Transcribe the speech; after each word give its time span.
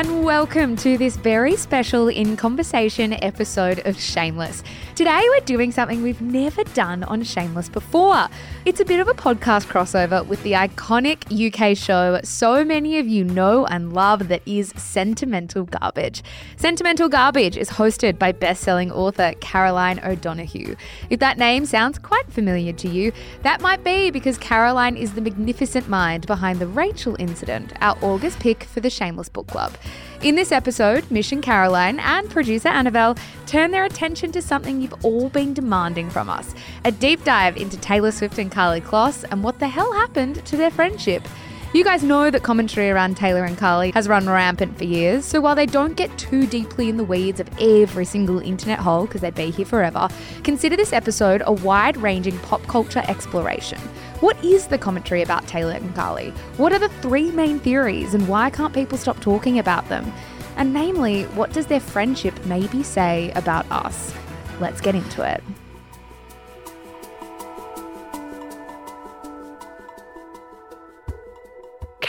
And 0.00 0.24
welcome 0.24 0.76
to 0.76 0.96
this 0.96 1.18
very 1.18 1.54
special 1.56 2.08
In 2.08 2.34
Conversation 2.34 3.12
episode 3.22 3.86
of 3.86 4.00
Shameless. 4.00 4.62
Today 4.94 5.22
we're 5.28 5.40
doing 5.40 5.72
something 5.72 6.02
we've 6.02 6.22
never 6.22 6.64
done 6.64 7.04
on 7.04 7.22
Shameless 7.22 7.68
before. 7.68 8.28
It's 8.64 8.80
a 8.80 8.84
bit 8.86 8.98
of 9.00 9.08
a 9.08 9.12
podcast 9.12 9.66
crossover 9.66 10.24
with 10.24 10.42
the 10.42 10.52
iconic 10.52 11.26
UK 11.30 11.76
show 11.76 12.18
so 12.24 12.64
many 12.64 12.98
of 12.98 13.08
you 13.08 13.24
know 13.24 13.66
and 13.66 13.92
love 13.92 14.28
that 14.28 14.40
is 14.46 14.72
Sentimental 14.74 15.64
Garbage. 15.64 16.22
Sentimental 16.56 17.10
Garbage 17.10 17.58
is 17.58 17.68
hosted 17.68 18.18
by 18.18 18.32
best-selling 18.32 18.90
author 18.90 19.34
Caroline 19.40 20.00
O'Donoghue. 20.02 20.76
If 21.10 21.20
that 21.20 21.36
name 21.36 21.66
sounds 21.66 21.98
quite 21.98 22.32
familiar 22.32 22.72
to 22.72 22.88
you, 22.88 23.12
that 23.42 23.60
might 23.60 23.84
be 23.84 24.10
because 24.10 24.38
Caroline 24.38 24.96
is 24.96 25.12
the 25.12 25.20
magnificent 25.20 25.90
mind 25.90 26.26
behind 26.26 26.58
the 26.58 26.66
Rachel 26.66 27.16
incident, 27.18 27.74
our 27.82 27.98
August 28.00 28.38
pick 28.38 28.64
for 28.64 28.80
the 28.80 28.88
Shameless 28.88 29.28
Book 29.28 29.46
Club. 29.46 29.76
In 30.22 30.34
this 30.34 30.52
episode, 30.52 31.10
Mich 31.10 31.32
and 31.32 31.42
Caroline 31.42 31.98
and 31.98 32.28
producer 32.28 32.68
Annabelle 32.68 33.16
turn 33.46 33.70
their 33.70 33.84
attention 33.84 34.32
to 34.32 34.42
something 34.42 34.80
you've 34.80 35.04
all 35.04 35.30
been 35.30 35.54
demanding 35.54 36.10
from 36.10 36.28
us 36.28 36.54
a 36.84 36.92
deep 36.92 37.24
dive 37.24 37.56
into 37.56 37.78
Taylor 37.78 38.12
Swift 38.12 38.38
and 38.38 38.52
Karlie 38.52 38.82
Kloss 38.82 39.24
and 39.30 39.42
what 39.42 39.58
the 39.58 39.68
hell 39.68 39.92
happened 39.92 40.44
to 40.44 40.56
their 40.56 40.70
friendship. 40.70 41.26
You 41.72 41.84
guys 41.84 42.02
know 42.02 42.30
that 42.30 42.42
commentary 42.42 42.90
around 42.90 43.16
Taylor 43.16 43.44
and 43.44 43.56
Karlie 43.56 43.94
has 43.94 44.08
run 44.08 44.28
rampant 44.28 44.76
for 44.76 44.82
years, 44.82 45.24
so 45.24 45.40
while 45.40 45.54
they 45.54 45.66
don't 45.66 45.96
get 45.96 46.18
too 46.18 46.44
deeply 46.44 46.88
in 46.88 46.96
the 46.96 47.04
weeds 47.04 47.38
of 47.38 47.48
every 47.60 48.04
single 48.04 48.40
internet 48.40 48.80
hole, 48.80 49.06
because 49.06 49.20
they'd 49.20 49.36
be 49.36 49.52
here 49.52 49.64
forever, 49.64 50.08
consider 50.42 50.76
this 50.76 50.92
episode 50.92 51.44
a 51.46 51.52
wide 51.52 51.96
ranging 51.96 52.36
pop 52.40 52.60
culture 52.66 53.04
exploration. 53.06 53.80
What 54.20 54.44
is 54.44 54.66
the 54.66 54.76
commentary 54.76 55.22
about 55.22 55.48
Taylor 55.48 55.72
and 55.72 55.94
Karlie? 55.94 56.32
What 56.58 56.74
are 56.74 56.78
the 56.78 56.90
three 57.00 57.30
main 57.30 57.58
theories, 57.58 58.12
and 58.12 58.28
why 58.28 58.50
can't 58.50 58.74
people 58.74 58.98
stop 58.98 59.18
talking 59.20 59.58
about 59.58 59.88
them? 59.88 60.12
And 60.56 60.74
namely, 60.74 61.22
what 61.28 61.54
does 61.54 61.66
their 61.66 61.80
friendship 61.80 62.34
maybe 62.44 62.82
say 62.82 63.32
about 63.34 63.64
us? 63.72 64.12
Let's 64.60 64.82
get 64.82 64.94
into 64.94 65.22
it. 65.22 65.42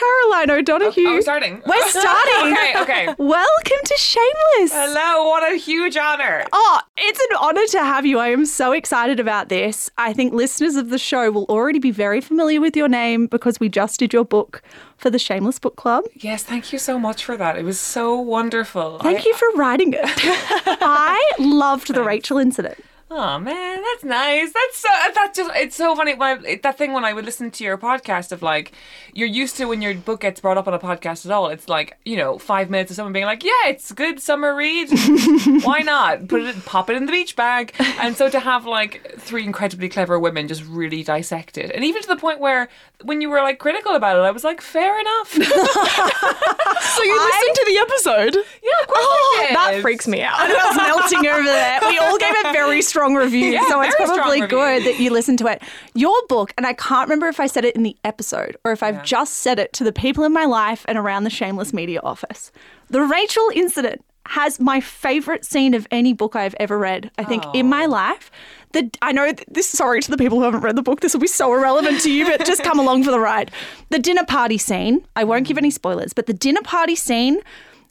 Caroline 0.01 0.49
O'Donoghue. 0.49 1.03
Oh, 1.05 1.11
oh 1.11 1.13
we're 1.15 1.21
starting. 1.21 1.61
We're 1.65 1.87
starting. 1.89 2.53
okay, 2.53 2.73
okay. 2.81 3.05
Welcome 3.19 3.77
to 3.85 3.97
Shameless. 3.97 4.71
Hello, 4.73 5.29
what 5.29 5.51
a 5.51 5.57
huge 5.57 5.95
honor. 5.95 6.43
Oh, 6.51 6.79
it's 6.97 7.19
an 7.19 7.37
honor 7.39 7.65
to 7.67 7.79
have 7.79 8.03
you. 8.05 8.17
I 8.17 8.29
am 8.29 8.45
so 8.47 8.71
excited 8.71 9.19
about 9.19 9.49
this. 9.49 9.91
I 9.99 10.11
think 10.13 10.33
listeners 10.33 10.75
of 10.75 10.89
the 10.89 10.97
show 10.97 11.29
will 11.29 11.45
already 11.45 11.77
be 11.77 11.91
very 11.91 12.19
familiar 12.19 12.59
with 12.59 12.75
your 12.75 12.87
name 12.87 13.27
because 13.27 13.59
we 13.59 13.69
just 13.69 13.99
did 13.99 14.11
your 14.11 14.25
book 14.25 14.63
for 14.97 15.11
the 15.11 15.19
Shameless 15.19 15.59
Book 15.59 15.75
Club. 15.75 16.05
Yes, 16.15 16.43
thank 16.43 16.73
you 16.73 16.79
so 16.79 16.97
much 16.97 17.23
for 17.23 17.37
that. 17.37 17.57
It 17.57 17.63
was 17.63 17.79
so 17.79 18.19
wonderful. 18.19 18.97
Thank 18.99 19.19
I- 19.19 19.23
you 19.25 19.35
for 19.35 19.49
writing 19.55 19.93
it. 19.93 20.01
I 20.03 21.31
loved 21.37 21.93
the 21.93 22.03
Rachel 22.03 22.39
incident. 22.39 22.77
Oh 23.13 23.37
man, 23.39 23.83
that's 23.83 24.05
nice. 24.05 24.53
That's 24.53 24.77
so. 24.77 24.87
That's 25.13 25.37
just. 25.37 25.51
It's 25.53 25.75
so 25.75 25.93
funny. 25.97 26.13
When 26.13 26.45
I, 26.45 26.59
that 26.63 26.77
thing 26.77 26.93
when 26.93 27.03
I 27.03 27.11
would 27.11 27.25
listen 27.25 27.51
to 27.51 27.63
your 27.65 27.77
podcast 27.77 28.31
of 28.31 28.41
like, 28.41 28.71
you're 29.11 29.27
used 29.27 29.57
to 29.57 29.65
when 29.65 29.81
your 29.81 29.93
book 29.95 30.21
gets 30.21 30.39
brought 30.39 30.57
up 30.57 30.65
on 30.65 30.73
a 30.73 30.79
podcast 30.79 31.25
at 31.25 31.31
all. 31.33 31.49
It's 31.49 31.67
like 31.67 31.97
you 32.05 32.15
know 32.15 32.37
five 32.37 32.69
minutes 32.69 32.89
of 32.89 32.95
someone 32.95 33.11
being 33.11 33.25
like, 33.25 33.43
yeah, 33.43 33.67
it's 33.67 33.91
a 33.91 33.93
good 33.93 34.21
summer 34.21 34.55
read. 34.55 34.89
Why 35.65 35.79
not 35.79 36.29
put 36.29 36.41
it, 36.43 36.63
pop 36.63 36.89
it 36.89 36.95
in 36.95 37.05
the 37.05 37.11
beach 37.11 37.35
bag? 37.35 37.75
And 37.99 38.15
so 38.15 38.29
to 38.29 38.39
have 38.39 38.65
like 38.65 39.20
three 39.21 39.43
incredibly 39.45 39.89
clever 39.89 40.19
women 40.19 40.47
just 40.47 40.63
really 40.65 41.03
dissect 41.03 41.57
it, 41.57 41.71
and 41.73 41.83
even 41.83 42.01
to 42.01 42.07
the 42.07 42.17
point 42.17 42.39
where 42.39 42.67
when 43.03 43.21
you 43.21 43.29
were 43.29 43.41
like 43.41 43.59
critical 43.59 43.93
about 43.95 44.17
it, 44.17 44.21
I 44.21 44.31
was 44.31 44.43
like, 44.43 44.61
fair 44.61 44.99
enough. 44.99 45.37
So 46.81 47.03
you 47.03 47.15
listened 47.15 47.55
to 47.55 47.65
the 47.67 47.77
episode? 47.77 48.35
Yeah, 48.35 48.81
of 48.81 48.87
course 48.87 48.99
Oh, 49.01 49.37
I 49.39 49.47
did. 49.47 49.55
that 49.55 49.81
freaks 49.81 50.07
me 50.07 50.21
out. 50.23 50.35
I 50.39 50.47
was 50.49 50.75
melting 50.75 51.27
over 51.27 51.43
there. 51.43 51.79
We 51.87 51.97
all 51.97 52.17
gave 52.17 52.33
a 52.45 52.51
very 52.51 52.81
strong 52.81 53.15
review, 53.15 53.47
Yeah, 53.47 53.67
so 53.69 53.81
it's 53.81 53.95
very 53.95 54.07
strong 54.07 54.19
probably 54.19 54.41
good 54.47 54.83
that 54.83 54.99
you 54.99 55.11
listened 55.11 55.39
to 55.39 55.47
it. 55.47 55.61
Your 55.93 56.15
book, 56.27 56.53
and 56.57 56.65
I 56.65 56.73
can't 56.73 57.07
remember 57.07 57.27
if 57.27 57.39
I 57.39 57.47
said 57.47 57.65
it 57.65 57.75
in 57.75 57.83
the 57.83 57.95
episode 58.03 58.57
or 58.65 58.71
if 58.71 58.83
I've 58.83 58.95
Yeah. 58.95 59.03
just 59.03 59.35
said 59.35 59.57
it 59.59 59.73
to 59.73 59.83
the 59.83 59.93
people 59.93 60.23
in 60.23 60.33
my 60.33 60.45
life 60.45 60.83
and 60.87 60.97
around 60.97 61.23
the 61.23 61.29
Shameless 61.29 61.71
Media 61.71 62.01
office. 62.03 62.51
The 62.89 63.01
Rachel 63.01 63.49
incident 63.53 64.03
has 64.27 64.59
my 64.59 64.79
favorite 64.81 65.45
scene 65.45 65.73
of 65.73 65.87
any 65.91 66.13
book 66.13 66.35
I've 66.35 66.55
ever 66.59 66.77
read. 66.77 67.09
I 67.17 67.23
think 67.23 67.43
in 67.53 67.67
my 67.69 67.85
oh. 67.85 67.89
life. 67.89 68.31
The, 68.73 68.89
I 69.01 69.11
know 69.11 69.25
th- 69.25 69.47
this. 69.49 69.69
Sorry 69.69 70.01
to 70.01 70.11
the 70.11 70.17
people 70.17 70.37
who 70.37 70.45
haven't 70.45 70.61
read 70.61 70.75
the 70.75 70.81
book. 70.81 71.01
This 71.01 71.13
will 71.13 71.21
be 71.21 71.27
so 71.27 71.53
irrelevant 71.53 72.01
to 72.01 72.11
you, 72.11 72.25
but 72.25 72.45
just 72.45 72.63
come 72.63 72.79
along 72.79 73.03
for 73.03 73.11
the 73.11 73.19
ride. 73.19 73.51
The 73.89 73.99
dinner 73.99 74.25
party 74.25 74.57
scene. 74.57 75.05
I 75.15 75.23
won't 75.23 75.47
give 75.47 75.55
mm. 75.55 75.61
any 75.61 75.71
spoilers, 75.71 76.13
but 76.13 76.25
the 76.25 76.33
dinner 76.33 76.61
party 76.61 76.95
scene 76.95 77.41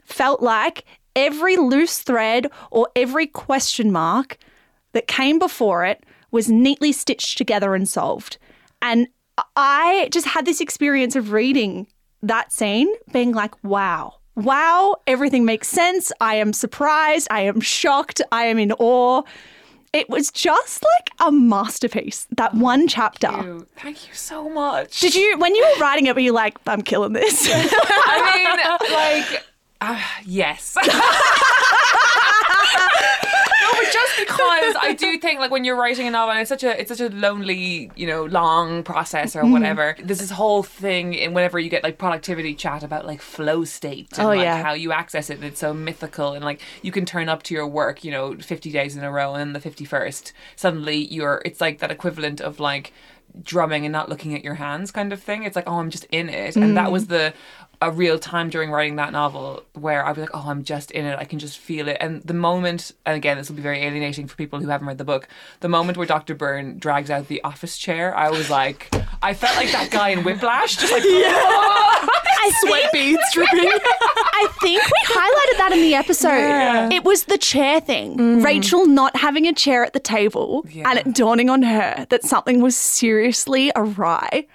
felt 0.04 0.42
like 0.42 0.84
every 1.14 1.56
loose 1.56 2.00
thread 2.00 2.48
or 2.70 2.88
every 2.96 3.26
question 3.26 3.92
mark 3.92 4.38
that 4.92 5.06
came 5.06 5.38
before 5.38 5.84
it 5.84 6.04
was 6.30 6.50
neatly 6.50 6.92
stitched 6.92 7.38
together 7.38 7.74
and 7.74 7.88
solved. 7.88 8.38
And 8.82 9.08
I 9.56 10.08
just 10.12 10.26
had 10.26 10.44
this 10.44 10.60
experience 10.60 11.16
of 11.16 11.32
reading 11.32 11.86
that 12.22 12.52
scene, 12.52 12.92
being 13.12 13.32
like, 13.32 13.62
wow, 13.64 14.14
wow, 14.36 14.96
everything 15.06 15.44
makes 15.44 15.68
sense. 15.68 16.12
I 16.20 16.36
am 16.36 16.52
surprised. 16.52 17.28
I 17.30 17.42
am 17.42 17.60
shocked. 17.60 18.20
I 18.32 18.44
am 18.44 18.58
in 18.58 18.72
awe. 18.72 19.22
It 19.92 20.08
was 20.08 20.30
just 20.30 20.84
like 20.84 21.10
a 21.18 21.32
masterpiece, 21.32 22.26
that 22.36 22.54
one 22.54 22.86
chapter. 22.86 23.30
you. 23.42 23.66
Thank 23.76 24.06
you 24.08 24.14
so 24.14 24.48
much. 24.48 25.00
Did 25.00 25.16
you, 25.16 25.36
when 25.38 25.54
you 25.56 25.64
were 25.64 25.80
writing 25.80 26.06
it, 26.06 26.14
were 26.14 26.20
you 26.20 26.32
like, 26.32 26.58
I'm 26.66 26.82
killing 26.82 27.12
this? 27.12 27.48
I 27.52 28.36
mean, 28.36 29.30
like, 29.32 29.44
uh, 29.80 30.00
yes. 30.24 30.76
no, 34.28 34.36
but 34.36 34.60
just 34.60 34.74
because 34.74 34.76
I 34.82 34.94
do 34.94 35.18
think 35.18 35.40
like 35.40 35.50
when 35.50 35.64
you're 35.64 35.76
writing 35.76 36.06
a 36.06 36.10
novel, 36.10 36.36
it's 36.36 36.48
such 36.48 36.64
a 36.64 36.80
it's 36.80 36.88
such 36.88 37.00
a 37.00 37.14
lonely, 37.14 37.90
you 37.96 38.06
know, 38.06 38.24
long 38.24 38.82
process 38.82 39.36
or 39.36 39.42
mm-hmm. 39.42 39.52
whatever. 39.52 39.96
There's 40.02 40.20
this 40.20 40.30
whole 40.30 40.62
thing 40.62 41.14
in 41.14 41.34
whenever 41.34 41.58
you 41.58 41.70
get 41.70 41.82
like 41.82 41.98
productivity 41.98 42.54
chat 42.54 42.82
about 42.82 43.06
like 43.06 43.20
flow 43.20 43.64
state 43.64 44.18
and 44.18 44.26
Oh, 44.26 44.28
like 44.28 44.40
yeah. 44.40 44.62
how 44.62 44.72
you 44.72 44.92
access 44.92 45.30
it. 45.30 45.34
And 45.34 45.44
it's 45.44 45.60
so 45.60 45.72
mythical 45.72 46.32
and 46.32 46.44
like 46.44 46.60
you 46.82 46.92
can 46.92 47.04
turn 47.04 47.28
up 47.28 47.42
to 47.44 47.54
your 47.54 47.66
work, 47.66 48.04
you 48.04 48.10
know, 48.10 48.36
50 48.36 48.70
days 48.70 48.96
in 48.96 49.04
a 49.04 49.10
row, 49.10 49.34
and 49.34 49.54
the 49.54 49.60
51st 49.60 50.32
suddenly 50.56 50.96
you're. 51.12 51.42
It's 51.44 51.60
like 51.60 51.78
that 51.78 51.90
equivalent 51.90 52.40
of 52.40 52.60
like 52.60 52.92
drumming 53.42 53.84
and 53.84 53.92
not 53.92 54.08
looking 54.08 54.34
at 54.34 54.44
your 54.44 54.54
hands 54.54 54.90
kind 54.90 55.12
of 55.12 55.22
thing. 55.22 55.44
It's 55.44 55.56
like, 55.56 55.68
oh, 55.68 55.78
I'm 55.78 55.90
just 55.90 56.04
in 56.10 56.28
it. 56.28 56.56
And 56.56 56.76
that 56.76 56.90
was 56.92 57.06
mm. 57.06 57.08
the 57.08 57.34
a 57.82 57.90
real 57.90 58.18
time 58.18 58.50
during 58.50 58.70
writing 58.70 58.96
that 58.96 59.10
novel 59.10 59.62
where 59.72 60.04
I 60.04 60.10
was 60.10 60.18
like, 60.18 60.30
oh, 60.34 60.44
I'm 60.46 60.64
just 60.64 60.90
in 60.90 61.06
it. 61.06 61.18
I 61.18 61.24
can 61.24 61.38
just 61.38 61.56
feel 61.58 61.88
it. 61.88 61.96
And 61.98 62.22
the 62.22 62.34
moment, 62.34 62.92
and 63.06 63.16
again, 63.16 63.38
this 63.38 63.48
will 63.48 63.56
be 63.56 63.62
very 63.62 63.80
alienating 63.82 64.26
for 64.26 64.36
people 64.36 64.60
who 64.60 64.68
haven't 64.68 64.86
read 64.86 64.98
the 64.98 65.04
book, 65.04 65.28
the 65.60 65.68
moment 65.68 65.96
where 65.96 66.06
Dr. 66.06 66.34
Byrne 66.34 66.78
drags 66.78 67.10
out 67.10 67.28
the 67.28 67.42
office 67.42 67.78
chair, 67.78 68.14
I 68.14 68.28
was 68.28 68.50
like, 68.50 68.94
I 69.22 69.32
felt 69.32 69.56
like 69.56 69.72
that 69.72 69.90
guy 69.90 70.10
in 70.10 70.24
Whiplash, 70.24 70.76
just 70.76 70.92
like, 70.92 71.02
oh. 71.06 72.08
I 72.42 72.52
Sweat 72.66 72.92
beads 72.92 73.22
dripping. 73.32 73.58
I 73.70 74.48
think 74.60 74.82
we 74.82 75.14
highlighted 75.14 75.58
that 75.58 75.70
in 75.72 75.80
the 75.80 75.94
episode. 75.94 76.92
It 76.92 77.04
was 77.04 77.24
the 77.24 77.38
chair 77.38 77.80
thing. 77.80 78.16
Mm. 78.16 78.44
Rachel 78.44 78.86
not 78.86 79.16
having 79.16 79.46
a 79.46 79.52
chair 79.52 79.84
at 79.84 79.92
the 79.92 80.00
table 80.00 80.64
Yeah. 80.68 80.88
and 80.90 80.98
it 80.98 81.14
dawning 81.14 81.48
on 81.50 81.62
her 81.62 82.06
that 82.08 82.24
something 82.24 82.60
was 82.60 82.76
seriously 82.76 83.72
awry. 83.76 84.46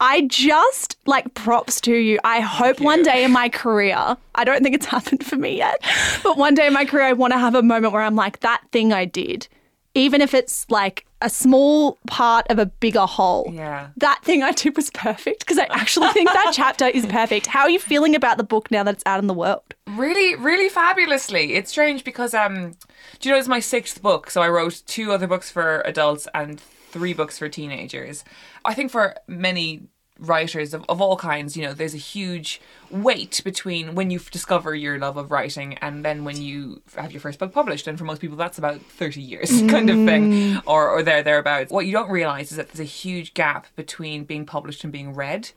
I 0.00 0.22
just 0.22 0.96
like 1.06 1.34
props 1.34 1.80
to 1.82 1.94
you. 1.94 2.18
I 2.24 2.40
hope 2.40 2.80
one 2.80 3.02
day 3.02 3.24
in 3.24 3.32
my 3.32 3.48
career, 3.48 4.16
I 4.34 4.44
don't 4.44 4.62
think 4.62 4.74
it's 4.74 4.86
happened 4.96 5.24
for 5.24 5.36
me 5.36 5.56
yet, 5.56 5.82
but 6.22 6.36
one 6.36 6.54
day 6.54 6.66
in 6.66 6.72
my 6.72 6.84
career, 6.84 7.04
I 7.04 7.12
want 7.12 7.32
to 7.32 7.38
have 7.38 7.54
a 7.54 7.62
moment 7.62 7.92
where 7.92 8.02
I'm 8.02 8.16
like, 8.16 8.40
that 8.40 8.62
thing 8.72 8.92
I 8.92 9.04
did, 9.04 9.48
even 9.94 10.20
if 10.20 10.34
it's 10.34 10.68
like 10.70 11.06
a 11.22 11.30
small 11.30 11.98
part 12.06 12.46
of 12.50 12.58
a 12.58 12.66
bigger 12.66 13.06
whole. 13.06 13.50
Yeah. 13.52 13.88
That 13.96 14.20
thing 14.22 14.42
I 14.42 14.52
did 14.52 14.76
was 14.76 14.90
perfect 14.90 15.40
because 15.40 15.58
I 15.58 15.64
actually 15.70 16.08
think 16.08 16.30
that 16.30 16.52
chapter 16.54 16.86
is 16.86 17.06
perfect. 17.06 17.46
How 17.46 17.62
are 17.62 17.70
you 17.70 17.78
feeling 17.78 18.14
about 18.14 18.36
the 18.36 18.44
book 18.44 18.70
now 18.70 18.82
that 18.82 18.94
it's 18.94 19.04
out 19.06 19.20
in 19.20 19.26
the 19.26 19.34
world? 19.34 19.62
really, 19.96 20.34
really 20.34 20.68
fabulously. 20.68 21.54
It's 21.54 21.70
strange 21.70 22.04
because, 22.04 22.34
um, 22.34 22.72
do 23.20 23.28
you 23.28 23.32
know, 23.32 23.38
it's 23.38 23.48
my 23.48 23.60
sixth 23.60 24.02
book. 24.02 24.30
So 24.30 24.42
I 24.42 24.48
wrote 24.48 24.82
two 24.86 25.12
other 25.12 25.26
books 25.26 25.50
for 25.50 25.82
adults 25.84 26.28
and 26.34 26.60
three 26.94 27.12
books 27.12 27.36
for 27.36 27.48
teenagers. 27.48 28.22
I 28.64 28.72
think 28.72 28.92
for 28.92 29.16
many 29.26 29.88
writers 30.20 30.72
of, 30.72 30.84
of 30.88 31.00
all 31.00 31.16
kinds, 31.16 31.56
you 31.56 31.64
know, 31.64 31.74
there's 31.74 31.92
a 31.92 31.98
huge 31.98 32.60
weight 32.90 33.40
between 33.44 33.94
when 33.94 34.10
you 34.10 34.18
discover 34.18 34.74
your 34.74 34.98
love 34.98 35.16
of 35.16 35.30
writing 35.30 35.74
and 35.78 36.04
then 36.04 36.24
when 36.24 36.40
you 36.40 36.82
have 36.96 37.12
your 37.12 37.20
first 37.20 37.38
book 37.38 37.52
published. 37.52 37.86
And 37.86 37.98
for 37.98 38.04
most 38.04 38.20
people, 38.20 38.36
that's 38.36 38.58
about 38.58 38.80
30 38.80 39.20
years 39.20 39.50
kind 39.68 39.90
of 39.90 39.96
thing, 40.04 40.32
mm. 40.32 40.62
or, 40.66 40.88
or 40.88 41.02
there, 41.02 41.22
thereabouts. 41.22 41.70
What 41.70 41.86
you 41.86 41.92
don't 41.92 42.10
realize 42.10 42.50
is 42.50 42.56
that 42.56 42.68
there's 42.68 42.80
a 42.80 42.84
huge 42.84 43.34
gap 43.34 43.66
between 43.76 44.24
being 44.24 44.46
published 44.46 44.84
and 44.84 44.92
being 44.92 45.14
read. 45.14 45.50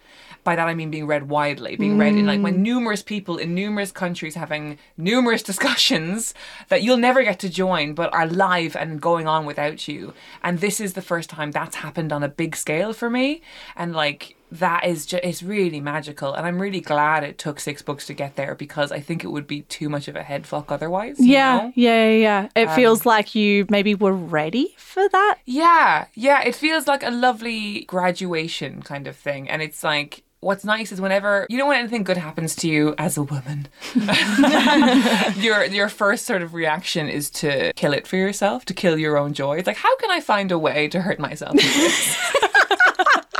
By 0.44 0.56
that, 0.56 0.68
I 0.68 0.74
mean 0.74 0.92
being 0.92 1.08
read 1.08 1.30
widely, 1.30 1.76
being 1.76 1.98
read 1.98 2.14
in 2.14 2.26
like 2.26 2.42
when 2.42 2.58
mm. 2.58 2.60
numerous 2.60 3.04
people 3.04 3.38
in 3.38 3.54
numerous 3.54 3.92
countries 3.92 4.36
having 4.36 4.78
numerous 4.98 5.44
discussions 5.52 6.34
that 6.70 6.84
you'll 6.84 6.98
never 6.98 7.24
get 7.24 7.40
to 7.40 7.50
join, 7.50 7.94
but 7.94 8.14
are 8.14 8.28
live 8.28 8.76
and 8.76 9.02
going 9.02 9.28
on 9.28 9.46
without 9.46 9.88
you. 9.88 10.14
And 10.44 10.60
this 10.60 10.80
is 10.80 10.94
the 10.94 11.02
first 11.02 11.30
time 11.30 11.52
that's 11.52 11.78
happened 11.78 12.14
on 12.14 12.24
a 12.24 12.30
big 12.30 12.56
scale 12.56 12.94
for 12.94 13.10
me. 13.10 13.42
And 13.76 13.94
like, 13.94 14.38
that 14.52 14.86
is 14.86 15.06
just 15.06 15.24
it's 15.24 15.44
really 15.44 15.82
magical 15.82 16.34
and 16.34 16.48
i'm 16.48 16.60
really 16.60 16.80
glad 16.80 17.17
it 17.24 17.38
took 17.38 17.60
six 17.60 17.82
books 17.82 18.06
to 18.08 18.14
get 18.14 18.36
there 18.36 18.56
because 18.56 18.92
i 18.92 19.00
think 19.00 19.24
it 19.24 19.28
would 19.28 19.48
be 19.48 19.62
too 19.64 19.90
much 19.90 20.08
of 20.08 20.16
a 20.16 20.24
head 20.24 20.46
fuck 20.48 20.72
otherwise 20.72 21.20
you 21.20 21.34
Yeah, 21.34 21.58
know? 21.58 21.74
yeah, 21.76 22.10
yeah, 22.10 22.18
yeah. 22.56 22.64
It 22.64 22.72
feels 22.76 23.06
like 23.06 23.36
you 23.36 23.66
maybe 23.70 23.96
were 23.96 24.14
ready 24.14 24.74
for 24.78 25.08
that. 25.10 25.38
yeah 25.46 26.06
yeah 26.16 26.42
it 26.44 26.56
feels 26.56 26.88
like 26.88 27.04
a 27.04 27.12
lovely 27.12 27.86
graduation 27.86 28.82
kind 28.82 29.08
of 29.08 29.16
thing 29.16 29.50
and 29.50 29.62
it's 29.62 29.84
like 29.84 30.24
What's 30.40 30.64
nice 30.64 30.92
is 30.92 31.02
whenever 31.02 31.48
you 31.50 31.58
know 31.58 31.66
when 31.66 31.80
anything 31.80 32.04
good 32.04 32.16
happens 32.18 32.56
to 32.58 32.70
you 32.70 32.94
as 33.00 33.18
a 33.18 33.24
woman, 33.24 33.68
your 35.38 35.66
your 35.66 35.90
first 35.90 36.28
sort 36.28 36.44
of 36.44 36.54
reaction 36.54 37.10
is 37.10 37.32
to 37.42 37.74
kill 37.74 37.92
it 37.92 38.06
for 38.06 38.18
yourself, 38.18 38.64
to 38.66 38.74
kill 38.76 39.00
your 39.00 39.18
own 39.18 39.34
joy. 39.34 39.58
It's 39.58 39.66
like, 39.66 39.78
how 39.78 39.96
can 39.98 40.12
I 40.12 40.20
find 40.20 40.52
a 40.52 40.60
way 40.60 40.88
to 40.90 41.02
hurt 41.02 41.18
myself? 41.20 41.56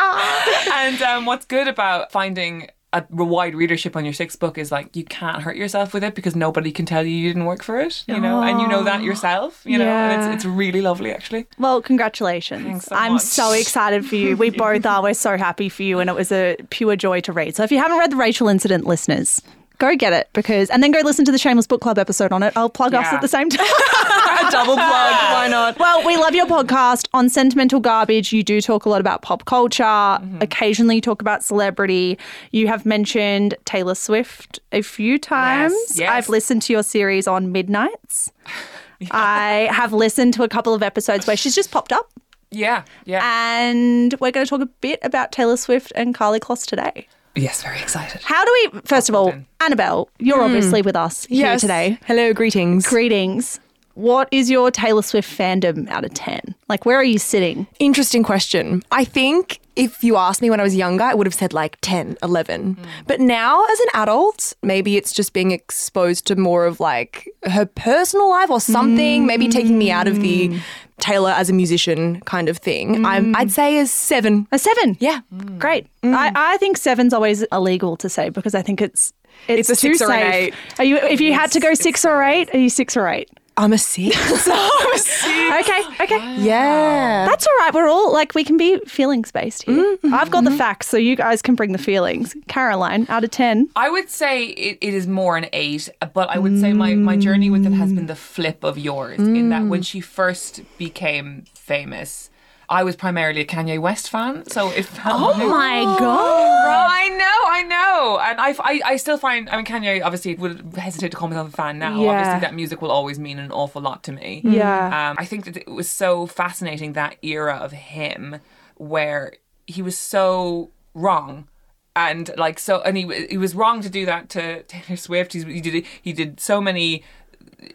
and 0.74 1.02
um, 1.04 1.26
what's 1.26 1.46
good 1.46 1.68
about 1.68 2.12
finding 2.12 2.70
a 2.94 3.04
wide 3.12 3.54
readership 3.54 3.96
on 3.98 4.06
your 4.06 4.14
sixth 4.14 4.40
book 4.40 4.58
is 4.58 4.72
like 4.72 4.96
you 4.96 5.04
can't 5.04 5.42
hurt 5.42 5.58
yourself 5.58 5.94
with 5.94 6.04
it 6.04 6.16
because 6.16 6.36
nobody 6.36 6.72
can 6.72 6.86
tell 6.86 7.06
you 7.06 7.16
you 7.16 7.30
didn't 7.30 7.46
work 7.46 7.62
for 7.62 7.80
it, 7.80 8.04
you 8.08 8.20
know, 8.20 8.42
and 8.42 8.62
you 8.62 8.68
know 8.68 8.84
that 8.84 9.02
oh. 9.02 9.04
yourself, 9.04 9.62
you 9.66 9.78
know, 9.78 9.86
and 9.86 10.34
it's, 10.34 10.36
it's 10.36 10.46
really 10.46 10.82
lovely 10.82 11.12
actually. 11.12 11.48
Well, 11.60 11.82
congratulations. 11.82 12.86
So 12.86 12.96
I'm 12.96 13.14
much. 13.14 13.24
so 13.24 13.52
excited 13.52 14.06
for 14.06 14.16
you. 14.16 14.38
We 14.38 14.50
both 14.58 14.86
are. 14.86 15.04
We're 15.04 15.14
so 15.14 15.38
happy 15.38 15.68
for 15.68 15.84
you. 15.84 16.00
And 16.00 16.10
it 16.10 16.16
was 16.16 16.32
a 16.32 16.56
pure 16.70 16.96
joy 16.96 17.20
to 17.22 17.34
read. 17.34 17.56
So 17.56 17.64
if 17.64 17.72
you 17.72 17.78
haven't 17.78 17.98
read 17.98 18.12
The 18.12 18.16
Rachel 18.16 18.48
Incident, 18.48 18.86
listeners, 18.86 19.42
go 19.78 19.96
get 19.96 20.14
it 20.14 20.30
because, 20.34 20.70
and 20.70 20.82
then 20.82 20.92
go 20.92 21.00
listen 21.04 21.26
to 21.26 21.32
the 21.32 21.38
Shameless 21.38 21.68
Book 21.68 21.82
Club 21.82 21.98
episode 21.98 22.32
on 22.32 22.44
it. 22.44 22.54
I'll 22.56 22.70
plug 22.70 22.94
us 22.94 23.06
at 23.14 23.22
the 23.22 23.28
same 23.28 23.50
time. 23.52 23.66
A 23.66 24.52
double 24.52 24.76
plug. 24.76 24.86
Why 24.86 25.48
not? 25.50 25.80
Well, 25.80 26.06
we 26.06 26.16
love 26.18 26.36
your 26.36 26.46
podcast 26.46 27.08
on 27.14 27.30
Sentimental 27.30 27.80
Garbage. 27.80 28.32
You 28.34 28.44
do 28.44 28.62
talk 28.62 28.86
a 28.86 28.90
lot 28.90 29.02
about 29.02 29.22
pop 29.22 29.46
culture. 29.46 29.84
Mm-hmm. 29.84 30.40
Occasionally, 30.42 30.96
you 30.96 31.02
talk 31.02 31.22
about 31.22 31.44
celebrity. 31.44 32.18
You 32.52 32.68
have 32.68 32.86
mentioned 32.86 33.56
Taylor 33.66 33.96
Swift 33.96 34.60
a 34.72 34.82
few 34.82 35.18
times. 35.18 35.74
yes. 35.96 36.10
I've 36.10 36.30
listened 36.30 36.62
to 36.64 36.74
your 36.74 36.84
series 36.84 37.28
on 37.28 37.52
Midnights. 37.52 38.32
I 39.12 39.70
have 39.72 39.94
listened 39.94 40.34
to 40.36 40.44
a 40.44 40.48
couple 40.50 40.74
of 40.74 40.82
episodes 40.82 41.28
where 41.28 41.38
she's 41.38 41.54
just 41.56 41.72
popped 41.72 41.92
up. 41.94 42.10
Yeah, 42.50 42.84
yeah. 43.06 43.22
And 43.24 44.14
we're 44.22 44.32
going 44.32 44.46
to 44.46 44.50
talk 44.50 44.62
a 44.62 44.66
bit 44.82 45.00
about 45.04 45.32
Taylor 45.32 45.58
Swift 45.58 45.92
and 45.96 46.16
Karlie 46.16 46.40
Kloss 46.40 46.66
today. 46.66 47.08
Yes, 47.38 47.64
very 47.64 47.80
excited. 47.80 48.22
How 48.24 48.44
do 48.44 48.70
we, 48.74 48.82
first 48.86 49.10
of 49.10 49.16
all. 49.16 49.34
Annabelle, 49.60 50.10
you're 50.20 50.38
hmm. 50.38 50.44
obviously 50.44 50.82
with 50.82 50.96
us 50.96 51.26
here 51.26 51.48
Yes. 51.48 51.62
today. 51.62 51.98
Hello, 52.06 52.34
greetings. 52.34 52.88
Greetings. 52.88 53.60
What 53.96 54.30
is 54.32 54.50
your 54.52 54.70
Taylor 54.70 55.02
Swift 55.02 55.28
fandom 55.28 55.90
out 55.90 56.06
of 56.06 56.14
10? 56.14 56.54
Like, 56.70 56.86
where 56.86 56.98
are 56.98 57.04
you 57.04 57.18
sitting? 57.18 57.66
Interesting 57.80 58.22
question. 58.22 58.84
I 58.92 59.04
think 59.04 59.60
if 59.76 60.04
you 60.04 60.16
asked 60.18 60.42
me 60.42 60.52
when 60.52 60.60
I 60.60 60.64
was 60.64 60.76
younger, 60.76 61.04
I 61.04 61.16
would 61.16 61.26
have 61.26 61.34
said 61.34 61.52
like 61.52 61.78
10, 61.82 62.18
11. 62.22 62.74
Hmm. 62.76 62.84
But 63.08 63.20
now, 63.20 63.66
as 63.66 63.80
an 63.80 63.88
adult, 63.96 64.54
maybe 64.62 64.98
it's 64.98 65.12
just 65.12 65.34
being 65.34 65.50
exposed 65.52 66.28
to 66.28 66.36
more 66.36 66.66
of 66.66 66.80
like 66.80 67.28
her 67.44 67.66
personal 67.66 68.30
life 68.30 68.52
or 68.52 68.62
something, 68.62 69.22
hmm. 69.22 69.28
maybe 69.28 69.48
taking 69.48 69.80
me 69.80 69.90
out 69.90 70.08
of 70.08 70.22
the 70.22 70.60
Taylor 71.08 71.32
as 71.32 71.50
a 71.50 71.54
musician 71.54 72.20
kind 72.22 72.50
of 72.50 72.58
thing. 72.58 73.06
I'm, 73.06 73.34
mm. 73.34 73.38
I'd 73.38 73.52
say 73.52 73.80
a 73.80 73.86
seven. 73.88 74.46
A 74.52 74.60
seven. 74.60 74.98
Yeah. 75.00 75.22
Mm. 75.34 75.58
Great. 75.58 75.88
Mm. 76.04 76.14
I, 76.14 76.32
I 76.54 76.58
think 76.58 76.78
seven's 76.78 77.14
always 77.14 77.44
illegal 77.52 77.96
to 77.98 78.10
say 78.10 78.30
because 78.30 78.54
I 78.54 78.62
think 78.62 78.82
it's 78.82 79.14
it's, 79.48 79.70
It's 79.70 79.80
a 79.80 79.82
too 79.88 79.94
six 79.96 80.02
or 80.02 80.12
an 80.12 80.20
safe. 80.32 80.34
eight. 80.34 80.54
Are 80.80 80.86
you 80.86 80.98
if 80.98 81.22
you 81.22 81.32
had 81.34 81.52
to 81.52 81.60
go 81.60 81.74
six 81.74 82.04
or 82.06 82.22
eight, 82.24 82.54
are 82.54 82.58
you 82.60 82.70
six 82.70 82.98
or 82.98 83.08
eight? 83.08 83.30
I'm 83.58 83.74
a 83.74 83.78
six. 83.78 84.16
I'm 84.48 84.94
a 84.94 84.98
six. 84.98 85.26
Okay, 85.26 86.04
okay. 86.04 86.36
Yeah. 86.38 87.26
That's 87.26 87.48
all 87.48 87.54
right. 87.60 87.74
We're 87.74 87.88
all 87.88 88.14
like 88.14 88.36
we 88.36 88.44
can 88.44 88.56
be 88.56 88.78
feelings 88.86 89.32
based 89.32 89.64
here. 89.64 89.76
Mm-hmm. 89.98 90.14
I've 90.14 90.30
got 90.30 90.44
the 90.44 90.52
mm-hmm. 90.52 90.58
facts, 90.58 90.88
so 90.88 90.98
you 90.98 91.16
guys 91.16 91.42
can 91.42 91.56
bring 91.56 91.72
the 91.72 91.80
feelings. 91.80 92.36
Caroline, 92.48 93.08
out 93.10 93.24
of 93.24 93.32
ten. 93.32 93.68
I 93.76 93.90
would 93.90 94.10
say 94.10 94.46
it, 94.46 94.78
it 94.80 94.94
is 94.94 95.08
more 95.08 95.38
an 95.38 95.48
eight, 95.54 95.90
but 96.14 96.30
I 96.30 96.38
would 96.38 96.60
say 96.60 96.74
my, 96.74 96.94
my 96.94 97.18
journey 97.18 97.50
with 97.50 97.66
it 97.66 97.74
has 97.74 97.92
been 97.92 98.06
the 98.06 98.16
flip 98.16 98.64
of 98.64 98.78
yours 98.78 99.20
in 99.20 99.50
that 99.50 99.64
mm. 99.64 99.70
when 99.70 99.82
she 99.82 100.02
first 100.02 100.62
became 100.78 101.46
famous, 101.54 102.30
I 102.70 102.84
was 102.84 102.96
primarily 102.96 103.42
a 103.42 103.46
Kanye 103.46 103.80
West 103.80 104.10
fan. 104.10 104.46
So 104.50 104.70
it 104.72 104.86
felt 104.86 105.38
Oh 105.38 105.50
my 105.50 105.84
god. 105.84 106.64
Bro, 106.66 106.86
I 106.90 107.10
know, 107.10 107.50
I 107.50 107.64
know, 107.64 108.20
and 108.22 108.42
I, 108.42 108.56
I, 108.60 108.94
I 108.94 108.98
still 108.98 109.18
find. 109.18 109.50
I 109.50 109.56
mean, 109.56 109.66
Kanye 109.66 110.04
obviously 110.04 110.36
would 110.36 110.76
hesitate 110.76 111.12
to 111.12 111.18
call 111.18 111.30
myself 111.30 111.50
a 111.50 111.52
fan 111.52 111.80
now. 111.80 112.02
Yeah. 112.02 112.12
Obviously, 112.12 112.42
that 112.42 112.54
music 112.54 112.82
will 112.82 112.92
always 112.92 113.18
mean 113.20 113.40
an 113.40 113.52
awful 113.52 113.82
lot 113.82 114.04
to 114.04 114.12
me. 114.12 114.42
Yeah. 114.44 115.12
Um, 115.12 115.16
I 115.18 115.26
think 115.26 115.46
that 115.46 115.56
it 115.58 115.70
was 115.70 115.90
so 115.90 116.28
fascinating 116.28 116.94
that 116.94 117.16
era 117.22 117.56
of 117.56 117.72
him 117.72 118.40
where 118.76 119.34
he 119.66 119.82
was 119.82 119.98
so 119.98 120.72
wrong. 120.94 121.48
And 121.96 122.30
like 122.38 122.60
so, 122.60 122.82
and 122.82 122.96
he 122.96 123.28
he 123.28 123.38
was 123.38 123.56
wrong 123.56 123.82
to 123.82 123.90
do 123.90 124.06
that 124.06 124.30
to 124.30 124.62
Taylor 124.64 124.98
Swift. 124.98 125.34
He's, 125.34 125.46
he 125.46 125.62
did 125.62 125.86
he 126.02 126.14
did 126.14 126.40
so 126.40 126.62
many 126.62 127.04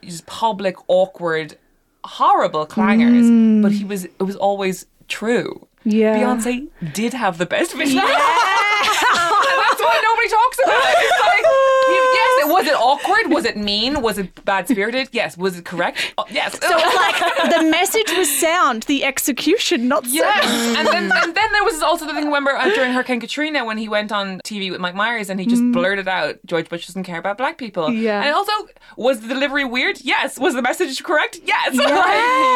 just 0.03 0.27
public 0.27 0.77
awkward, 0.87 1.57
horrible 2.05 2.67
clangers, 2.67 3.63
but 3.63 3.73
mm. 3.73 3.75
he 3.75 3.85
was 3.85 4.05
it 4.05 4.23
was 4.23 4.37
always 4.37 4.87
true. 5.09 5.67
Yeah. 5.85 6.17
Beyonce 6.17 6.69
did 6.93 7.13
have 7.13 7.39
the 7.39 7.47
best 7.47 7.75
visual. 7.75 8.07
That's 8.07 9.83
why 9.83 10.01
nobody 10.05 10.29
talks 10.29 10.59
about 10.63 10.83
it. 10.85 10.97
It's 10.99 11.21
like, 11.21 11.43
you- 11.43 11.53
yes, 11.53 11.53
it 11.53 11.62
was 12.63 12.71
it 12.71 12.77
awkward? 12.77 13.33
Was 13.33 13.45
it 13.45 13.57
mean? 13.57 14.03
Was 14.03 14.19
it 14.19 14.45
bad 14.45 14.69
spirited? 14.69 15.09
Yes. 15.13 15.37
Was 15.37 15.59
it 15.59 15.65
correct? 15.65 16.15
Oh, 16.19 16.25
yes. 16.31 16.53
So 16.61 16.69
it's 16.79 16.95
like 16.97 17.51
the 17.57 17.71
message 17.71 18.11
was 18.17 18.31
sound, 18.39 18.85
the 18.85 19.05
execution 19.05 19.89
not 19.89 20.05
so. 20.07 20.13
Yes, 20.15 20.77
and 20.77 20.87
then 20.87 21.11
and 21.13 21.35
then 21.35 21.53
there 21.53 21.65
was 21.65 21.83
also 21.83 22.07
the 22.07 22.15
thing. 22.15 22.27
Remember 22.27 22.53
uh, 22.53 22.73
during 22.75 22.93
Hurricane 22.93 23.21
Katrina 23.21 23.65
when 23.65 23.79
he 23.79 23.89
went 23.89 24.13
on 24.13 24.41
TV 24.41 24.71
with 24.71 24.81
Mike 24.81 24.95
Myers 24.95 25.29
and 25.29 25.41
he 25.41 25.47
just 25.47 25.63
blurted 25.73 26.09
out, 26.09 26.39
"George 26.47 26.69
Bush 26.69 26.87
doesn't 26.87 27.05
care 27.05 27.19
about 27.19 27.39
black 27.39 27.59
people." 27.59 27.91
Yeah. 27.91 28.23
and 28.23 28.35
also 28.35 28.53
was 28.97 29.21
the 29.21 29.29
delivery 29.29 29.65
weird? 29.65 30.01
Yes. 30.03 30.39
Was 30.39 30.55
the 30.55 30.63
message 30.63 31.03
correct? 31.03 31.41
Yes. 31.45 31.77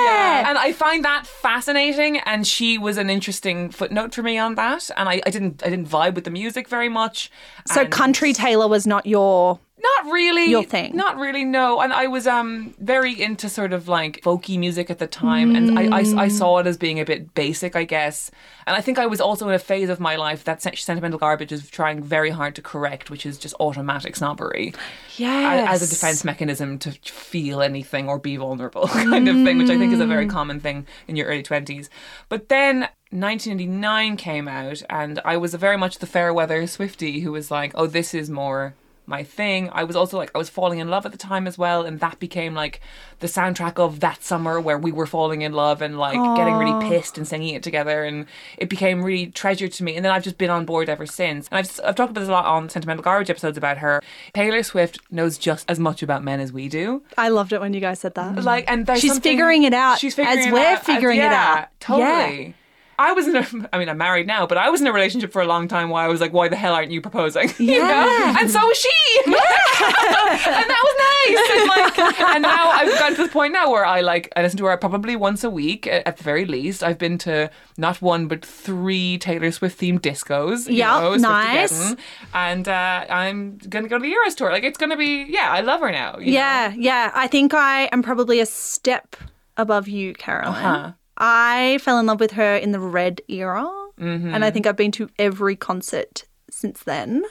Yeah. 0.07 0.49
and 0.49 0.59
I 0.59 0.73
find 0.73 1.05
that 1.05 1.27
fascinating. 1.27 2.19
And 2.21 2.47
she 2.47 2.79
was 2.79 2.97
an 2.97 3.11
interesting 3.11 3.71
footnote 3.71 4.15
for 4.15 4.23
me 4.23 4.39
on 4.39 4.55
that. 4.57 4.91
And 4.97 5.09
I, 5.09 5.21
I 5.27 5.31
didn't 5.31 5.63
I 5.65 5.71
didn't 5.71 5.89
vibe 5.89 6.15
with 6.15 6.25
the 6.25 6.31
music 6.31 6.69
very 6.69 6.89
much. 6.89 7.31
So 7.67 7.87
country 7.87 8.33
Taylor 8.33 8.69
was 8.69 8.87
not 8.87 9.07
your 9.07 9.59
not 9.87 10.13
really 10.13 10.47
Your 10.47 10.65
thing. 10.65 10.97
Not 10.97 11.17
really, 11.17 11.45
no. 11.45 11.81
And 11.81 11.93
I 11.93 12.07
was 12.07 12.27
um 12.27 12.75
very 12.79 13.21
into 13.21 13.49
sort 13.49 13.73
of 13.73 13.89
like 13.89 14.21
folky 14.23 14.59
music 14.59 14.91
at 14.91 14.99
the 14.99 15.07
time, 15.07 15.55
and 15.55 15.79
I, 15.79 15.99
I 15.99 16.25
I 16.25 16.29
saw 16.29 16.59
it 16.59 16.67
as 16.67 16.77
being 16.77 17.01
a 17.01 17.05
bit 17.05 17.35
basic, 17.35 17.77
I 17.77 17.85
guess. 17.85 18.31
And 18.67 18.75
I 18.75 18.81
think 18.81 18.99
I 18.99 19.07
was 19.07 19.21
also 19.21 19.49
in 19.49 19.55
a 19.55 19.59
phase 19.61 19.89
of 19.89 20.01
my 20.01 20.17
life 20.17 20.45
that 20.45 20.63
sentimental 20.63 21.19
garbage 21.19 21.53
is 21.53 21.69
trying 21.71 22.03
very 22.03 22.31
hard 22.31 22.55
to 22.57 22.63
correct, 22.63 23.11
which 23.11 23.25
is 23.25 23.39
just 23.39 23.55
automatic 23.61 24.17
snobbery 24.17 24.75
yes. 25.17 25.69
a- 25.69 25.71
as 25.71 25.83
a 25.83 25.89
defense 25.89 26.25
mechanism 26.25 26.79
to 26.81 26.91
feel 26.91 27.63
anything 27.63 28.09
or 28.09 28.19
be 28.19 28.37
vulnerable, 28.37 28.89
kind 29.11 29.29
of 29.29 29.37
thing, 29.45 29.59
which 29.59 29.71
I 29.71 29.79
think 29.79 29.93
is 29.93 30.01
a 30.01 30.07
very 30.07 30.27
common 30.27 30.59
thing 30.61 30.87
in 31.07 31.17
your 31.17 31.27
early 31.27 31.43
twenties. 31.43 31.91
But 32.29 32.49
then. 32.49 32.89
1989 33.11 34.17
came 34.17 34.49
out, 34.49 34.83
and 34.91 35.21
I 35.25 35.37
was 35.37 35.55
very 35.55 35.79
much 35.79 35.99
the 35.99 36.07
fair 36.07 36.35
weather 36.35 36.65
Swiftie 36.65 37.23
who 37.23 37.31
was 37.31 37.53
like, 37.53 37.71
"Oh, 37.77 37.87
this 37.87 38.13
is 38.13 38.29
more 38.29 38.75
my 39.07 39.23
thing." 39.23 39.71
I 39.73 39.85
was 39.85 39.97
also 39.97 40.17
like, 40.17 40.31
I 40.35 40.39
was 40.39 40.49
falling 40.49 40.79
in 40.79 40.89
love 40.89 41.07
at 41.07 41.13
the 41.13 41.19
time 41.19 41.47
as 41.47 41.57
well, 41.57 41.83
and 41.83 42.01
that 42.01 42.19
became 42.19 42.55
like 42.55 42.81
the 43.21 43.27
soundtrack 43.27 43.79
of 43.79 44.01
that 44.01 44.23
summer 44.23 44.61
where 44.61 44.79
we 44.79 44.93
were 44.93 45.07
falling 45.07 45.43
in 45.43 45.53
love 45.53 45.81
and 45.81 45.99
like 45.99 46.19
getting 46.37 46.55
really 46.55 46.89
pissed 46.89 47.17
and 47.17 47.27
singing 47.27 47.55
it 47.55 47.63
together, 47.63 48.05
and 48.05 48.27
it 48.59 48.69
became 48.69 49.03
really 49.03 49.27
treasured 49.29 49.73
to 49.73 49.85
me. 49.85 49.97
And 49.97 50.05
then 50.05 50.13
I've 50.13 50.25
just 50.25 50.39
been 50.39 50.51
on 50.51 50.65
board 50.65 50.89
ever 50.89 51.07
since. 51.07 51.49
And 51.51 51.59
I've 51.59 51.81
I've 51.85 51.95
talked 51.95 52.11
about 52.11 52.21
this 52.21 52.29
a 52.29 52.33
lot 52.33 52.47
on 52.47 52.69
sentimental 52.69 53.03
garbage 53.03 53.31
episodes 53.31 53.57
about 53.57 53.79
her. 53.79 54.03
Taylor 54.35 54.63
Swift 54.63 54.99
knows 55.11 55.39
just 55.39 55.71
as 55.71 55.79
much 55.79 56.03
about 56.03 56.23
men 56.23 56.41
as 56.41 56.53
we 56.53 56.69
do. 56.69 57.03
I 57.17 57.29
loved 57.29 57.53
it 57.53 57.61
when 57.61 57.73
you 57.73 57.81
guys 57.81 58.01
said 58.01 58.15
that. 58.15 58.43
Like, 58.45 58.65
and 58.69 58.87
She's 58.99 59.19
figuring 59.19 59.65
it 59.65 59.75
out 59.75 59.99
She's 59.99 60.15
figuring 60.15 60.39
it 60.39 60.41
out 60.41 60.41
as 60.41 60.47
it 60.47 60.53
we're 60.53 60.67
out 60.67 60.85
figuring 60.85 61.19
it 61.19 61.23
yeah, 61.23 61.55
out. 61.59 61.69
Totally. 61.81 62.55
I 62.99 63.13
was 63.13 63.29
in 63.29 63.37
a, 63.37 63.69
I 63.73 63.79
mean, 63.79 63.89
I'm 63.89 63.99
married 63.99 64.27
now, 64.27 64.47
but 64.47 64.57
I 64.57 64.71
was 64.71 64.81
in 64.81 64.87
a 64.87 64.93
relationship 64.93 65.33
for 65.33 65.43
a 65.43 65.47
long 65.47 65.69
time 65.69 65.91
where 65.91 66.03
I 66.03 66.09
was 66.09 66.21
like, 66.21 66.33
why 66.33 66.49
the 66.49 66.57
hell 66.57 66.75
aren't 66.75 66.91
you 66.91 67.01
proposing? 67.01 67.53
you 67.59 67.79
know? 67.79 67.89
Yeah. 67.89 68.37
And 68.41 68.51
so 68.51 68.59
was 68.67 68.79
she. 68.79 69.21
Yeah. 69.27 69.33
and 69.37 70.71
that 70.71 70.83
was 70.83 70.97
nice. 71.07 71.51
And, 71.51 71.69
like, 71.69 72.21
and 72.35 72.43
now 72.43 72.71
I've 72.71 72.89
gotten 72.99 73.17
to 73.17 73.23
the 73.25 73.29
point 73.29 73.53
now 73.53 73.71
where 73.71 73.85
I 73.85 74.01
like, 74.01 74.33
I 74.35 74.43
listen 74.43 74.57
to 74.59 74.65
her 74.67 74.77
probably 74.79 75.15
once 75.17 75.45
a 75.45 75.51
week 75.51 75.87
at 75.87 76.17
the 76.17 76.25
very 76.25 76.47
least. 76.47 76.83
I've 76.83 76.99
been 76.99 77.19
to 77.19 77.51
not 77.77 78.01
one, 78.01 78.29
but 78.29 78.45
three 78.45 79.19
Taylor 79.19 79.51
Swift 79.51 79.79
themed 79.79 80.01
discos. 80.01 80.67
Yeah, 80.69 81.17
nice. 81.19 81.95
And 82.33 82.67
uh, 82.67 83.05
I'm 83.11 83.59
going 83.59 83.85
to 83.85 83.89
go 83.91 83.99
to 83.99 84.03
the 84.03 84.13
Eras 84.13 84.35
tour. 84.35 84.51
Like, 84.51 84.65
it's 84.65 84.79
going 84.79 84.91
to 84.91 84.97
be, 84.97 85.27
yeah, 85.29 85.51
I 85.51 85.61
love 85.61 85.81
her 85.81 85.91
now. 85.91 86.19
you 86.19 86.27
know? 86.27 86.33
Yeah, 86.33 86.75
yeah. 86.77 87.11
I 87.15 87.27
think 87.27 87.53
I 87.53 87.91
am 87.93 88.03
probably 88.03 88.41
a 88.41 88.47
step 88.47 89.17
above 89.57 89.87
you, 89.89 90.15
Caroline. 90.15 90.65
Uh-huh. 90.65 90.93
I 91.19 91.79
fell 91.83 91.99
in 91.99 92.07
love 92.07 92.21
with 92.21 92.33
her 92.33 92.57
in 92.57 92.73
the 92.73 92.81
Red 92.81 93.21
era, 93.29 93.71
Mm-hmm. 93.99 94.35
and 94.35 94.45
I 94.45 94.51
think 94.51 94.67
I've 94.67 94.77
been 94.77 94.93
to 94.93 95.09
every 95.19 95.57
concert 95.57 96.25
since 96.51 96.83
then. 96.83 97.25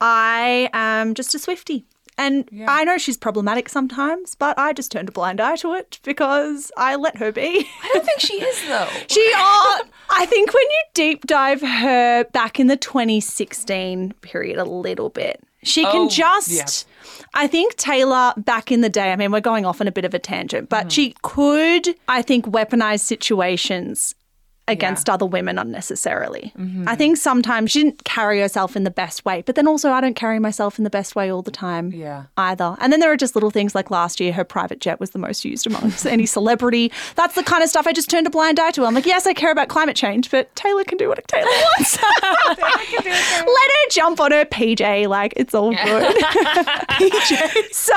I 0.00 0.70
am 0.72 1.14
just 1.14 1.34
a 1.34 1.38
Swiftie. 1.38 1.82
And 2.16 2.48
I 2.68 2.84
know 2.84 2.98
she's 2.98 3.16
problematic 3.16 3.68
sometimes, 3.70 4.34
but 4.34 4.58
I 4.58 4.72
just 4.74 4.92
turned 4.92 5.08
a 5.08 5.12
blind 5.12 5.40
eye 5.40 5.56
to 5.56 5.72
it 5.72 5.98
because 6.02 6.70
I 6.76 6.94
let 6.96 7.16
her 7.16 7.32
be. 7.32 7.66
I 7.82 7.90
don't 7.94 8.04
think 8.04 8.20
she 8.20 8.34
is, 8.34 8.68
though. 8.68 8.88
She, 9.08 9.32
I 9.34 10.26
think 10.26 10.52
when 10.52 10.62
you 10.62 10.82
deep 10.92 11.26
dive 11.26 11.62
her 11.62 12.24
back 12.24 12.60
in 12.60 12.66
the 12.66 12.76
2016 12.76 14.12
period 14.20 14.58
a 14.58 14.64
little 14.64 15.08
bit, 15.08 15.40
she 15.62 15.82
can 15.82 16.06
Oh, 16.06 16.08
just. 16.08 16.50
yeah. 16.50 16.89
I 17.34 17.46
think 17.46 17.76
Taylor 17.76 18.32
back 18.36 18.70
in 18.70 18.80
the 18.80 18.88
day, 18.88 19.12
I 19.12 19.16
mean, 19.16 19.32
we're 19.32 19.40
going 19.40 19.64
off 19.64 19.80
on 19.80 19.88
a 19.88 19.92
bit 19.92 20.04
of 20.04 20.14
a 20.14 20.18
tangent, 20.18 20.68
but 20.68 20.86
mm. 20.86 20.90
she 20.90 21.14
could, 21.22 21.94
I 22.08 22.22
think, 22.22 22.46
weaponize 22.46 23.00
situations 23.00 24.14
against 24.68 25.10
other 25.10 25.26
women 25.26 25.58
unnecessarily. 25.58 26.52
I 26.86 26.94
think 26.94 27.16
sometimes 27.16 27.72
she 27.72 27.82
didn't 27.82 28.04
carry 28.04 28.40
herself 28.40 28.76
in 28.76 28.84
the 28.84 28.90
best 28.90 29.24
way, 29.24 29.42
but 29.44 29.56
then 29.56 29.66
also 29.66 29.90
I 29.90 30.00
don't 30.00 30.14
carry 30.14 30.38
myself 30.38 30.78
in 30.78 30.84
the 30.84 30.90
best 30.90 31.16
way 31.16 31.30
all 31.32 31.42
the 31.42 31.50
time 31.50 31.90
Yeah. 31.92 32.24
either. 32.36 32.76
And 32.80 32.92
then 32.92 33.00
there 33.00 33.10
are 33.10 33.16
just 33.16 33.34
little 33.34 33.50
things 33.50 33.74
like 33.74 33.90
last 33.90 34.20
year, 34.20 34.32
her 34.32 34.44
private 34.44 34.78
jet 34.80 35.00
was 35.00 35.10
the 35.10 35.18
most 35.18 35.44
used 35.44 35.66
amongst 35.66 36.06
any 36.06 36.24
celebrity. 36.38 36.92
That's 37.16 37.34
the 37.34 37.42
kind 37.42 37.64
of 37.64 37.68
stuff 37.68 37.86
I 37.88 37.92
just 37.92 38.08
turned 38.10 38.28
a 38.28 38.30
blind 38.30 38.60
eye 38.60 38.70
to. 38.72 38.84
I'm 38.84 38.94
like, 38.94 39.06
yes, 39.06 39.26
I 39.26 39.32
care 39.34 39.50
about 39.50 39.68
climate 39.68 39.96
change, 39.96 40.30
but 40.30 40.54
Taylor 40.54 40.84
can 40.84 40.98
do 40.98 41.08
what 41.08 41.26
Taylor 41.26 41.46
wants. 41.78 41.98
Let 42.52 43.70
her 43.70 43.88
jump 43.90 44.20
on 44.20 44.30
her 44.30 44.44
PJ, 44.44 45.08
like 45.08 45.32
it's 45.36 45.54
all 45.54 45.70
good. 45.72 46.14
PJ. 47.00 47.72
So 47.72 47.94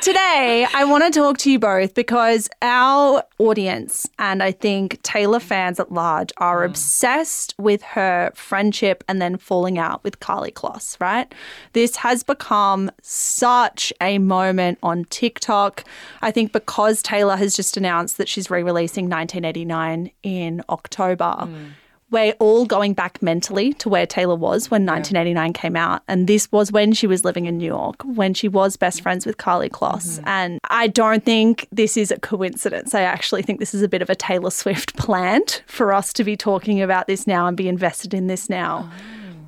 today, 0.00 0.66
I 0.74 0.84
want 0.84 1.04
to 1.12 1.18
talk 1.18 1.38
to 1.38 1.50
you 1.50 1.58
both 1.58 1.94
because 1.94 2.48
our 2.62 3.22
audience 3.38 4.08
and 4.18 4.42
I 4.42 4.52
think 4.52 5.02
Taylor 5.02 5.40
fans 5.46 5.80
at 5.80 5.92
large 5.92 6.32
are 6.38 6.62
mm. 6.62 6.66
obsessed 6.66 7.54
with 7.58 7.82
her 7.82 8.30
friendship 8.34 9.04
and 9.08 9.20
then 9.20 9.36
falling 9.36 9.78
out 9.78 10.02
with 10.04 10.20
Karlie 10.20 10.52
Kloss, 10.52 11.00
right? 11.00 11.32
This 11.72 11.96
has 11.96 12.22
become 12.22 12.90
such 13.02 13.92
a 14.00 14.18
moment 14.18 14.78
on 14.82 15.04
TikTok. 15.06 15.84
I 16.22 16.30
think 16.30 16.52
because 16.52 17.02
Taylor 17.02 17.36
has 17.36 17.54
just 17.54 17.76
announced 17.76 18.18
that 18.18 18.28
she's 18.28 18.50
re 18.50 18.62
releasing 18.62 19.08
1989 19.08 20.10
in 20.22 20.62
October 20.68 21.36
mm. 21.40 21.70
We're 22.10 22.34
all 22.38 22.66
going 22.66 22.94
back 22.94 23.20
mentally 23.20 23.72
to 23.74 23.88
where 23.88 24.06
Taylor 24.06 24.36
was 24.36 24.70
when 24.70 24.86
1989 24.86 25.52
came 25.52 25.74
out. 25.74 26.02
And 26.06 26.28
this 26.28 26.50
was 26.52 26.70
when 26.70 26.92
she 26.92 27.06
was 27.08 27.24
living 27.24 27.46
in 27.46 27.58
New 27.58 27.66
York, 27.66 28.00
when 28.04 28.32
she 28.32 28.46
was 28.46 28.76
best 28.76 29.00
friends 29.00 29.26
with 29.26 29.38
Karlie 29.38 29.68
Kloss. 29.68 30.18
Mm-hmm. 30.18 30.28
And 30.28 30.60
I 30.70 30.86
don't 30.86 31.24
think 31.24 31.66
this 31.72 31.96
is 31.96 32.12
a 32.12 32.20
coincidence. 32.20 32.94
I 32.94 33.02
actually 33.02 33.42
think 33.42 33.58
this 33.58 33.74
is 33.74 33.82
a 33.82 33.88
bit 33.88 34.02
of 34.02 34.10
a 34.10 34.14
Taylor 34.14 34.50
Swift 34.50 34.96
plant 34.96 35.64
for 35.66 35.92
us 35.92 36.12
to 36.12 36.22
be 36.22 36.36
talking 36.36 36.80
about 36.80 37.08
this 37.08 37.26
now 37.26 37.48
and 37.48 37.56
be 37.56 37.68
invested 37.68 38.14
in 38.14 38.28
this 38.28 38.48
now. 38.48 38.88
Oh. 38.88 39.00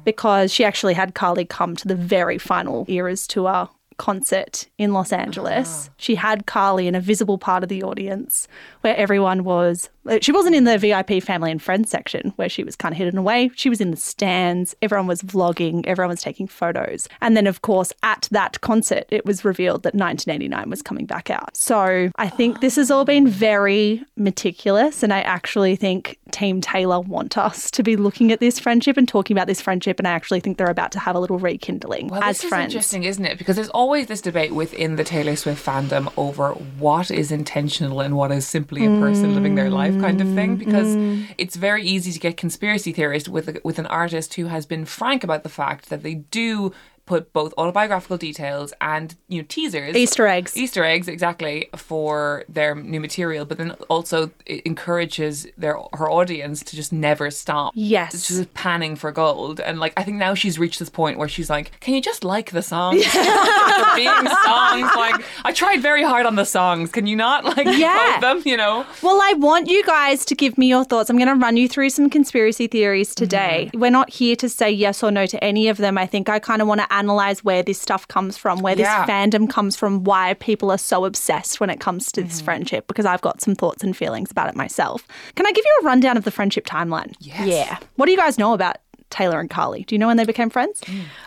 Because 0.04 0.52
she 0.52 0.64
actually 0.64 0.94
had 0.94 1.14
Karlie 1.14 1.44
come 1.44 1.76
to 1.76 1.86
the 1.86 1.94
very 1.94 2.38
final 2.38 2.86
Eras 2.88 3.26
tour 3.26 3.68
concert 3.98 4.66
in 4.78 4.92
Los 4.92 5.12
Angeles. 5.12 5.68
Uh-huh. 5.86 5.94
She 5.98 6.14
had 6.14 6.46
Karlie 6.46 6.86
in 6.86 6.94
a 6.94 7.00
visible 7.00 7.36
part 7.36 7.62
of 7.62 7.68
the 7.68 7.82
audience 7.82 8.48
where 8.80 8.96
everyone 8.96 9.44
was. 9.44 9.90
She 10.20 10.32
wasn't 10.32 10.54
in 10.54 10.64
the 10.64 10.78
VIP 10.78 11.22
family 11.22 11.50
and 11.50 11.60
friends 11.62 11.90
section 11.90 12.32
where 12.36 12.48
she 12.48 12.64
was 12.64 12.76
kind 12.76 12.92
of 12.92 12.98
hidden 12.98 13.18
away. 13.18 13.50
She 13.54 13.68
was 13.68 13.80
in 13.80 13.90
the 13.90 13.96
stands. 13.96 14.74
Everyone 14.82 15.06
was 15.06 15.22
vlogging. 15.22 15.86
Everyone 15.86 16.10
was 16.10 16.22
taking 16.22 16.46
photos. 16.46 17.08
And 17.20 17.36
then, 17.36 17.46
of 17.46 17.62
course, 17.62 17.92
at 18.02 18.28
that 18.30 18.60
concert, 18.60 19.04
it 19.10 19.24
was 19.24 19.44
revealed 19.44 19.82
that 19.82 19.94
1989 19.94 20.70
was 20.70 20.82
coming 20.82 21.06
back 21.06 21.30
out. 21.30 21.56
So 21.56 22.10
I 22.16 22.28
think 22.28 22.60
this 22.60 22.76
has 22.76 22.90
all 22.90 23.04
been 23.04 23.28
very 23.28 24.02
meticulous. 24.16 25.02
And 25.02 25.12
I 25.12 25.20
actually 25.20 25.76
think 25.76 26.18
Team 26.30 26.60
Taylor 26.60 27.00
want 27.00 27.36
us 27.38 27.70
to 27.72 27.82
be 27.82 27.96
looking 27.96 28.32
at 28.32 28.40
this 28.40 28.58
friendship 28.58 28.96
and 28.96 29.08
talking 29.08 29.36
about 29.36 29.46
this 29.46 29.60
friendship. 29.60 29.98
And 29.98 30.08
I 30.08 30.12
actually 30.12 30.40
think 30.40 30.58
they're 30.58 30.70
about 30.70 30.92
to 30.92 30.98
have 30.98 31.16
a 31.16 31.20
little 31.20 31.38
rekindling 31.38 32.08
Well, 32.08 32.22
as 32.22 32.40
this 32.40 32.48
friends. 32.48 32.72
is 32.72 32.74
interesting, 32.74 33.04
isn't 33.04 33.24
it? 33.24 33.38
Because 33.38 33.56
there's 33.56 33.68
always 33.70 34.06
this 34.06 34.20
debate 34.20 34.52
within 34.54 34.96
the 34.96 35.04
Taylor 35.04 35.36
Swift 35.36 35.64
fandom 35.64 36.12
over 36.16 36.50
what 36.78 37.10
is 37.10 37.30
intentional 37.32 38.00
and 38.00 38.16
what 38.16 38.30
is 38.32 38.46
simply 38.46 38.84
a 38.84 38.88
person 39.00 39.34
living 39.34 39.54
their 39.54 39.70
life 39.70 39.97
kind 40.00 40.20
of 40.20 40.28
thing. 40.34 40.56
Mm, 40.56 40.58
because 40.58 40.96
mm. 40.96 41.26
it's 41.38 41.56
very 41.56 41.82
easy 41.84 42.12
to 42.12 42.18
get 42.18 42.36
conspiracy 42.36 42.92
theorist 42.92 43.28
with 43.28 43.48
a, 43.48 43.60
with 43.64 43.78
an 43.78 43.86
artist 43.86 44.34
who 44.34 44.46
has 44.46 44.66
been 44.66 44.84
frank 44.84 45.24
about 45.24 45.42
the 45.42 45.48
fact 45.48 45.88
that 45.90 46.02
they 46.02 46.14
do 46.14 46.72
put 47.08 47.32
both 47.32 47.54
autobiographical 47.56 48.18
details 48.18 48.72
and 48.82 49.16
you 49.28 49.40
know 49.40 49.46
teasers 49.48 49.96
Easter 49.96 50.26
eggs. 50.28 50.56
Easter 50.56 50.84
eggs, 50.84 51.08
exactly, 51.08 51.68
for 51.74 52.44
their 52.48 52.74
new 52.74 53.00
material, 53.00 53.44
but 53.46 53.56
then 53.56 53.70
also 53.88 54.30
it 54.44 54.60
encourages 54.66 55.46
their 55.56 55.76
her 55.94 56.10
audience 56.10 56.62
to 56.62 56.76
just 56.76 56.92
never 56.92 57.30
stop. 57.30 57.72
Yes. 57.74 58.14
It's 58.14 58.28
just 58.28 58.52
panning 58.54 58.94
for 58.94 59.10
gold. 59.10 59.58
And 59.60 59.80
like 59.80 59.94
I 59.96 60.02
think 60.04 60.18
now 60.18 60.34
she's 60.34 60.58
reached 60.58 60.78
this 60.78 60.90
point 60.90 61.18
where 61.18 61.28
she's 61.28 61.48
like, 61.50 61.72
Can 61.80 61.94
you 61.94 62.02
just 62.02 62.22
like 62.24 62.50
the 62.50 62.62
songs? 62.62 63.04
for 63.06 63.96
being 63.96 64.26
songs. 64.44 64.90
Like 65.04 65.24
I 65.44 65.52
tried 65.54 65.80
very 65.80 66.02
hard 66.02 66.26
on 66.26 66.36
the 66.36 66.44
songs. 66.44 66.90
Can 66.92 67.06
you 67.06 67.16
not 67.16 67.44
like 67.44 67.66
Yeah. 67.66 68.20
them, 68.20 68.42
you 68.44 68.56
know? 68.56 68.84
Well, 69.02 69.18
I 69.22 69.32
want 69.34 69.68
you 69.68 69.82
guys 69.84 70.24
to 70.26 70.34
give 70.34 70.58
me 70.58 70.66
your 70.68 70.84
thoughts. 70.84 71.08
I'm 71.08 71.16
going 71.16 71.28
to 71.28 71.34
run 71.34 71.56
you 71.56 71.68
through 71.68 71.90
some 71.90 72.10
conspiracy 72.10 72.66
theories 72.66 73.14
today. 73.14 73.68
Mm-hmm. 73.68 73.80
We're 73.80 73.90
not 73.90 74.10
here 74.10 74.36
to 74.36 74.48
say 74.48 74.70
yes 74.70 75.02
or 75.02 75.10
no 75.10 75.24
to 75.26 75.42
any 75.42 75.68
of 75.68 75.78
them. 75.78 75.96
I 75.96 76.06
think 76.06 76.28
I 76.28 76.38
kind 76.38 76.60
of 76.60 76.68
want 76.68 76.80
to 76.82 76.86
analyze 76.98 77.44
where 77.44 77.62
this 77.62 77.80
stuff 77.80 78.06
comes 78.08 78.36
from, 78.36 78.60
where 78.60 78.76
Yeah. 78.76 79.04
this 79.06 79.10
fandom 79.10 79.48
comes 79.48 79.76
from, 79.76 80.04
why 80.04 80.34
people 80.34 80.70
are 80.70 80.78
so 80.78 81.04
obsessed 81.04 81.60
when 81.60 81.70
it 81.70 81.80
comes 81.80 82.10
to 82.12 82.20
Mm-hmm. 82.20 82.28
this 82.28 82.40
friendship, 82.40 82.86
because 82.88 83.06
I've 83.06 83.20
got 83.20 83.40
some 83.40 83.54
thoughts 83.54 83.82
and 83.84 83.96
feelings 83.96 84.30
about 84.30 84.48
it 84.48 84.56
myself. 84.56 85.06
Can 85.36 85.46
I 85.46 85.52
give 85.52 85.64
you 85.64 85.78
a 85.82 85.84
rundown 85.84 86.16
of 86.16 86.24
the 86.24 86.30
friendship 86.30 86.66
timeline? 86.66 87.14
Yes. 87.20 87.46
Yeah. 87.46 87.78
What 87.96 88.06
do 88.06 88.12
you 88.12 88.18
guys 88.18 88.38
know 88.38 88.52
about 88.54 88.76
Taylor 89.10 89.40
and 89.40 89.48
Karlie. 89.48 89.84
Do 89.86 89.94
you 89.94 89.98
know 89.98 90.06
when 90.06 90.16
they 90.16 90.24
became 90.24 90.50
friends? 90.50 90.82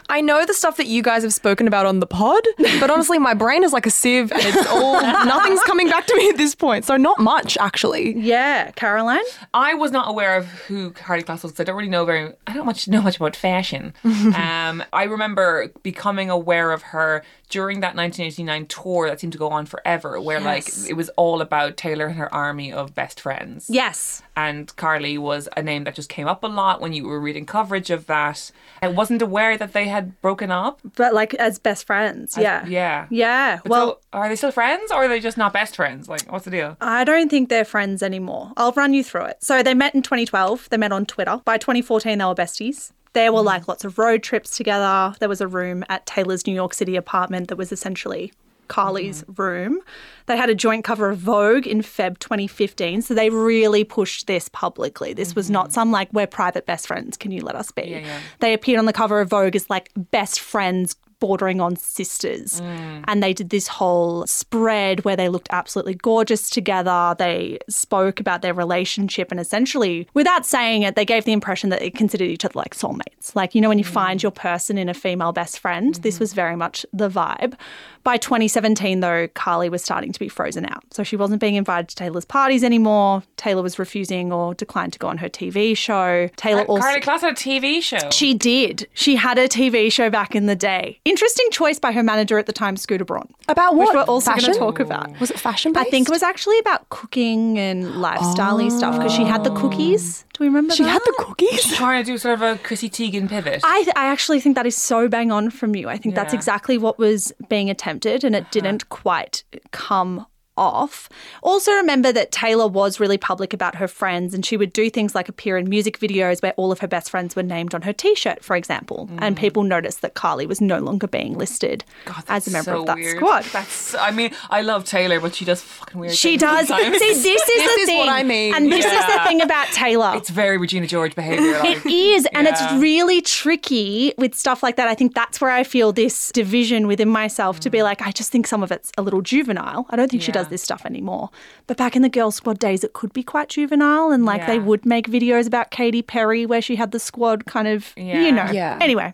I 0.09 0.21
know 0.21 0.45
the 0.45 0.53
stuff 0.53 0.77
that 0.77 0.87
you 0.87 1.01
guys 1.01 1.23
have 1.23 1.33
spoken 1.33 1.67
about 1.67 1.85
on 1.85 1.99
the 1.99 2.05
pod, 2.07 2.43
but 2.79 2.89
honestly, 2.89 3.17
my 3.19 3.33
brain 3.33 3.63
is 3.63 3.73
like 3.73 3.85
a 3.85 3.91
sieve 3.91 4.31
and 4.31 4.41
it's 4.43 4.67
all, 4.67 5.01
nothing's 5.01 5.61
coming 5.63 5.89
back 5.89 6.05
to 6.07 6.15
me 6.15 6.29
at 6.29 6.37
this 6.37 6.53
point. 6.55 6.85
So, 6.85 6.97
not 6.97 7.19
much, 7.19 7.57
actually. 7.57 8.17
Yeah, 8.17 8.71
Caroline. 8.71 9.23
I 9.53 9.73
was 9.73 9.91
not 9.91 10.09
aware 10.09 10.35
of 10.37 10.45
who 10.47 10.91
Karlie 10.91 11.23
Kloss 11.23 11.43
was. 11.43 11.51
'cause 11.53 11.59
I 11.59 11.63
don't 11.63 11.75
really 11.75 11.89
know 11.89 12.05
very. 12.05 12.33
I 12.47 12.53
don't 12.53 12.65
much 12.65 12.87
know 12.87 13.01
much 13.01 13.15
about 13.17 13.35
fashion. 13.35 13.93
um, 14.03 14.83
I 14.93 15.03
remember 15.03 15.71
becoming 15.83 16.29
aware 16.29 16.71
of 16.71 16.81
her 16.83 17.23
during 17.51 17.81
that 17.81 17.95
1989 17.95 18.65
tour 18.65 19.07
that 19.07 19.19
seemed 19.19 19.33
to 19.33 19.39
go 19.39 19.49
on 19.49 19.65
forever, 19.67 20.19
where 20.19 20.39
like 20.39 20.67
it 20.89 20.93
was 20.93 21.09
all 21.09 21.41
about 21.41 21.77
Taylor 21.77 22.07
and 22.07 22.15
her 22.15 22.33
army 22.33 22.73
of 22.73 22.95
best 22.95 23.19
friends. 23.21 23.67
Yes. 23.69 24.23
and 24.35 24.75
Karlie 24.77 25.17
was 25.19 25.47
a 25.55 25.61
name 25.61 25.83
that 25.83 25.93
just 25.93 26.09
came 26.09 26.27
up 26.27 26.43
a 26.43 26.47
lot 26.47 26.81
when 26.81 26.93
you 26.93 27.05
were 27.05 27.19
reading 27.19 27.45
coverage 27.45 27.89
of 27.91 28.07
that. 28.07 28.51
I 28.81 28.87
wasn't 28.87 29.21
aware 29.21 29.57
that 29.57 29.73
they 29.73 29.87
had 29.87 30.19
broken 30.21 30.49
up. 30.49 30.79
But 30.95 31.13
like 31.13 31.33
as 31.35 31.59
best 31.59 31.85
friends. 31.85 32.37
Yeah. 32.37 32.65
Yeah. 32.65 33.07
Yeah. 33.11 33.59
But 33.63 33.69
well, 33.69 33.87
so 33.87 33.99
are 34.13 34.29
they 34.29 34.35
still 34.37 34.51
friends 34.51 34.91
or 34.91 35.03
are 35.03 35.07
they 35.07 35.19
just 35.19 35.37
not 35.37 35.53
best 35.53 35.75
friends? 35.75 36.07
Like, 36.09 36.31
what's 36.31 36.45
the 36.45 36.51
deal? 36.51 36.77
I 36.81 37.03
don't 37.03 37.29
think 37.29 37.49
they're 37.49 37.65
friends 37.65 38.01
anymore. 38.01 38.53
I'll 38.57 38.71
run 38.71 38.93
you 38.93 39.03
through 39.03 39.25
it. 39.25 39.37
So 39.43 39.61
they 39.61 39.73
met 39.73 39.93
in 39.93 40.01
2012. 40.01 40.69
They 40.69 40.77
met 40.77 40.91
on 40.91 41.05
Twitter. 41.05 41.41
By 41.45 41.57
2014, 41.57 42.17
they 42.17 42.25
were 42.25 42.33
besties. 42.33 42.91
There 43.13 43.31
were 43.31 43.39
mm-hmm. 43.39 43.47
like 43.47 43.67
lots 43.67 43.83
of 43.83 43.97
road 43.97 44.23
trips 44.23 44.55
together. 44.55 45.15
There 45.19 45.29
was 45.29 45.41
a 45.41 45.47
room 45.47 45.83
at 45.89 46.05
Taylor's 46.05 46.47
New 46.47 46.53
York 46.53 46.73
City 46.73 46.95
apartment 46.95 47.49
that 47.49 47.57
was 47.57 47.71
essentially 47.71 48.31
Karlie's 48.71 49.23
mm-hmm. 49.23 49.41
room. 49.41 49.79
They 50.27 50.37
had 50.37 50.49
a 50.49 50.55
joint 50.55 50.85
cover 50.85 51.09
of 51.09 51.17
Vogue 51.17 51.67
in 51.67 51.81
Feb 51.81 52.19
2015. 52.19 53.01
So 53.01 53.13
they 53.13 53.29
really 53.29 53.83
pushed 53.83 54.27
this 54.27 54.47
publicly. 54.47 55.13
This 55.13 55.35
was 55.35 55.49
not 55.49 55.65
mm-hmm. 55.65 55.73
some 55.73 55.91
like, 55.91 56.11
we're 56.13 56.25
private 56.25 56.65
best 56.65 56.87
friends. 56.87 57.17
Can 57.17 57.31
you 57.31 57.41
let 57.41 57.55
us 57.55 57.71
be? 57.71 57.83
yeah. 57.83 58.19
They 58.39 58.53
appeared 58.53 58.79
on 58.79 58.85
the 58.85 58.93
cover 58.93 59.19
of 59.19 59.29
Vogue 59.29 59.55
as 59.55 59.69
like 59.69 59.91
best 59.95 60.39
friends 60.39 60.95
bordering 61.21 61.61
on 61.61 61.77
sisters. 61.77 62.59
Mm. 62.59 63.05
And 63.07 63.23
they 63.23 63.33
did 63.33 63.49
this 63.49 63.69
whole 63.69 64.27
spread 64.27 65.05
where 65.05 65.15
they 65.15 65.29
looked 65.29 65.47
absolutely 65.51 65.93
gorgeous 65.93 66.49
together. 66.49 67.15
They 67.17 67.59
spoke 67.69 68.19
about 68.19 68.41
their 68.41 68.53
relationship 68.53 69.31
and 69.31 69.39
essentially, 69.39 70.09
without 70.13 70.45
saying 70.45 70.83
it, 70.83 70.95
they 70.95 71.05
gave 71.05 71.23
the 71.23 71.31
impression 71.31 71.69
that 71.69 71.79
they 71.79 71.89
considered 71.89 72.25
each 72.25 72.43
other 72.43 72.57
like 72.57 72.75
soulmates. 72.75 73.33
Like, 73.35 73.55
you 73.55 73.61
know, 73.61 73.69
when 73.69 73.79
you 73.79 73.85
mm. 73.85 73.93
find 73.93 74.21
your 74.21 74.31
person 74.33 74.77
in 74.77 74.89
a 74.89 74.93
female 74.93 75.31
best 75.31 75.59
friend, 75.59 75.95
this 75.95 76.15
mm-hmm. 76.15 76.23
was 76.23 76.33
very 76.33 76.57
much 76.57 76.85
the 76.91 77.09
vibe. 77.09 77.53
By 78.03 78.17
2017, 78.17 78.99
though, 78.99 79.27
Karlie 79.29 79.69
was 79.69 79.83
starting 79.83 80.11
to 80.11 80.19
be 80.19 80.27
frozen 80.27 80.65
out. 80.65 80.83
So 80.91 81.03
she 81.03 81.15
wasn't 81.15 81.41
being 81.41 81.55
invited 81.55 81.89
to 81.89 81.95
Taylor's 81.95 82.25
parties 82.25 82.63
anymore. 82.63 83.23
Taylor 83.37 83.61
was 83.61 83.77
refusing 83.77 84.31
or 84.31 84.53
declined 84.53 84.93
to 84.93 84.99
go 84.99 85.07
on 85.07 85.17
her 85.19 85.29
TV 85.29 85.75
show. 85.75 86.29
Taylor 86.35 86.63
also. 86.63 86.83
Karlie 86.83 87.01
Kloss 87.01 87.21
had 87.21 87.33
a 87.33 87.35
TV 87.35 87.81
show. 87.81 88.09
She 88.11 88.33
did. 88.33 88.87
She 88.93 89.15
had 89.15 89.37
a 89.37 89.47
TV 89.47 89.91
show 89.91 90.09
back 90.09 90.35
in 90.35 90.45
the 90.45 90.55
day. 90.55 90.99
Interesting 91.05 91.47
choice 91.51 91.79
by 91.79 91.91
her 91.91 92.03
manager 92.03 92.37
at 92.37 92.45
the 92.45 92.53
time, 92.53 92.77
Scooter 92.77 93.05
Braun. 93.05 93.33
About 93.47 93.75
Which 93.75 93.87
what? 93.87 93.95
we're 93.95 94.13
also 94.13 94.31
going 94.31 94.53
to 94.53 94.59
talk 94.59 94.79
about. 94.79 95.19
Was 95.19 95.31
it 95.31 95.39
fashion 95.39 95.73
I 95.75 95.85
think 95.85 96.07
it 96.07 96.11
was 96.11 96.23
actually 96.23 96.59
about 96.59 96.89
cooking 96.89 97.57
and 97.57 98.01
lifestyle 98.01 98.51
stuff 98.69 98.97
because 98.97 99.11
she 99.11 99.23
had 99.23 99.43
the 99.43 99.51
cookies. 99.51 100.25
Do 100.41 100.45
we 100.45 100.49
remember 100.49 100.73
She 100.73 100.81
that? 100.83 100.89
had 100.89 101.01
the 101.05 101.13
cookies. 101.19 101.61
She's 101.61 101.77
trying 101.77 102.03
to 102.03 102.11
do 102.11 102.17
sort 102.17 102.33
of 102.33 102.41
a 102.41 102.57
Chrissy 102.63 102.89
Teigen 102.89 103.29
pivot. 103.29 103.61
I, 103.63 103.85
I 103.95 104.07
actually 104.07 104.39
think 104.39 104.55
that 104.55 104.65
is 104.65 104.75
so 104.75 105.07
bang 105.07 105.31
on 105.31 105.51
from 105.51 105.75
you. 105.75 105.87
I 105.87 105.97
think 105.97 106.15
that's 106.15 106.33
Yeah. 106.33 106.39
exactly 106.39 106.79
what 106.79 106.97
was 106.97 107.31
being 107.47 107.69
attempted 107.69 108.23
and 108.23 108.35
it 108.35 108.49
didn't 108.49 108.89
quite 108.89 109.43
come 109.69 110.25
off. 110.57 111.09
Also, 111.41 111.71
remember 111.73 112.11
that 112.11 112.31
Taylor 112.31 112.67
was 112.67 112.99
really 112.99 113.17
public 113.17 113.53
about 113.53 113.75
her 113.75 113.87
friends 113.87 114.33
and 114.33 114.45
she 114.45 114.57
would 114.57 114.73
do 114.73 114.89
things 114.89 115.15
like 115.15 115.29
appear 115.29 115.57
in 115.57 115.69
music 115.69 115.99
videos 115.99 116.41
where 116.41 116.53
all 116.57 116.71
of 116.71 116.79
her 116.79 116.87
best 116.87 117.09
friends 117.09 117.35
were 117.35 117.43
named 117.43 117.73
on 117.73 117.83
her 117.83 117.93
t 117.93 118.15
shirt, 118.15 118.43
for 118.43 118.55
example. 118.55 119.09
And 119.17 119.35
mm. 119.35 119.39
people 119.39 119.63
noticed 119.63 120.01
that 120.01 120.13
Karlie 120.13 120.47
was 120.47 120.61
no 120.61 120.79
longer 120.79 121.07
being 121.07 121.37
listed 121.37 121.83
God, 122.05 122.23
as 122.27 122.47
a 122.47 122.51
member 122.51 122.71
so 122.71 122.79
of 122.81 122.85
that 122.87 122.97
weird. 122.97 123.17
squad. 123.17 123.43
That's. 123.45 123.95
I 123.95 124.11
mean, 124.11 124.33
I 124.49 124.61
love 124.61 124.85
Taylor, 124.85 125.19
but 125.19 125.35
she 125.35 125.45
does 125.45 125.61
fucking 125.61 125.99
weird. 125.99 126.13
She 126.13 126.37
does. 126.37 126.67
See, 126.67 126.89
this 126.89 127.01
is 127.01 127.21
This 127.61 127.75
the 127.75 127.81
is 127.81 127.85
thing. 127.87 127.97
what 127.99 128.09
I 128.09 128.23
mean. 128.23 128.55
And 128.55 128.71
this 128.71 128.85
is 128.85 128.91
the 128.91 129.19
thing 129.23 129.41
about 129.41 129.67
Taylor. 129.67 130.13
It's 130.15 130.29
very 130.29 130.57
Regina 130.57 130.87
George 130.87 131.15
behavior. 131.15 131.59
Like, 131.59 131.85
It 131.85 131.91
is, 131.91 132.27
and 132.33 132.47
it's 132.47 132.61
really 132.73 133.21
tricky 133.21 134.13
with 134.17 134.35
stuff 134.35 134.63
like 134.63 134.75
that. 134.77 134.87
I 134.87 134.95
think 134.95 135.13
that's 135.13 135.39
where 135.41 135.51
I 135.51 135.63
feel 135.63 135.91
this 135.91 136.31
division 136.31 136.87
within 136.87 137.09
myself 137.09 137.59
to 137.61 137.69
be 137.69 137.79
mm. 137.79 137.83
like, 137.83 138.01
I 138.01 138.11
just 138.11 138.31
think 138.31 138.47
some 138.47 138.63
of 138.63 138.71
it's 138.71 138.91
a 138.97 139.01
little 139.01 139.21
juvenile. 139.21 139.85
I 139.89 139.95
don't 139.95 140.09
think 140.09 140.23
she 140.23 140.31
does 140.31 140.40
Yeah. 140.45 140.49
this 140.49 140.61
stuff 140.61 140.85
anymore. 140.85 141.29
But 141.67 141.77
back 141.77 141.95
in 141.95 142.01
the 142.01 142.09
Girl 142.09 142.31
Squad 142.31 142.59
days, 142.59 142.83
it 142.83 142.93
could 142.93 143.13
be 143.13 143.23
quite 143.23 143.49
juvenile, 143.49 144.11
and 144.11 144.25
like 144.25 144.45
they 144.47 144.59
would 144.59 144.85
make 144.85 145.07
videos 145.07 145.47
about 145.47 145.71
Katy 145.71 146.01
Perry 146.01 146.45
where 146.45 146.61
she 146.61 146.75
had 146.75 146.91
the 146.91 146.99
squad 146.99 147.45
kind 147.45 147.67
of, 147.67 147.93
Yeah. 147.95 148.21
you 148.21 148.31
know. 148.31 148.49
Yeah. 148.51 148.77
Anyway, 148.81 149.13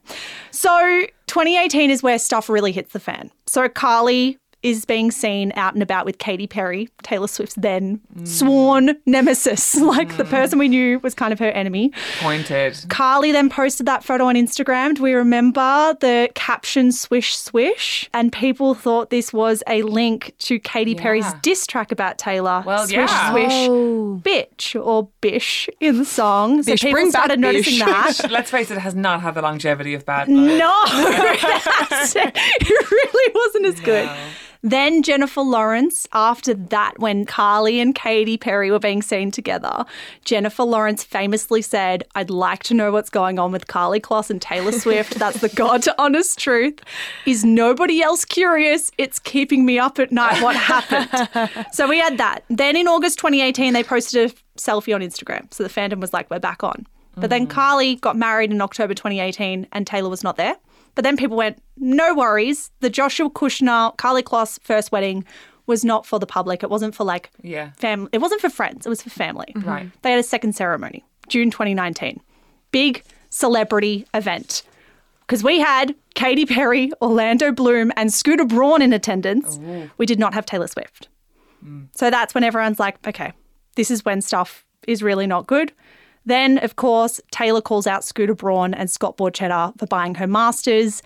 so 0.51 1.03
2018 1.27 1.91
is 1.91 2.01
where 2.01 2.17
stuff 2.19 2.50
really 2.50 2.72
hits 2.72 2.93
the 2.93 3.00
fan. 3.00 3.31
So 3.46 3.67
Karlie 3.67 4.38
is 4.64 4.86
being 4.86 5.12
seen 5.12 5.54
out 5.56 5.76
and 5.76 5.84
about 5.84 6.06
with 6.06 6.18
Katy 6.18 6.48
Perry, 6.48 6.90
Taylor 7.04 7.28
Swift's 7.28 7.56
then 7.56 8.01
Mm. 8.18 8.27
sworn 8.27 8.98
nemesis, 9.05 9.75
like 9.81 10.18
the 10.18 10.25
person 10.25 10.58
we 10.58 10.68
knew 10.68 11.00
was 11.00 11.14
kind 11.14 11.31
of 11.31 11.38
her 11.40 11.51
enemy. 11.51 11.92
pointed. 12.20 12.74
Karlie 12.90 13.31
then 13.31 13.50
posted 13.50 13.86
that 13.86 14.03
photo 14.03 14.25
on 14.25 14.36
Instagram. 14.36 14.96
Do 14.96 15.03
we 15.03 15.14
remember 15.14 15.96
the 16.00 16.29
caption 16.34 16.92
swish 16.92 17.38
swish? 17.38 18.10
And 18.14 18.34
people 18.34 18.74
thought 18.74 19.12
this 19.12 19.31
was 19.31 19.62
a 19.68 19.84
link 19.84 20.34
to 20.40 20.58
Katy 20.60 20.96
Perry's 20.96 21.25
Yeah. 21.25 21.40
diss 21.44 21.68
track 21.68 21.92
about 21.92 22.18
Taylor. 22.18 22.64
Well, 22.66 22.88
swish 22.88 22.94
yeah. 22.94 23.31
swish 23.31 23.53
Oh. 23.70 24.20
bitch 24.24 24.75
or 24.84 25.10
bish 25.22 25.70
in 25.79 26.00
the 26.00 26.05
song. 26.05 26.64
So 26.64 26.72
Bish, 26.74 26.81
people 26.81 26.94
bring 26.94 27.12
back 27.12 27.25
started 27.25 27.40
noticing 27.40 27.86
bish. 27.86 28.18
that. 28.18 28.22
Let's 28.31 28.50
face 28.50 28.72
it, 28.72 28.77
it 28.77 28.81
has 28.81 28.96
not 28.96 29.22
had 29.22 29.36
the 29.36 29.42
longevity 29.44 29.94
of 29.94 30.05
Bad 30.05 30.27
Blood. 30.27 30.58
No, 30.58 30.74
it 30.88 32.81
really 32.92 33.31
wasn't 33.36 33.66
as 33.68 33.79
good. 33.79 34.10
Then 34.70 35.01
Jennifer 35.01 35.40
Lawrence, 35.42 36.06
after 36.12 36.53
that, 36.53 37.00
when 37.00 37.25
Karlie 37.25 37.82
and 37.82 37.96
Katy 37.96 38.38
Perry 38.38 38.70
were 38.70 38.80
being 38.80 39.01
seen 39.01 39.32
together, 39.32 39.86
Jennifer 40.25 40.64
Lawrence 40.64 41.06
famously 41.06 41.62
said, 41.62 42.03
I'd 42.16 42.30
like 42.30 42.64
to 42.64 42.74
know 42.74 42.92
what's 42.92 43.10
going 43.10 43.40
on 43.40 43.53
with 43.53 43.68
Karlie 43.68 44.01
Kloss 44.01 44.30
and 44.30 44.42
Taylor 44.42 44.74
Swift. 44.74 45.16
That's 45.20 45.40
the 45.40 45.48
God 45.48 45.84
to 45.84 45.96
honest 45.98 46.38
truth. 46.38 46.82
Is 47.25 47.46
nobody 47.46 48.01
else 48.01 48.25
curious? 48.25 48.92
It's 48.98 49.20
keeping 49.20 49.66
me 49.66 49.80
up 49.80 50.00
at 50.00 50.12
night. 50.12 50.44
What 50.44 50.58
happened? 50.58 51.66
so 51.72 51.88
we 51.88 52.00
had 52.00 52.18
that. 52.18 52.44
Then 52.50 52.75
in 52.75 52.90
August 52.90 53.20
2018, 53.20 53.72
they 53.72 53.84
posted 53.84 54.30
a 54.32 54.60
selfie 54.60 54.94
on 54.94 55.00
Instagram. 55.00 55.53
So 55.53 55.64
the 55.64 55.70
fandom 55.70 56.01
was 56.01 56.12
like, 56.12 56.30
we're 56.30 56.40
back 56.40 56.62
on. 56.62 56.86
But 57.16 57.30
then 57.30 57.48
mm. 57.48 57.51
Karlie 57.51 57.96
got 57.96 58.16
married 58.18 58.51
in 58.51 58.62
October 58.62 58.94
2018 58.94 59.68
and 59.72 59.88
Taylor 59.88 60.10
was 60.10 60.24
not 60.24 60.36
there. 60.36 60.56
But 60.98 61.03
then 61.03 61.16
people 61.16 61.38
went, 61.38 61.62
no 61.77 62.16
worries. 62.16 62.72
The 62.79 62.90
Joshua 62.90 63.29
Kushner, 63.29 63.96
Karlie 63.98 64.24
Kloss 64.24 64.60
first 64.64 64.92
wedding 64.92 65.24
was 65.68 65.86
not 65.86 66.07
for 66.07 66.18
the 66.18 66.25
public. 66.25 66.64
It 66.64 66.72
wasn't 66.72 66.96
for 66.96 67.03
like 67.03 67.29
Yeah. 67.44 67.70
family. 67.77 68.10
It 68.14 68.18
wasn't 68.18 68.42
for 68.42 68.50
friends. 68.50 68.88
It 68.88 68.90
was 68.90 69.03
for 69.03 69.12
family. 69.12 69.53
Mm-hmm. 69.55 69.70
Right. 69.70 69.90
They 70.01 70.10
had 70.10 70.20
a 70.20 70.24
second 70.24 70.53
ceremony, 70.53 71.05
June 71.27 71.51
2019. 71.51 72.20
Big 72.72 73.03
celebrity 73.29 74.07
event. 74.16 74.64
Because 75.27 75.44
we 75.44 75.60
had 75.60 75.94
Katy 76.16 76.48
Perry, 76.48 76.90
Orlando 77.00 77.51
Bloom, 77.51 77.92
and 77.96 78.12
Scooter 78.12 78.46
Braun 78.46 78.81
in 78.81 78.92
attendance. 78.92 79.60
We 80.00 80.07
did 80.07 80.18
not 80.18 80.33
have 80.33 80.48
Taylor 80.48 80.68
Swift. 80.68 81.10
Mm. 81.64 81.90
So 81.96 82.10
that's 82.10 82.33
when 82.33 82.44
everyone's 82.44 82.79
like, 82.79 83.05
okay, 83.07 83.33
this 83.75 83.92
is 83.92 84.03
when 84.03 84.22
stuff 84.22 84.66
is 84.88 85.03
really 85.03 85.27
not 85.27 85.46
good. 85.46 85.74
Then, 86.27 86.57
of 86.57 86.75
course, 86.75 87.22
Taylor 87.31 87.61
calls 87.61 87.87
out 87.87 88.03
Scooter 88.03 88.35
Braun 88.35 88.74
and 88.74 88.92
Scott 88.92 89.16
Borchetta 89.16 89.79
for 89.79 89.87
buying 89.87 90.16
her 90.16 90.27
masters 90.27 91.01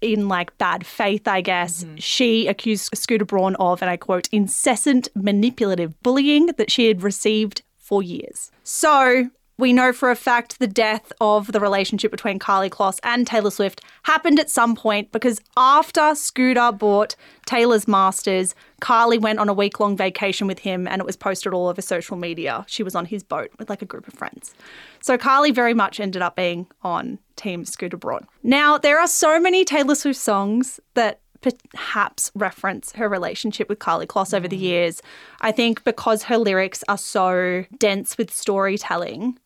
in 0.00 0.26
like 0.26 0.56
bad 0.58 0.84
faith, 0.84 1.28
I 1.28 1.42
guess. 1.42 1.84
Mm-hmm. 1.84 1.96
She 1.98 2.48
accused 2.48 2.90
Scooter 2.92 3.24
Braun 3.24 3.54
of, 3.60 3.82
and 3.82 3.90
I 3.90 3.96
quote, 3.96 4.28
incessant 4.32 5.08
manipulative 5.14 6.02
bullying 6.02 6.46
that 6.58 6.72
she 6.72 6.88
had 6.88 7.04
received 7.04 7.62
for 7.76 8.02
years. 8.02 8.50
So 8.64 9.30
we 9.58 9.72
know 9.72 9.92
for 9.92 10.10
a 10.10 10.16
fact 10.16 10.60
the 10.60 10.68
death 10.68 11.12
of 11.20 11.50
the 11.52 11.60
relationship 11.60 12.12
between 12.12 12.38
Karlie 12.38 12.70
Kloss 12.70 13.00
and 13.02 13.26
Taylor 13.26 13.50
Swift 13.50 13.82
happened 14.04 14.38
at 14.38 14.48
some 14.48 14.76
point 14.76 15.10
because 15.10 15.40
after 15.56 16.14
Scooter 16.14 16.70
bought 16.72 17.16
Taylor's 17.44 17.88
masters, 17.88 18.54
Karlie 18.80 19.18
went 19.18 19.40
on 19.40 19.48
a 19.48 19.52
week 19.52 19.80
long 19.80 19.96
vacation 19.96 20.46
with 20.46 20.60
him 20.60 20.86
and 20.86 21.00
it 21.00 21.04
was 21.04 21.16
posted 21.16 21.52
all 21.52 21.66
over 21.66 21.82
social 21.82 22.16
media. 22.16 22.64
She 22.68 22.84
was 22.84 22.94
on 22.94 23.06
his 23.06 23.24
boat 23.24 23.50
with 23.58 23.68
like 23.68 23.82
a 23.82 23.86
group 23.86 24.06
of 24.06 24.14
friends. 24.14 24.54
So 25.00 25.18
Karlie 25.18 25.52
very 25.52 25.74
much 25.74 25.98
ended 25.98 26.22
up 26.22 26.36
being 26.36 26.68
on 26.82 27.18
Team 27.34 27.64
Scooter 27.64 27.96
Braun. 27.96 28.26
Now, 28.44 28.78
there 28.78 29.00
are 29.00 29.08
so 29.08 29.40
many 29.40 29.64
Taylor 29.64 29.96
Swift 29.96 30.20
songs 30.20 30.78
that 30.94 31.20
perhaps 31.40 32.30
reference 32.34 32.92
her 32.92 33.08
relationship 33.08 33.68
with 33.68 33.78
Karlie 33.78 34.06
Kloss 34.06 34.34
over 34.34 34.48
the 34.48 34.56
mm. 34.56 34.62
years. 34.62 35.02
I 35.40 35.52
think 35.52 35.84
because 35.84 36.24
her 36.24 36.38
lyrics 36.38 36.82
are 36.88 36.98
so 36.98 37.64
dense 37.78 38.18
with 38.18 38.32
storytelling, 38.32 39.38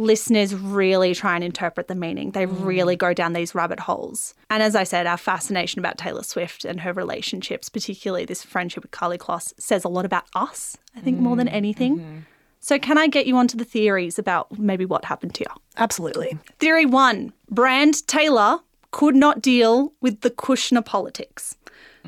listeners 0.00 0.54
really 0.54 1.14
try 1.14 1.34
and 1.34 1.44
interpret 1.44 1.86
the 1.86 1.94
meaning. 1.94 2.30
They 2.30 2.46
mm. 2.46 2.64
really 2.64 2.96
go 2.96 3.12
down 3.12 3.34
these 3.34 3.54
rabbit 3.54 3.80
holes. 3.80 4.34
And 4.48 4.62
as 4.62 4.74
I 4.74 4.84
said, 4.84 5.06
our 5.06 5.18
fascination 5.18 5.78
about 5.78 5.98
Taylor 5.98 6.22
Swift 6.22 6.64
and 6.64 6.80
her 6.80 6.92
relationships, 6.92 7.68
particularly 7.68 8.24
this 8.24 8.42
friendship 8.42 8.82
with 8.82 8.90
Karlie 8.90 9.18
Kloss, 9.18 9.52
says 9.58 9.84
a 9.84 9.88
lot 9.88 10.06
about 10.06 10.24
us, 10.34 10.76
I 10.96 11.00
think, 11.00 11.20
more 11.20 11.36
than 11.36 11.48
mm, 11.48 11.52
anything. 11.52 11.98
Mm-hmm. 11.98 12.18
So, 12.62 12.78
can 12.78 12.98
I 12.98 13.06
get 13.06 13.26
you 13.26 13.36
onto 13.36 13.56
the 13.56 13.64
theories 13.64 14.18
about 14.18 14.58
maybe 14.58 14.84
what 14.84 15.04
happened 15.04 15.34
to 15.36 15.44
you? 15.44 15.60
Absolutely. 15.76 16.38
Theory 16.58 16.86
one 16.86 17.32
Brand 17.50 18.06
Taylor 18.06 18.58
could 18.90 19.14
not 19.14 19.40
deal 19.40 19.92
with 20.00 20.22
the 20.22 20.30
Kushner 20.30 20.84
politics. 20.84 21.56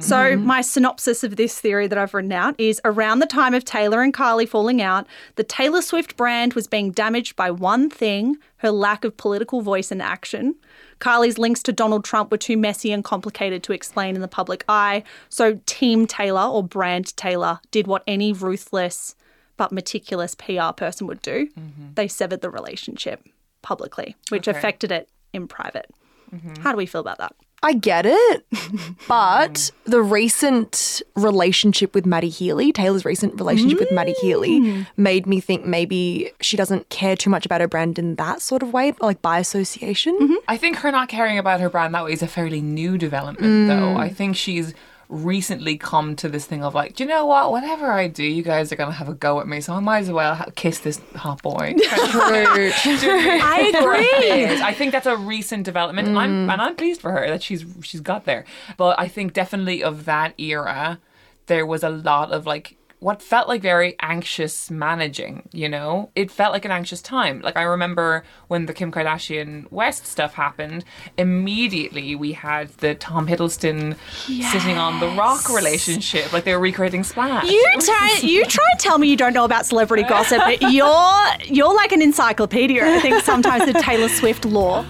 So, 0.01 0.17
mm-hmm. 0.17 0.47
my 0.47 0.63
synopsis 0.63 1.23
of 1.23 1.37
this 1.37 1.61
theory 1.61 1.87
that 1.87 1.99
I've 1.99 2.15
written 2.15 2.33
out 2.33 2.55
is 2.59 2.81
around 2.85 3.19
the 3.19 3.27
time 3.27 3.53
of 3.53 3.65
Taylor 3.65 4.01
and 4.01 4.13
Karlie 4.13 4.49
falling 4.49 4.81
out, 4.81 5.07
the 5.37 5.45
Taylor 5.45 5.83
Swift 5.83 6.17
brand 6.17 6.55
was 6.55 6.67
being 6.67 6.93
damaged 6.93 7.37
by 7.37 7.51
one 7.51 7.91
thing 7.91 8.37
her 8.59 8.71
lack 8.71 9.05
of 9.05 9.17
political 9.17 9.61
voice 9.61 9.91
and 9.91 10.01
action. 10.01 10.55
Karlie's 10.99 11.37
links 11.37 11.63
to 11.65 11.73
Donald 11.73 12.05
Trump 12.05 12.31
were 12.31 12.39
too 12.39 12.57
messy 12.57 12.93
and 12.93 13.05
complicated 13.05 13.63
to 13.65 13.73
explain 13.73 14.15
in 14.15 14.23
the 14.23 14.29
public 14.29 14.65
eye. 14.69 15.03
So, 15.29 15.61
Team 15.67 16.07
Taylor 16.07 16.43
or 16.43 16.63
Brand 16.63 17.15
Taylor 17.17 17.61
did 17.71 17.87
what 17.87 18.03
any 18.07 18.33
ruthless 18.33 19.15
but 19.59 19.73
meticulous 19.73 20.35
PR 20.35 20.73
person 20.75 21.07
would 21.07 21.21
do 21.23 21.47
mm-hmm. 21.49 21.95
they 21.95 22.09
severed 22.09 22.41
the 22.41 22.51
relationship 22.51 23.23
publicly, 23.61 24.17
which 24.31 24.49
Okay. 24.49 24.57
affected 24.57 24.91
it 24.91 25.09
in 25.33 25.47
private. 25.47 25.91
Mm-hmm. 26.35 26.63
How 26.63 26.73
do 26.73 26.79
we 26.79 26.87
feel 26.87 27.01
about 27.01 27.19
that? 27.19 27.35
I 27.65 27.75
get 27.75 28.07
it, 28.07 28.45
but 29.09 29.53
mm. 29.53 29.73
the 29.85 30.03
recent 30.03 31.01
relationship 31.15 31.95
with 31.95 32.05
Matty 32.05 32.29
Healy, 32.29 32.73
Taylor's 32.73 33.05
recent 33.05 33.35
relationship 33.35 33.79
with 33.79 33.93
Matty 33.93 34.15
Healy, 34.21 34.61
mm. 34.61 34.87
made 34.97 35.27
me 35.27 35.39
think 35.39 35.65
maybe 35.65 36.33
she 36.41 36.57
doesn't 36.57 36.89
care 36.89 37.15
too 37.15 37.31
much 37.31 37.47
about 37.47 37.61
her 37.61 37.69
brand 37.69 38.01
in 38.01 38.17
that 38.17 38.43
sort 38.43 38.65
of 38.65 38.73
way, 38.73 38.95
like 39.01 39.23
by 39.23 39.39
association. 39.39 40.19
Mm-hmm. 40.19 40.35
I 40.49 40.57
think 40.57 40.79
her 40.79 40.91
not 40.91 41.09
caring 41.09 41.39
about 41.39 41.61
her 41.61 41.71
brand 41.71 41.95
that 41.95 42.05
way 42.05 42.13
is 42.13 42.23
a 42.23 42.27
fairly 42.27 42.61
new 42.61 42.99
development, 42.99 43.69
though. 43.69 43.95
Mm. 43.95 43.97
I 43.97 44.09
think 44.09 44.37
she's 44.37 44.75
recently 45.13 45.77
come 45.77 46.17
to 46.17 46.29
this 46.29 46.47
thing 46.47 46.65
of 46.65 46.75
like, 46.75 46.97
do 46.97 47.05
you 47.05 47.09
know 47.09 47.27
what? 47.27 47.53
Whatever 47.53 47.93
I 47.93 48.09
do, 48.09 48.25
you 48.25 48.43
guys 48.43 48.73
are 48.73 48.77
gonna 48.77 48.93
have 48.93 49.09
a 49.09 49.15
go 49.15 49.41
at 49.41 49.47
me, 49.47 49.61
so 49.61 49.75
I 49.75 49.81
might 49.81 50.01
as 50.01 50.11
well 50.11 50.35
ha- 50.35 50.47
kiss 50.55 50.81
this 50.81 51.01
hot 51.15 51.43
boy. 51.43 51.75
I 53.43 53.73
agree. 53.75 54.63
I 54.63 54.73
think 54.73 54.93
that's 54.93 55.07
a 55.07 55.17
recent 55.17 55.65
development, 55.65 56.09
and 56.09 56.19
I'm 56.19 56.49
mm. 56.49 56.53
and 56.53 56.63
I'm 56.63 56.75
pleased 56.75 57.01
for 57.01 57.13
her 57.13 57.29
that 57.29 57.43
she's 57.43 57.65
she's 57.83 58.01
got 58.01 58.25
there. 58.25 58.45
But 58.77 58.99
I 58.99 59.07
think 59.07 59.35
definitely 59.35 59.85
of 59.85 60.07
that 60.07 60.39
era, 60.41 60.99
there 61.47 61.67
was 61.67 61.83
a 61.83 61.91
lot 61.91 62.33
of 62.33 62.47
like 62.47 62.77
what 63.03 63.21
felt 63.21 63.49
like 63.49 63.61
very 63.61 63.97
anxious 64.01 64.71
managing, 64.71 65.49
you 65.53 65.69
know? 65.69 66.09
It 66.15 66.31
felt 66.31 66.53
like 66.53 66.65
an 66.65 66.71
anxious 66.71 67.03
time. 67.03 67.41
Like 67.41 67.57
I 67.57 67.63
remember 67.63 68.23
when 68.47 68.67
the 68.67 68.73
Kim 68.73 68.93
Kardashian 68.93 69.71
West 69.73 70.07
stuff 70.07 70.35
happened, 70.35 70.85
immediately 71.19 72.15
we 72.15 72.33
had 72.33 72.69
the 72.79 72.95
Tom 72.95 73.27
Hiddleston 73.27 73.97
sitting 74.53 74.79
on 74.79 75.01
the 75.01 75.09
rock 75.09 75.49
relationship, 75.49 76.33
like 76.33 76.45
they 76.45 76.55
were 76.55 76.61
recreating 76.61 77.03
Splash. 77.03 77.51
You 77.51 77.73
try 77.81 78.21
you 78.23 78.45
try 78.45 78.65
to 78.77 78.79
tell 78.79 78.99
me 78.99 79.09
you 79.09 79.17
don't 79.17 79.35
know 79.35 79.45
about 79.45 79.67
celebrity 79.67 80.05
gossip, 80.05 80.39
but 80.39 80.63
you're 80.73 81.25
you're 81.45 81.75
like 81.75 81.91
an 81.91 82.03
encyclopedia, 82.03 82.85
I 82.87 83.01
think 83.01 83.25
sometimes 83.25 83.67
the 83.67 83.81
Taylor 83.81 84.09
Swift 84.09 84.45
law. 84.45 84.85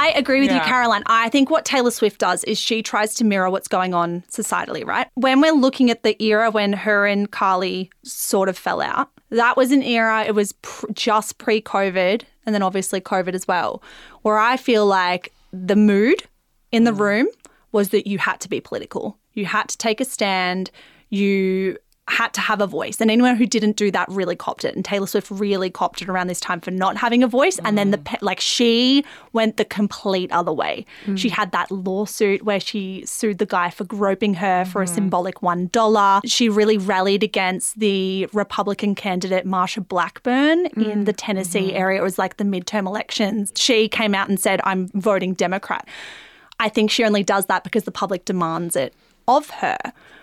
I 0.00 0.12
agree 0.12 0.40
with 0.40 0.50
you, 0.50 0.60
Caroline. 0.60 1.02
I 1.04 1.28
think 1.28 1.50
what 1.50 1.66
Taylor 1.66 1.90
Swift 1.90 2.20
does 2.20 2.42
is 2.44 2.58
she 2.58 2.82
tries 2.82 3.14
to 3.16 3.24
mirror 3.24 3.50
what's 3.50 3.68
going 3.68 3.92
on 3.92 4.22
societally, 4.30 4.82
right? 4.82 5.06
When 5.14 5.42
we're 5.42 5.52
looking 5.52 5.90
at 5.90 6.04
the 6.04 6.16
era 6.22 6.50
when 6.50 6.72
her 6.72 7.06
and 7.06 7.30
Karlie 7.30 7.90
sort 8.02 8.48
of 8.48 8.56
fell 8.56 8.80
out, 8.80 9.10
that 9.28 9.58
was 9.58 9.72
an 9.72 9.82
era, 9.82 10.24
it 10.24 10.34
was 10.34 10.52
pr- 10.52 10.86
just 10.94 11.36
pre 11.36 11.60
COVID, 11.60 12.22
and 12.46 12.54
then 12.54 12.62
obviously 12.62 13.02
COVID 13.02 13.34
as 13.34 13.46
well, 13.46 13.82
where 14.22 14.38
I 14.38 14.56
feel 14.56 14.86
like 14.86 15.34
the 15.52 15.76
mood 15.76 16.22
in 16.72 16.84
the 16.84 16.92
mm. 16.92 17.00
room 17.00 17.26
was 17.72 17.90
that 17.90 18.06
you 18.06 18.16
had 18.16 18.40
to 18.40 18.48
be 18.48 18.58
political. 18.58 19.18
You 19.34 19.44
had 19.44 19.68
to 19.68 19.76
take 19.76 20.00
a 20.00 20.06
stand. 20.06 20.70
You 21.10 21.76
had 22.10 22.32
to 22.34 22.40
have 22.40 22.60
a 22.60 22.66
voice. 22.66 23.00
And 23.00 23.10
anyone 23.10 23.36
who 23.36 23.46
didn't 23.46 23.76
do 23.76 23.90
that 23.92 24.08
really 24.08 24.36
copped 24.36 24.64
it. 24.64 24.74
And 24.74 24.84
Taylor 24.84 25.06
Swift 25.06 25.30
really 25.30 25.70
copped 25.70 26.02
it 26.02 26.08
around 26.08 26.26
this 26.26 26.40
time 26.40 26.60
for 26.60 26.70
not 26.70 26.96
having 26.96 27.22
a 27.22 27.28
voice. 27.28 27.58
And 27.64 27.78
then 27.78 27.90
the 27.90 27.98
mm. 27.98 28.04
pe- 28.04 28.18
like 28.20 28.40
she 28.40 29.04
went 29.32 29.56
the 29.56 29.64
complete 29.64 30.30
other 30.32 30.52
way. 30.52 30.84
Mm. 31.06 31.18
She 31.18 31.28
had 31.28 31.52
that 31.52 31.70
lawsuit 31.70 32.42
where 32.42 32.60
she 32.60 33.04
sued 33.06 33.38
the 33.38 33.46
guy 33.46 33.70
for 33.70 33.84
groping 33.84 34.34
her 34.34 34.64
for 34.64 34.82
a 34.82 34.84
mm-hmm. 34.84 34.94
symbolic 34.94 35.42
one 35.42 35.68
dollar. 35.68 36.20
She 36.26 36.48
really 36.48 36.78
rallied 36.78 37.22
against 37.22 37.78
the 37.78 38.28
Republican 38.32 38.94
candidate 38.94 39.46
Marsha 39.46 39.86
Blackburn 39.86 40.66
in 40.66 41.04
the 41.04 41.12
mm-hmm. 41.12 41.16
Tennessee 41.16 41.72
area. 41.74 42.00
It 42.00 42.02
was 42.02 42.18
like 42.18 42.36
the 42.36 42.44
midterm 42.44 42.86
elections. 42.86 43.52
She 43.56 43.88
came 43.88 44.14
out 44.14 44.28
and 44.28 44.38
said, 44.38 44.60
"I'm 44.64 44.88
voting 44.88 45.34
Democrat." 45.34 45.86
I 46.58 46.68
think 46.68 46.90
she 46.90 47.04
only 47.04 47.22
does 47.22 47.46
that 47.46 47.64
because 47.64 47.84
the 47.84 47.90
public 47.90 48.26
demands 48.26 48.76
it 48.76 48.94
of 49.26 49.48
her. 49.50 49.78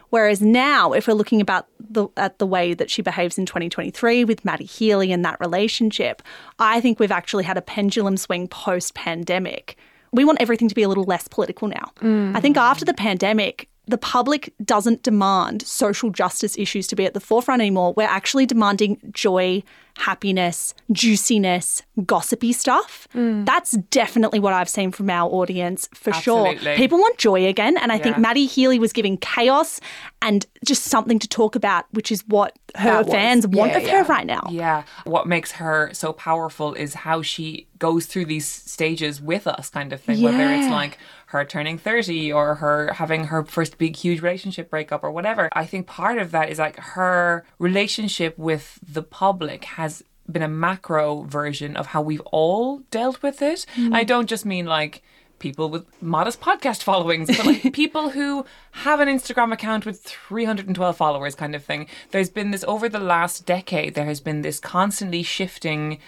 Whereas 0.10 0.42
now, 0.42 0.94
if 0.94 1.08
we're 1.08 1.14
looking 1.14 1.42
about 1.42 1.68
the 1.80 2.08
at 2.18 2.40
the 2.40 2.46
way 2.46 2.74
that 2.74 2.90
she 2.90 3.02
behaves 3.02 3.38
in 3.38 3.46
2023 3.46 4.24
with 4.24 4.46
Matty 4.46 4.66
Healy 4.66 5.12
and 5.12 5.24
that 5.26 5.40
relationship, 5.40 6.22
I 6.60 6.82
think 6.82 7.00
we've 7.00 7.12
actually 7.12 7.44
had 7.44 7.58
a 7.58 7.62
pendulum 7.62 8.18
swing 8.18 8.48
post 8.48 8.94
pandemic. 8.94 9.78
We 10.14 10.24
want 10.24 10.42
everything 10.42 10.70
to 10.70 10.76
be 10.76 10.84
a 10.84 10.88
little 10.88 11.04
less 11.04 11.28
political 11.28 11.68
now. 11.68 11.92
Mm. 12.00 12.36
I 12.36 12.40
think 12.40 12.58
after 12.58 12.86
the 12.86 12.94
pandemic, 12.94 13.70
the 13.88 13.98
public 13.98 14.54
doesn't 14.64 15.04
demand 15.04 15.62
social 15.62 16.10
justice 16.10 16.58
issues 16.58 16.88
to 16.88 16.96
be 16.96 17.06
at 17.06 17.14
the 17.14 17.20
forefront 17.20 17.62
anymore. 17.62 17.94
We're 17.96 18.04
actually 18.04 18.46
demanding 18.46 19.00
joy, 19.12 19.64
happiness, 19.98 20.74
juiciness, 20.92 21.84
gossipy 22.06 22.52
stuff. 22.54 23.08
Mm. 23.16 23.46
That's 23.46 23.72
definitely 23.90 24.40
what 24.40 24.54
I've 24.54 24.70
seen 24.70 24.92
from 24.92 25.10
our 25.10 25.30
audience 25.32 25.88
for 25.94 26.14
Absolutely. 26.14 26.58
sure. 26.64 26.76
People 26.76 27.00
want 27.00 27.18
joy 27.18 27.48
again. 27.48 27.78
And 27.78 27.92
I 27.92 27.98
think 27.98 28.18
Matty 28.18 28.46
Healy 28.46 28.78
was 28.78 28.92
giving 28.94 29.18
chaos 29.18 29.80
and 30.22 30.46
just 30.66 30.84
something 30.84 31.18
to 31.20 31.28
talk 31.28 31.56
about, 31.56 31.86
which 31.92 32.12
is 32.12 32.24
what 32.28 32.58
her 32.76 32.90
That 32.92 33.06
was- 33.06 33.14
fans 33.14 33.48
want 33.48 33.72
yeah, 33.72 33.78
of 33.78 33.84
yeah. 33.84 33.90
her 33.98 34.04
right 34.04 34.26
now. 34.28 34.48
Yeah. 34.52 34.84
What 35.06 35.28
makes 35.28 35.54
her 35.54 35.90
so 35.94 36.12
powerful 36.14 36.74
is 36.74 36.94
how 36.94 37.22
she 37.22 37.68
goes 37.80 38.06
through 38.06 38.26
these 38.26 38.46
stages 38.46 39.22
with 39.22 39.48
us, 39.48 39.70
kind 39.70 39.94
of 39.94 40.02
thing. 40.02 40.22
Whether 40.22 40.50
it's 40.52 40.68
Yeah. 40.68 40.72
like 40.76 40.98
her 41.28 41.44
turning 41.44 41.78
30 41.78 42.32
or 42.32 42.56
her 42.56 42.94
having 42.94 43.26
her 43.26 43.44
first 43.44 43.78
big, 43.78 43.96
huge 43.96 44.22
relationship 44.22 44.70
breakup 44.70 45.04
or 45.04 45.12
whatever. 45.12 45.50
I 45.54 45.66
think 45.66 45.86
part 45.86 46.18
of 46.18 46.32
that 46.32 46.50
is 46.50 46.58
like 46.60 46.78
her 46.78 47.46
relationship 47.60 48.38
with 48.38 48.80
the 48.88 49.04
public 49.04 49.66
has 49.66 50.04
been 50.30 50.42
a 50.42 50.48
macro 50.48 51.24
version 51.24 51.76
of 51.76 51.88
how 51.88 52.02
we've 52.02 52.22
all 52.32 52.80
dealt 52.92 53.22
with 53.22 53.42
it. 53.42 53.66
Hmm. 53.76 53.94
I 53.94 54.04
don't 54.04 54.28
just 54.28 54.46
mean 54.46 54.66
like 54.66 55.04
people 55.40 55.70
with 55.70 55.86
modest 56.02 56.40
podcast 56.40 56.84
followings, 56.84 57.28
but 57.28 57.46
like 57.46 57.74
people 57.74 58.10
who 58.10 58.46
have 58.72 59.02
an 59.02 59.10
Instagram 59.10 59.52
account 59.52 59.86
with 59.86 60.02
312 60.02 60.96
followers, 60.96 61.36
kind 61.36 61.56
of 61.56 61.64
thing. 61.64 61.88
There's 62.12 62.30
been 62.30 62.52
this 62.52 62.64
over 62.68 62.88
the 62.88 63.00
last 63.00 63.46
decade, 63.46 63.96
there 63.96 64.06
has 64.06 64.22
been 64.22 64.44
this 64.44 64.60
constantly 64.60 65.24
shifting 65.24 66.00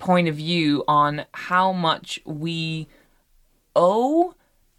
point 0.00 0.28
of 0.28 0.34
view 0.34 0.84
on 0.86 1.26
how 1.32 1.72
much 1.72 2.20
we 2.24 2.88
owe 3.76 4.34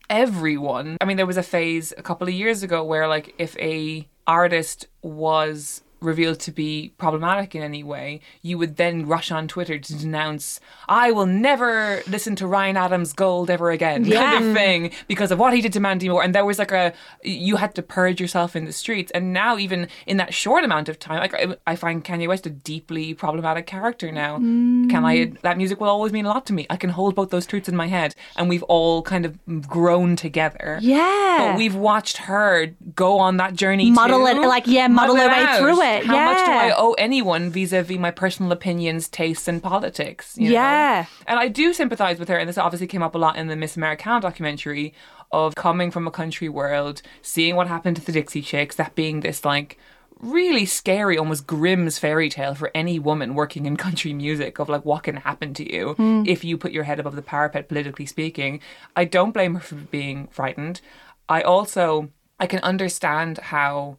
everyone. 0.09 0.97
I 1.01 1.05
mean, 1.05 1.17
there 1.17 1.25
was 1.25 1.37
a 1.37 1.43
phase 1.43 1.93
a 1.97 2.03
couple 2.03 2.27
of 2.27 2.33
years 2.33 2.63
ago 2.63 2.83
where, 2.83 3.07
like, 3.07 3.33
if 3.37 3.57
a 3.57 4.07
artist 4.27 4.87
was 5.01 5.81
revealed 6.05 6.39
to 6.41 6.51
be 6.51 6.93
problematic 6.97 7.55
in 7.55 7.61
any 7.63 7.83
way, 7.83 8.21
you 8.41 8.57
would 8.57 8.77
then 8.77 9.05
rush 9.05 9.31
on 9.31 9.47
Twitter 9.47 9.77
to 9.77 9.97
denounce, 9.97 10.59
I 10.87 11.11
will 11.11 11.25
never 11.25 12.01
listen 12.07 12.35
to 12.37 12.47
Ryan 12.47 12.77
Adams 12.77 13.13
Gold 13.13 13.49
ever 13.49 13.71
again, 13.71 14.09
kind 14.09 14.45
of 14.45 14.53
thing, 14.53 14.91
because 15.07 15.31
of 15.31 15.39
what 15.39 15.53
he 15.53 15.61
did 15.61 15.73
to 15.73 15.79
Mandy 15.79 16.07
Moore. 16.07 16.23
And 16.23 16.33
there 16.33 16.45
was 16.45 16.59
like 16.59 16.71
a, 16.71 16.93
you 17.23 17.57
had 17.57 17.75
to 17.75 17.81
purge 17.81 18.21
yourself 18.21 18.55
in 18.55 18.65
the 18.65 18.71
streets. 18.71 19.11
And 19.13 19.33
now, 19.33 19.57
even 19.57 19.87
in 20.05 20.17
that 20.17 20.33
short 20.33 20.63
amount 20.63 20.87
of 20.89 20.99
time, 20.99 21.19
like 21.19 21.57
I, 21.67 21.75
find 21.75 22.03
Kanye 22.05 22.27
West 22.27 22.45
a 22.45 22.49
deeply 22.49 23.13
problematic 23.13 23.65
character 23.67 24.11
now. 24.11 24.37
Mm. 24.37 24.89
Can 24.89 25.03
I, 25.03 25.33
that 25.41 25.57
music 25.57 25.81
will 25.81 25.89
always 25.89 26.13
mean 26.13 26.25
a 26.25 26.29
lot 26.29 26.45
to 26.45 26.53
me. 26.53 26.65
I 26.69 26.77
can 26.77 26.91
hold 26.91 27.15
both 27.15 27.31
those 27.31 27.45
truths 27.45 27.67
in 27.67 27.75
my 27.75 27.87
head. 27.87 28.15
And 28.37 28.47
we've 28.47 28.63
all 28.63 29.01
kind 29.01 29.25
of 29.25 29.37
grown 29.67 30.15
together. 30.15 30.79
Yeah. 30.81 31.37
But 31.39 31.57
we've 31.57 31.75
watched 31.75 32.17
her 32.17 32.67
go 32.95 33.19
on 33.19 33.37
that 33.37 33.55
journey 33.55 33.91
Muddle 33.91 34.25
too. 34.27 34.41
it- 34.41 34.47
like, 34.47 34.67
yeah, 34.67 34.87
muddle 34.87 35.15
her 35.15 35.27
way 35.27 35.43
out. 35.43 35.59
through 35.59 35.81
it. 35.81 35.94
How 36.03 36.25
much 36.25 36.45
do 36.45 36.51
I 36.51 36.73
owe 36.75 36.93
anyone 36.93 37.49
vis-a-vis 37.49 37.97
my 37.97 38.11
personal 38.11 38.51
opinions, 38.51 39.07
tastes, 39.07 39.47
and 39.47 39.61
politics? 39.61 40.35
you 40.37 40.49
know? 40.49 40.53
Yeah. 40.53 41.05
And 41.27 41.39
I 41.39 41.47
do 41.47 41.73
sympathize 41.73 42.19
with 42.19 42.29
her, 42.29 42.37
and 42.37 42.49
this 42.49 42.57
obviously 42.57 42.87
came 42.87 43.03
up 43.03 43.15
a 43.15 43.17
lot 43.17 43.37
in 43.37 43.47
the 43.47 43.55
Miss 43.55 43.77
Americana 43.77 44.21
documentary 44.21 44.93
of 45.31 45.55
coming 45.55 45.91
from 45.91 46.07
a 46.07 46.11
country 46.11 46.49
world, 46.49 47.01
seeing 47.21 47.55
what 47.55 47.67
happened 47.67 47.95
to 47.97 48.05
the 48.05 48.11
Dixie 48.11 48.41
Chicks, 48.41 48.75
that 48.75 48.95
being 48.95 49.21
this 49.21 49.43
like 49.43 49.77
really 50.19 50.65
scary, 50.65 51.17
almost 51.17 51.45
Grimm's 51.45 51.99
fairy 51.99 52.29
tale 52.29 52.55
for 52.55 52.71
any 52.73 52.99
woman 52.99 53.35
working 53.35 53.65
in 53.65 53.77
country 53.87 54.13
music 54.13 54.59
of 54.59 54.69
like 54.69 54.85
what 54.85 55.03
can 55.03 55.17
happen 55.17 55.53
to 55.55 55.71
you 55.71 55.93
hmm. 55.93 56.23
if 56.25 56.43
you 56.43 56.57
put 56.57 56.71
your 56.71 56.83
head 56.83 56.99
above 56.99 57.15
the 57.15 57.21
parapet, 57.21 57.67
politically 57.67 58.05
speaking. 58.05 58.59
I 58.95 59.05
don't 59.05 59.31
blame 59.31 59.55
her 59.55 59.61
for 59.61 59.75
being 59.75 60.27
frightened. 60.27 60.81
I 61.27 61.41
also 61.41 62.09
I 62.39 62.47
can 62.47 62.59
understand 62.59 63.37
how 63.37 63.97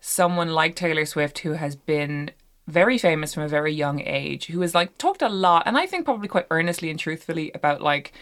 someone 0.00 0.50
like 0.50 0.74
Taylor 0.74 1.04
Swift 1.04 1.40
who 1.40 1.52
has 1.52 1.76
been 1.76 2.30
very 2.66 2.98
famous 2.98 3.32
from 3.32 3.42
a 3.42 3.48
very 3.48 3.72
young 3.72 4.00
age, 4.00 4.46
who 4.46 4.60
has 4.60 4.74
like 4.74 4.96
talked 4.98 5.22
a 5.22 5.28
lot, 5.28 5.62
and 5.66 5.76
I 5.78 5.86
think 5.86 6.04
probably 6.04 6.28
quite 6.28 6.46
earnestly 6.50 6.90
and 6.90 6.98
truthfully 6.98 7.50
about 7.54 7.80
like 7.80 8.12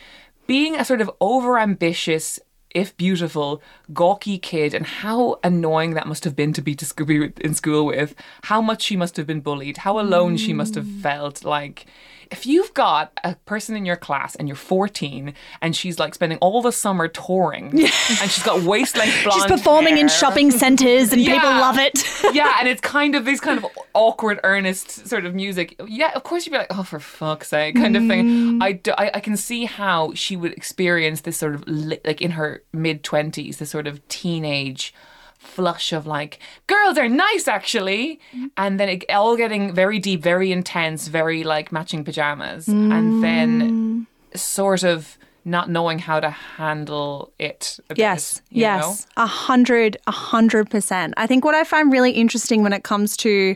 being 0.47 0.77
a 0.77 0.85
sort 0.85 1.01
of 1.01 1.11
overambitious 1.21 2.39
if 2.71 2.95
beautiful, 2.99 3.63
gawky 3.95 4.39
kid, 4.39 4.75
and 4.75 4.87
how 4.87 5.39
annoying 5.43 5.95
that 5.95 6.07
must 6.07 6.25
have 6.25 6.37
been 6.37 6.53
to 6.53 6.61
be 6.61 6.75
to 6.75 6.85
sc- 6.85 7.07
be 7.07 7.33
in 7.41 7.55
school 7.55 7.87
with, 7.87 8.15
how 8.43 8.61
much 8.61 8.83
she 8.83 8.97
must 8.97 9.17
have 9.17 9.27
been 9.27 9.41
bullied, 9.41 9.79
how 9.79 9.99
alone 9.99 10.37
she 10.37 10.53
must 10.53 10.75
have 10.75 10.85
hmm. 10.85 11.01
felt. 11.01 11.43
Like, 11.43 11.87
if 12.31 12.47
you've 12.47 12.73
got 12.75 13.13
a 13.25 13.35
person 13.47 13.77
in 13.77 13.85
your 13.87 13.97
class 13.97 14.35
and 14.37 14.49
you're 14.49 14.57
14 14.57 15.35
and 15.63 15.77
she's 15.77 15.99
like 15.99 16.15
spending 16.15 16.39
all 16.39 16.63
the 16.63 16.73
summer 16.73 17.09
touring 17.09 17.69
and 17.71 18.31
she's 18.31 18.43
got 18.43 18.63
waist 18.63 18.97
length 18.97 19.21
blonde 19.25 19.43
She's 19.43 19.51
performing 19.51 19.99
in 19.99 20.09
shopping 20.09 20.51
centres 20.51 21.13
and 21.13 21.25
people 21.25 21.49
love 21.51 21.79
it. 21.79 22.03
yeah, 22.35 22.57
and 22.59 22.69
it's 22.69 22.81
kind 22.97 23.15
of 23.15 23.25
these 23.25 23.41
kind 23.41 23.59
of 23.59 23.67
awkward, 23.95 24.41
earnest 24.45 25.07
sort 25.09 25.25
of 25.25 25.35
music. 25.35 25.81
Yeah, 25.87 26.13
of 26.15 26.23
course 26.23 26.47
you'd 26.47 26.53
be 26.53 26.59
like, 26.59 26.67
oh, 26.71 26.83
for 26.83 26.99
fuck's 27.01 27.49
sake, 27.49 27.75
kind 27.77 27.97
of 27.97 28.03
Mm. 28.03 28.09
thing. 28.09 28.63
I, 28.63 28.73
do, 28.73 28.93
I, 28.99 29.11
I 29.15 29.21
can 29.21 29.37
see 29.37 29.65
how 29.65 30.13
she 30.15 30.37
would 30.37 30.53
experience 30.53 31.23
this 31.23 31.37
sort 31.37 31.55
of, 31.55 31.65
li- 31.67 32.01
like 32.05 32.21
in 32.21 32.33
her 32.33 32.63
mid 32.73 33.03
20s, 33.03 33.59
this 33.59 33.71
sort 33.71 33.87
of 33.87 34.07
teenage 34.09 34.93
flush 35.47 35.93
of 35.93 36.07
like, 36.07 36.39
girls 36.67 36.99
are 36.99 37.09
nice 37.09 37.49
actually. 37.49 38.21
Mm-hmm. 38.35 38.47
And 38.57 38.81
then 38.81 38.89
it 38.89 39.11
all 39.11 39.37
getting 39.37 39.75
very 39.75 39.99
deep, 39.99 40.23
very 40.23 40.53
intense, 40.53 41.09
very 41.09 41.45
like 41.45 41.73
matching 41.73 42.05
pajamas. 42.05 42.69
And 42.93 43.23
then 43.23 44.07
mm. 44.33 44.39
sort 44.39 44.83
of 44.83 45.19
not 45.47 45.71
knowing 45.71 46.01
how 46.01 46.19
to 46.19 46.29
handle 46.29 47.33
it. 47.39 47.79
bit, 47.89 47.99
Yes, 47.99 48.43
you 48.51 48.63
yes, 48.63 49.07
a 49.17 49.27
hundred, 49.27 49.97
a 50.07 50.11
hundred 50.11 50.69
percent. 50.69 51.15
I 51.17 51.27
think 51.27 51.45
what 51.45 51.55
I 51.55 51.63
find 51.63 51.93
really 51.93 52.11
interesting 52.11 52.63
when 52.65 52.73
it 52.73 52.83
comes 52.83 53.17
to 53.19 53.55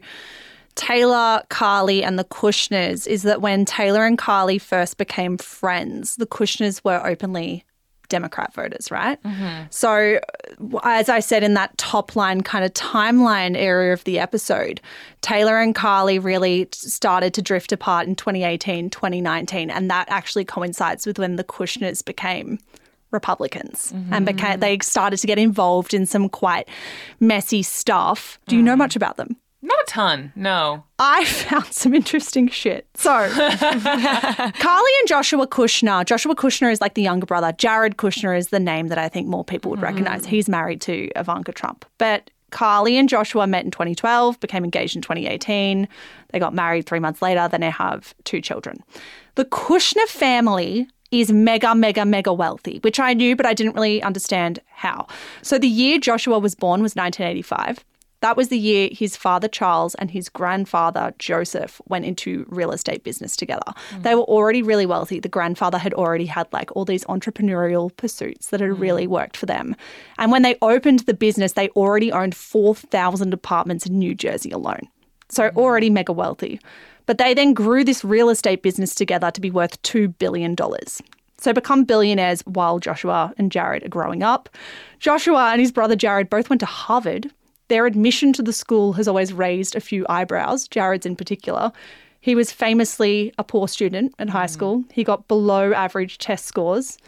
Taylor, 0.77 1.43
Karlie, 1.51 2.05
and 2.05 2.19
the 2.19 2.25
Kushners 2.25 3.07
is 3.07 3.23
that 3.25 3.43
when 3.43 3.65
Taylor 3.65 4.07
and 4.07 4.17
Karlie 4.17 4.61
first 4.61 4.99
became 4.99 5.37
friends, 5.37 6.17
the 6.17 6.27
Kushners 6.27 6.83
were 6.85 7.05
openly 7.05 7.65
Democrat 8.11 8.53
voters, 8.53 8.91
right? 8.91 9.23
Mm-hmm. 9.23 9.65
So, 9.71 10.21
uh, 10.75 10.81
as 10.85 11.09
I 11.09 11.21
said 11.21 11.43
in 11.43 11.55
that 11.55 11.77
top 11.79 12.15
line 12.15 12.43
kind 12.43 12.65
of 12.65 12.75
timeline 12.75 13.57
area 13.57 13.95
of 13.95 14.05
the 14.05 14.19
episode, 14.19 14.83
Taylor 15.23 15.59
and 15.59 15.75
Karlie 15.75 16.23
really 16.23 16.69
started 16.73 17.33
to 17.35 17.43
drift 17.43 17.73
apart 17.73 18.07
in 18.07 18.15
2018, 18.17 18.91
2019, 18.91 19.71
and 19.71 19.91
that 19.91 20.09
actually 20.11 20.45
coincides 20.45 21.07
with 21.07 21.19
when 21.19 21.37
the 21.37 21.45
Kushners 21.45 22.05
became 22.05 22.59
Republicans 23.11 23.93
and 24.13 24.25
became 24.25 24.51
mm-hmm. 24.53 24.61
they 24.61 24.79
started 24.81 25.17
to 25.19 25.27
get 25.27 25.39
involved 25.39 25.95
in 25.95 26.07
some 26.07 26.29
quite 26.29 26.69
messy 27.19 27.63
stuff. 27.63 28.39
Do 28.47 28.57
you 28.57 28.63
know 28.63 28.73
mm-hmm. 28.73 28.79
much 28.79 28.97
about 28.97 29.17
them? 29.17 29.37
Not 29.63 29.79
a 29.83 29.85
ton, 29.87 30.33
no. 30.35 30.85
I 30.99 31.25
found 31.25 31.67
some 31.67 31.95
interesting 31.95 32.49
shit. 32.49 32.87
So, 32.95 33.11
Karlie 33.11 34.99
and 35.01 35.09
Joshua 35.09 35.47
Kushner. 35.47 36.05
Joshua 36.07 36.35
Kushner 36.35 36.73
is 36.73 36.81
like 36.81 36.95
the 36.95 37.03
younger 37.03 37.27
brother. 37.27 37.53
Jared 37.53 37.97
Kushner 37.99 38.37
is 38.37 38.49
the 38.49 38.61
name 38.61 38.89
that 38.89 38.99
I 38.99 39.09
think 39.09 39.29
more 39.29 39.45
people 39.45 39.71
would 39.71 39.83
recognize. 39.83 40.25
Hmm. 40.25 40.31
He's 40.31 40.49
married 40.49 40.81
to 40.83 41.11
Ivanka 41.15 41.53
Trump. 41.53 41.85
But 41.99 42.31
Karlie 42.51 42.99
and 42.99 43.09
Joshua 43.09 43.47
met 43.47 43.65
in 43.65 43.71
2012, 43.71 44.41
became 44.41 44.65
engaged 44.65 44.97
in 44.97 45.03
2018. 45.03 45.89
They 46.31 46.39
got 46.39 46.55
married 46.55 46.87
three 46.87 47.01
months 47.01 47.21
later. 47.23 47.47
Then 47.49 47.61
they 47.61 47.71
have 47.71 48.15
two 48.25 48.41
children. 48.41 48.83
The 49.35 49.45
Kushner 49.45 50.07
family 50.07 50.89
is 51.11 51.33
mega, 51.33 51.75
mega, 51.75 52.05
mega 52.05 52.33
wealthy, 52.33 52.79
which 52.83 53.01
I 53.01 53.15
knew, 53.15 53.35
but 53.35 53.47
I 53.47 53.53
didn't 53.55 53.75
really 53.75 54.03
understand 54.03 54.61
how. 54.69 55.07
So 55.43 55.59
the 55.59 55.69
year 55.69 55.99
Joshua 55.99 56.39
was 56.39 56.55
born 56.55 56.83
was 56.83 56.95
1985. 56.95 57.85
That 58.21 58.37
was 58.37 58.49
the 58.49 58.59
year 58.59 58.89
his 58.93 59.17
father 59.17 59.49
Charles 59.49 59.95
and 59.97 60.11
his 60.11 60.29
grandfather 60.29 61.15
Joseph 61.19 61.81
went 61.89 62.05
into 62.05 62.47
real 62.49 62.71
estate 62.71 63.03
business 63.03 63.35
together. 63.35 63.73
Mm. 63.91 64.03
They 64.03 64.15
were 64.15 64.23
already 64.23 64.63
really 64.63 64.87
wealthy. 64.87 65.21
The 65.21 65.29
grandfather 65.29 65.79
had 65.79 65.95
already 65.95 66.27
had 66.27 66.47
like 66.53 66.75
all 66.77 66.85
these 66.85 67.05
entrepreneurial 67.05 67.95
pursuits 67.97 68.49
that 68.49 68.61
had 68.61 68.71
mm. 68.71 68.81
really 68.81 69.07
worked 69.07 69.37
for 69.37 69.47
them. 69.47 69.75
And 70.19 70.31
when 70.31 70.43
they 70.43 70.57
opened 70.61 71.01
the 71.01 71.15
business, 71.15 71.53
they 71.53 71.71
already 71.71 72.13
owned 72.13 72.35
4,000 72.35 73.33
apartments 73.33 73.87
in 73.87 73.99
New 73.99 74.15
Jersey 74.15 74.51
alone. 74.51 74.89
So 75.29 75.49
mm. 75.49 75.57
already 75.57 75.91
mega 75.91 76.13
wealthy. 76.13 76.61
But 77.07 77.19
they 77.19 77.35
then 77.35 77.55
grew 77.55 77.83
this 77.83 78.05
real 78.05 78.29
estate 78.29 78.63
business 78.63 78.95
together 78.95 79.31
to 79.31 79.41
be 79.41 79.51
worth 79.51 79.83
$2 79.83 80.17
billion. 80.19 80.55
So 81.39 81.53
become 81.53 81.85
billionaires 81.85 82.43
while 82.43 82.79
Joshua 82.79 83.33
and 83.39 83.51
Jared 83.51 83.85
are 83.85 83.89
growing 83.89 84.23
up. 84.23 84.51
Joshua 84.99 85.51
and 85.53 85.61
his 85.61 85.73
brother 85.73 85.97
Jared 85.97 86.29
both 86.29 86.51
went 86.51 86.61
to 86.61 86.67
Harvard. 86.67 87.31
Their 87.71 87.87
admission 87.87 88.33
to 88.33 88.43
the 88.43 88.53
school 88.53 88.95
has 88.95 89.07
always 89.07 89.33
raised 89.33 89.77
a 89.77 89.81
few 89.81 90.05
eyebrows, 90.09 90.67
Jared's 90.67 91.07
in 91.07 91.15
particular. 91.15 91.71
He 92.21 92.35
was 92.35 92.51
famously 92.51 93.33
a 93.39 93.45
poor 93.45 93.69
student 93.69 94.13
at 94.19 94.29
high 94.29 94.47
mm. 94.47 94.51
school. 94.51 94.85
He 94.91 95.05
got 95.05 95.29
below 95.29 95.73
average 95.73 96.19
test 96.19 96.47
scores. 96.47 96.99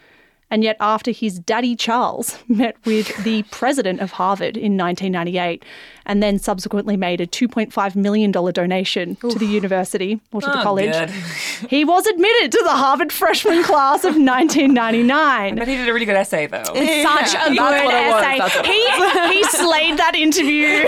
And 0.52 0.62
yet, 0.62 0.76
after 0.80 1.12
his 1.12 1.38
daddy 1.38 1.74
Charles 1.74 2.38
met 2.48 2.76
with 2.84 3.24
the 3.24 3.42
president 3.44 4.00
of 4.00 4.10
Harvard 4.12 4.58
in 4.58 4.76
1998 4.76 5.64
and 6.04 6.22
then 6.22 6.38
subsequently 6.38 6.94
made 6.94 7.22
a 7.22 7.26
$2.5 7.26 7.96
million 7.96 8.30
donation 8.30 9.16
to 9.16 9.38
the 9.38 9.46
university 9.46 10.20
or 10.30 10.42
to 10.42 10.46
the 10.48 10.60
Oh, 10.60 10.62
college, 10.62 10.92
good. 10.92 11.08
he 11.70 11.86
was 11.86 12.06
admitted 12.06 12.52
to 12.52 12.60
the 12.64 12.70
Harvard 12.72 13.12
freshman 13.12 13.62
class 13.64 14.04
of 14.04 14.14
1999. 14.16 15.56
But 15.62 15.68
he 15.68 15.76
did 15.76 15.88
a 15.88 15.92
really 15.94 16.04
good 16.04 16.16
essay, 16.16 16.46
though. 16.48 16.64
Such 16.64 17.34
a 17.34 17.54
good 17.54 17.84
essay. 17.94 18.62
he, 18.68 19.34
he 19.38 19.44
slayed 19.44 19.96
that 19.96 20.14
interview. 20.14 20.86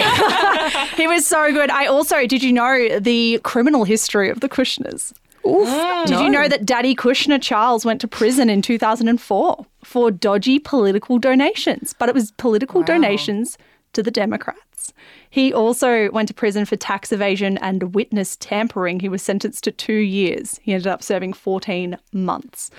he 0.96 1.06
was 1.06 1.26
so 1.26 1.52
good. 1.52 1.70
I 1.70 1.86
also, 1.86 2.26
did 2.26 2.42
you 2.42 2.52
know 2.52 2.98
the 2.98 3.40
criminal 3.44 3.84
history 3.84 4.28
of 4.28 4.40
the 4.40 4.48
Kushners? 4.50 5.14
Mm, 5.44 6.06
Did 6.06 6.20
you 6.20 6.30
know 6.30 6.48
that 6.48 6.64
Daddy 6.64 6.94
Kushner 6.94 7.40
Charles 7.40 7.84
went 7.84 8.00
to 8.00 8.08
prison 8.08 8.48
in 8.48 8.62
2004 8.62 9.66
for 9.82 10.10
dodgy 10.10 10.58
political 10.58 11.18
donations? 11.18 11.94
But 11.98 12.08
it 12.08 12.14
was 12.14 12.32
political 12.32 12.82
donations 12.82 13.58
to 13.92 14.02
the 14.02 14.10
Democrats. 14.10 14.92
He 15.30 15.52
also 15.52 16.10
went 16.10 16.28
to 16.28 16.34
prison 16.34 16.64
for 16.64 16.76
tax 16.76 17.10
evasion 17.12 17.58
and 17.58 17.94
witness 17.94 18.36
tampering. 18.36 19.00
He 19.00 19.08
was 19.08 19.22
sentenced 19.22 19.64
to 19.64 19.72
two 19.72 19.92
years. 19.94 20.60
He 20.62 20.72
ended 20.72 20.86
up 20.86 21.02
serving 21.02 21.32
14 21.32 21.98
months. 22.12 22.70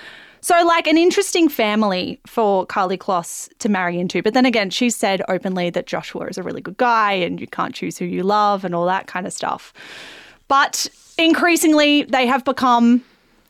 So, 0.42 0.64
like, 0.64 0.86
an 0.86 0.98
interesting 0.98 1.50
family 1.50 2.20
for 2.28 2.68
Karlie 2.68 3.00
Kloss 3.00 3.50
to 3.60 3.68
marry 3.68 4.00
into. 4.00 4.22
But 4.22 4.36
then 4.36 4.46
again, 4.46 4.70
she 4.70 4.92
said 4.92 5.24
openly 5.28 5.72
that 5.72 5.88
Joshua 5.88 6.28
is 6.28 6.38
a 6.38 6.44
really 6.44 6.62
good 6.62 6.78
guy 6.78 7.14
and 7.14 7.42
you 7.42 7.48
can't 7.48 7.74
choose 7.74 7.98
who 7.98 8.06
you 8.06 8.22
love 8.22 8.64
and 8.64 8.76
all 8.76 8.86
that 8.86 9.08
kind 9.08 9.26
of 9.26 9.34
stuff. 9.34 9.74
But 10.48 10.88
increasingly, 11.18 12.04
they 12.04 12.28
have 12.28 12.44
become 12.44 13.04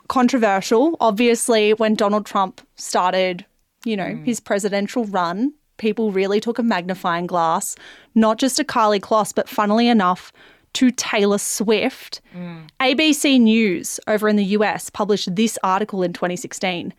controversial. 0.08 0.98
Obviously, 1.00 1.74
when 1.74 1.96
Donald 1.96 2.26
Trump 2.26 2.62
started, 2.76 3.46
you 3.84 3.98
know, 3.98 4.20
his 4.24 4.40
presidential 4.40 5.06
run, 5.06 5.54
people 5.78 6.12
really 6.12 6.40
took 6.40 6.60
a 6.60 6.64
magnifying 6.64 7.28
glass, 7.28 7.76
not 8.14 8.38
just 8.38 8.58
to 8.58 8.64
Karlie 8.64 9.00
Kloss, 9.00 9.34
but 9.34 9.50
funnily 9.50 9.88
enough, 9.88 10.32
to 10.74 10.92
Taylor 10.92 11.38
Swift. 11.38 12.22
Mm. 12.36 12.68
ABC 12.80 13.40
News 13.40 14.00
over 14.08 14.28
in 14.28 14.36
the 14.36 14.44
US 14.46 14.90
published 14.90 15.36
this 15.36 15.58
article 15.64 16.04
in 16.04 16.14
2016. 16.14 16.94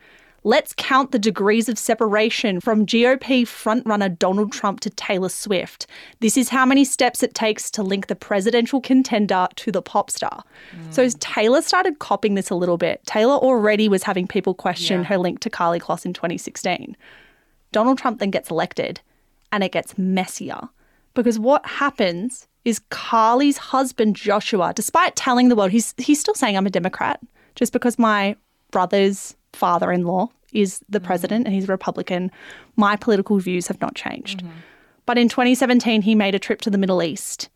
Let's 0.47 0.73
count 0.77 1.11
the 1.11 1.19
degrees 1.19 1.67
of 1.67 1.77
separation 1.77 2.61
from 2.61 2.85
GOP 2.85 3.41
frontrunner 3.41 4.17
Donald 4.17 4.53
Trump 4.53 4.79
to 4.79 4.89
Taylor 4.89 5.27
Swift. 5.27 5.87
This 6.21 6.37
is 6.37 6.47
how 6.47 6.65
many 6.65 6.85
steps 6.85 7.21
it 7.21 7.33
takes 7.33 7.69
to 7.71 7.83
link 7.83 8.07
the 8.07 8.15
presidential 8.15 8.79
contender 8.79 9.49
to 9.57 9.73
the 9.73 9.81
pop 9.81 10.09
star. 10.09 10.45
So 10.89 11.03
as 11.03 11.15
Taylor 11.15 11.61
started 11.61 11.99
copying 11.99 12.35
this 12.35 12.49
a 12.49 12.55
little 12.55 12.77
bit. 12.77 13.01
Taylor 13.05 13.35
already 13.35 13.89
was 13.89 14.03
having 14.03 14.25
people 14.25 14.53
question 14.53 15.01
Yeah. 15.01 15.07
her 15.07 15.17
link 15.17 15.41
to 15.41 15.49
Karlie 15.49 15.81
Kloss 15.81 16.05
in 16.05 16.13
2016. 16.13 16.95
Donald 17.73 17.97
Trump 17.97 18.19
then 18.19 18.31
gets 18.31 18.49
elected 18.49 19.01
and 19.51 19.65
it 19.65 19.73
gets 19.73 19.97
messier 19.97 20.69
because 21.13 21.37
what 21.37 21.65
happens 21.65 22.47
is 22.63 22.79
Karlie's 22.89 23.57
husband 23.57 24.15
Joshua, 24.15 24.71
despite 24.73 25.17
telling 25.17 25.49
the 25.49 25.57
world 25.57 25.71
he's 25.71 25.93
he's 25.97 26.21
still 26.21 26.35
saying 26.35 26.55
I'm 26.55 26.65
a 26.65 26.69
Democrat 26.69 27.19
just 27.55 27.73
because 27.73 27.99
my 27.99 28.37
brother's 28.71 29.35
father-in-law 29.51 30.29
is 30.53 30.79
the 30.89 30.99
mm. 30.99 31.03
president 31.03 31.45
and 31.45 31.53
he's 31.53 31.65
a 31.65 31.71
Republican, 31.71 32.31
my 32.75 32.95
political 32.95 33.39
views 33.39 33.67
have 33.67 33.81
not 33.81 33.95
changed. 33.95 34.39
Mm-hmm. 34.39 34.51
But 35.05 35.17
in 35.17 35.29
2017 35.29 36.01
he 36.01 36.15
made 36.15 36.35
a 36.35 36.39
trip 36.39 36.61
to 36.61 36.69
the 36.69 36.77
Middle 36.77 37.01
East 37.01 37.49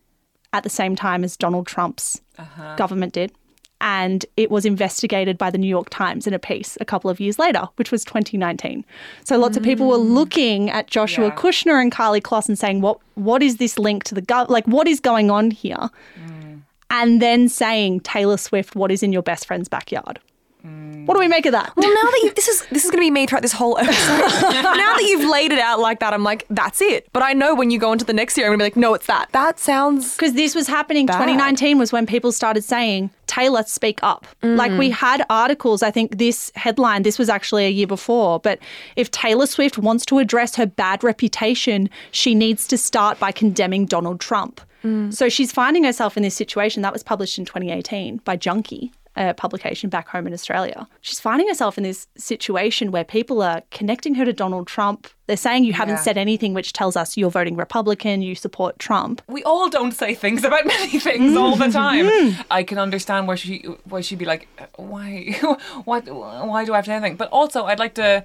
at 0.54 0.64
the 0.64 0.70
same 0.70 0.96
time 0.96 1.24
as 1.24 1.38
Donald 1.38 1.68
Trump's 1.68 2.22
uh-huh. 2.38 2.76
government 2.76 3.14
did. 3.14 3.32
And 3.80 4.26
it 4.38 4.52
was 4.52 4.64
investigated 4.64 5.40
by 5.40 5.50
the 5.50 5.58
New 5.58 5.68
York 5.68 5.90
Times 5.90 6.28
in 6.28 6.36
a 6.36 6.40
piece 6.40 6.78
a 6.80 6.86
couple 6.86 7.10
of 7.10 7.20
years 7.20 7.40
later, 7.40 7.68
which 7.78 7.92
was 7.92 8.06
2019. 8.06 8.86
So 9.24 9.40
lots 9.40 9.58
of 9.58 9.64
people 9.64 9.88
were 9.88 9.98
mm. 9.98 10.14
looking 10.14 10.70
at 10.70 10.86
Joshua 10.86 11.28
Yeah. 11.28 11.36
Kushner 11.36 11.82
and 11.82 11.92
Karlie 11.92 12.22
Kloss 12.22 12.48
and 12.48 12.60
saying, 12.60 12.82
"What? 12.82 13.00
What 13.16 13.42
is 13.42 13.58
this 13.58 13.80
link 13.80 14.04
to 14.04 14.14
the 14.14 14.22
gov? 14.22 14.50
Like, 14.50 14.68
what 14.68 14.88
is 14.88 15.00
going 15.00 15.32
on 15.32 15.50
here?" 15.50 15.90
Mm. 16.16 16.62
And 16.92 17.22
then 17.24 17.50
saying, 17.50 18.02
"Taylor 18.02 18.38
Swift, 18.38 18.76
what 18.76 18.92
is 18.92 19.02
in 19.02 19.12
your 19.12 19.24
best 19.24 19.48
friend's 19.48 19.68
backyard?" 19.68 20.20
Mm. 20.66 21.06
What 21.06 21.16
do 21.16 21.20
we 21.20 21.28
make 21.28 21.46
of 21.46 21.52
that? 21.54 21.74
Well, 21.76 21.90
now 21.90 22.12
that 22.12 22.22
you 22.24 22.34
this 22.34 22.48
is 22.48 22.66
this 22.68 22.86
is 22.86 22.92
going 22.92 23.02
to 23.02 23.06
be 23.06 23.12
me 23.12 23.26
throughout 23.26 23.42
this 23.42 23.52
whole 23.52 23.78
episode. 23.78 23.98
now 24.52 24.96
that 24.96 25.06
you've 25.08 25.30
laid 25.30 25.52
it 25.52 25.60
out 25.60 25.80
like 25.80 26.00
that, 26.00 26.14
I'm 26.14 26.24
like, 26.24 26.46
that's 26.50 26.82
it. 26.82 27.08
But 27.14 27.24
I 27.24 27.34
know 27.34 27.56
when 27.56 27.72
you 27.72 27.80
go 27.80 27.92
into 27.92 28.06
the 28.06 28.14
next 28.14 28.38
year, 28.38 28.48
I'm 28.48 28.52
going 28.52 28.60
to 28.60 28.64
be 28.64 28.66
like, 28.66 28.76
no, 28.76 28.94
it's 28.94 29.08
that. 29.08 29.32
That 29.32 29.60
sounds. 29.60 30.16
Because 30.16 30.34
this 30.34 30.54
was 30.56 30.68
happening. 30.68 31.08
Bad. 31.08 31.16
2019 31.16 31.78
was 31.78 31.92
when 31.92 32.06
people 32.06 32.32
started 32.32 32.64
saying, 32.64 33.10
Taylor, 33.32 33.64
speak 33.64 34.00
up. 34.04 34.28
Mm. 34.44 34.58
Like 34.58 34.72
we 34.78 34.90
had 34.90 35.26
articles, 35.30 35.82
I 35.82 35.90
think 35.90 36.18
this 36.18 36.52
headline, 36.56 37.04
this 37.04 37.18
was 37.18 37.30
actually 37.30 37.66
a 37.66 37.70
year 37.70 37.88
before, 37.88 38.40
but 38.40 38.60
if 38.96 39.10
Taylor 39.10 39.46
Swift 39.46 39.78
wants 39.78 40.06
to 40.08 40.20
address 40.20 40.56
her 40.56 40.66
bad 40.66 41.04
reputation, 41.04 41.90
she 42.12 42.36
needs 42.36 42.68
to 42.68 42.78
start 42.78 43.20
by 43.20 43.32
condemning 43.32 43.86
Donald 43.86 44.20
Trump. 44.20 44.60
Mm. 44.84 45.14
So 45.14 45.30
she's 45.30 45.52
finding 45.52 45.84
herself 45.84 46.18
in 46.18 46.24
this 46.24 46.36
situation 46.36 46.82
that 46.82 46.92
was 46.92 47.04
published 47.04 47.38
in 47.40 47.46
2018 47.46 48.18
by 48.18 48.36
Junkee. 48.36 48.92
A 49.18 49.34
publication 49.34 49.90
back 49.90 50.08
home 50.08 50.26
in 50.26 50.32
Australia. 50.34 50.88
She's 51.02 51.20
finding 51.20 51.48
herself 51.50 51.78
in 51.78 51.84
this 51.84 52.08
situation 52.16 52.92
where 52.92 53.04
people 53.04 53.42
are 53.42 53.62
connecting 53.70 54.16
her 54.16 54.24
to 54.24 54.32
Donald 54.32 54.68
Trump. 54.68 55.08
They're 55.28 55.36
saying 55.36 55.66
you 55.66 55.74
haven't 55.74 55.96
Yeah. 55.96 56.02
said 56.02 56.18
anything 56.18 56.54
which 56.54 56.72
tells 56.72 56.96
us 56.96 57.18
you're 57.18 57.30
voting 57.30 57.58
Republican, 57.58 58.22
you 58.22 58.36
support 58.36 58.80
Trump. 58.80 59.22
we 59.28 59.44
all 59.44 59.70
don't 59.70 59.92
say 59.92 60.16
things 60.16 60.46
about 60.46 60.66
many 60.76 60.98
things 60.98 61.36
all 61.36 61.58
the 61.58 61.70
time. 61.70 62.10
I 62.50 62.64
can 62.64 62.78
understand 62.78 63.28
where 63.28 63.36
she 63.38 63.60
why 63.84 64.00
she'd 64.00 64.18
be 64.20 64.26
like, 64.26 64.48
why, 64.78 65.34
what, 65.84 66.08
why 66.08 66.64
do 66.66 66.72
I 66.74 66.78
have 66.78 66.86
to 66.86 66.90
say 66.92 66.96
anything? 66.96 67.18
But 67.18 67.30
also, 67.32 67.66
I'd 67.66 67.80
like 67.80 67.96
to. 67.96 68.24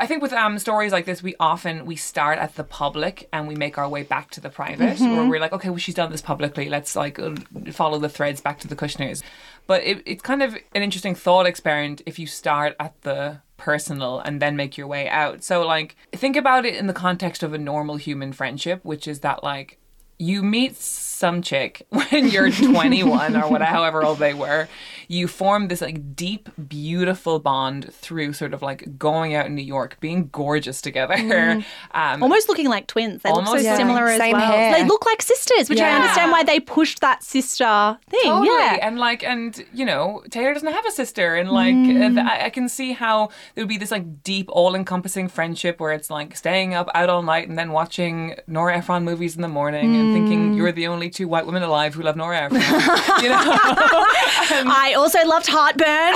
I 0.00 0.06
think 0.06 0.22
with 0.22 0.32
um, 0.32 0.60
stories 0.60 0.92
like 0.92 1.06
this, 1.06 1.24
we 1.24 1.34
often 1.40 1.84
we 1.84 1.96
start 1.96 2.38
at 2.38 2.54
the 2.54 2.62
public 2.62 3.28
and 3.32 3.48
we 3.48 3.56
make 3.56 3.78
our 3.78 3.88
way 3.88 4.04
back 4.04 4.30
to 4.30 4.40
the 4.40 4.48
private, 4.48 5.00
where 5.00 5.28
we're 5.28 5.40
like, 5.40 5.52
okay, 5.52 5.70
well, 5.70 5.78
she's 5.78 5.96
done 5.96 6.12
this 6.12 6.22
publicly. 6.22 6.68
Let's 6.68 6.94
like 6.94 7.18
uh, 7.18 7.34
follow 7.72 7.98
the 7.98 8.08
threads 8.08 8.40
back 8.40 8.60
to 8.60 8.68
the 8.68 8.76
Kushners. 8.76 9.24
But 9.68 9.84
it, 9.84 10.02
it's 10.04 10.22
kind 10.22 10.42
of 10.42 10.54
an 10.54 10.82
interesting 10.82 11.14
thought 11.14 11.46
experiment 11.46 12.02
if 12.06 12.18
you 12.18 12.26
start 12.26 12.74
at 12.80 13.00
the 13.02 13.42
personal 13.58 14.18
and 14.20 14.40
then 14.40 14.56
make 14.56 14.78
your 14.78 14.86
way 14.86 15.08
out. 15.08 15.44
So 15.44 15.64
like 15.64 15.94
think 16.12 16.36
about 16.36 16.64
it 16.64 16.74
in 16.74 16.86
the 16.86 16.92
context 16.92 17.42
of 17.42 17.52
a 17.52 17.58
normal 17.58 17.96
human 17.96 18.32
friendship, 18.32 18.84
which 18.84 19.06
is 19.06 19.20
that 19.20 19.44
like 19.44 19.77
you 20.18 20.42
meet 20.42 20.76
some 20.76 21.42
chick 21.42 21.86
when 21.90 22.28
you're 22.28 22.50
21 22.50 23.36
or 23.36 23.48
whatever, 23.50 23.64
however 23.64 24.04
old 24.04 24.18
they 24.18 24.34
were. 24.34 24.68
You 25.10 25.26
form 25.26 25.68
this 25.68 25.80
like 25.80 26.14
deep, 26.14 26.50
beautiful 26.68 27.38
bond 27.38 27.92
through 27.94 28.34
sort 28.34 28.52
of 28.52 28.60
like 28.60 28.98
going 28.98 29.34
out 29.34 29.46
in 29.46 29.54
New 29.54 29.62
York, 29.64 29.96
being 30.00 30.28
gorgeous 30.32 30.80
together. 30.82 31.64
Um, 31.94 32.22
almost 32.22 32.48
looking 32.48 32.68
like 32.68 32.86
twins. 32.86 33.22
They 33.22 33.30
Almost 33.30 33.52
look 33.52 33.62
so 33.62 33.68
like- 33.68 33.76
similar 33.78 34.06
as 34.06 34.18
well. 34.20 34.36
hair. 34.40 34.74
They 34.74 34.84
look 34.84 35.06
like 35.06 35.22
sisters, 35.22 35.68
which 35.70 35.80
I 35.80 35.90
understand 35.94 36.30
why 36.30 36.42
they 36.44 36.60
pushed 36.60 37.00
that 37.00 37.22
sister 37.24 37.98
thing. 38.10 38.20
Totally. 38.24 38.48
Yeah. 38.48 38.78
And 38.82 38.98
like, 38.98 39.24
and 39.24 39.64
you 39.72 39.84
know, 39.84 40.22
Taylor 40.30 40.52
doesn't 40.54 40.70
have 40.72 40.84
a 40.86 40.90
sister, 40.90 41.34
and 41.36 41.50
like, 41.50 41.72
uh, 41.74 41.98
Mm. 42.08 42.18
I, 42.28 42.46
I 42.46 42.50
can 42.50 42.68
see 42.68 42.92
how 42.92 43.30
there 43.54 43.64
would 43.64 43.68
be 43.68 43.78
this 43.78 43.90
like 43.90 44.22
deep, 44.22 44.48
all-encompassing 44.50 45.28
friendship 45.28 45.80
where 45.80 45.92
it's 45.92 46.10
like 46.10 46.36
staying 46.36 46.74
up 46.74 46.88
out 46.94 47.08
all 47.08 47.22
night 47.22 47.48
and 47.48 47.58
then 47.58 47.72
watching 47.72 48.36
Nora 48.46 48.76
Ephron 48.78 49.04
movies 49.04 49.34
in 49.36 49.42
the 49.42 49.48
morning 49.48 49.96
and 49.96 50.07
Mm. 50.08 50.12
thinking 50.14 50.54
you're 50.54 50.72
the 50.72 50.86
only 50.86 51.10
two 51.10 51.28
white 51.28 51.46
women 51.46 51.62
alive 51.62 51.94
who 51.94 52.02
love 52.02 52.16
Nora 52.16 52.42
Ephron. 52.42 52.60
you 53.22 53.28
know, 53.28 53.38
I 54.84 54.94
also 54.96 55.24
loved 55.26 55.46
Heartburn. 55.48 56.14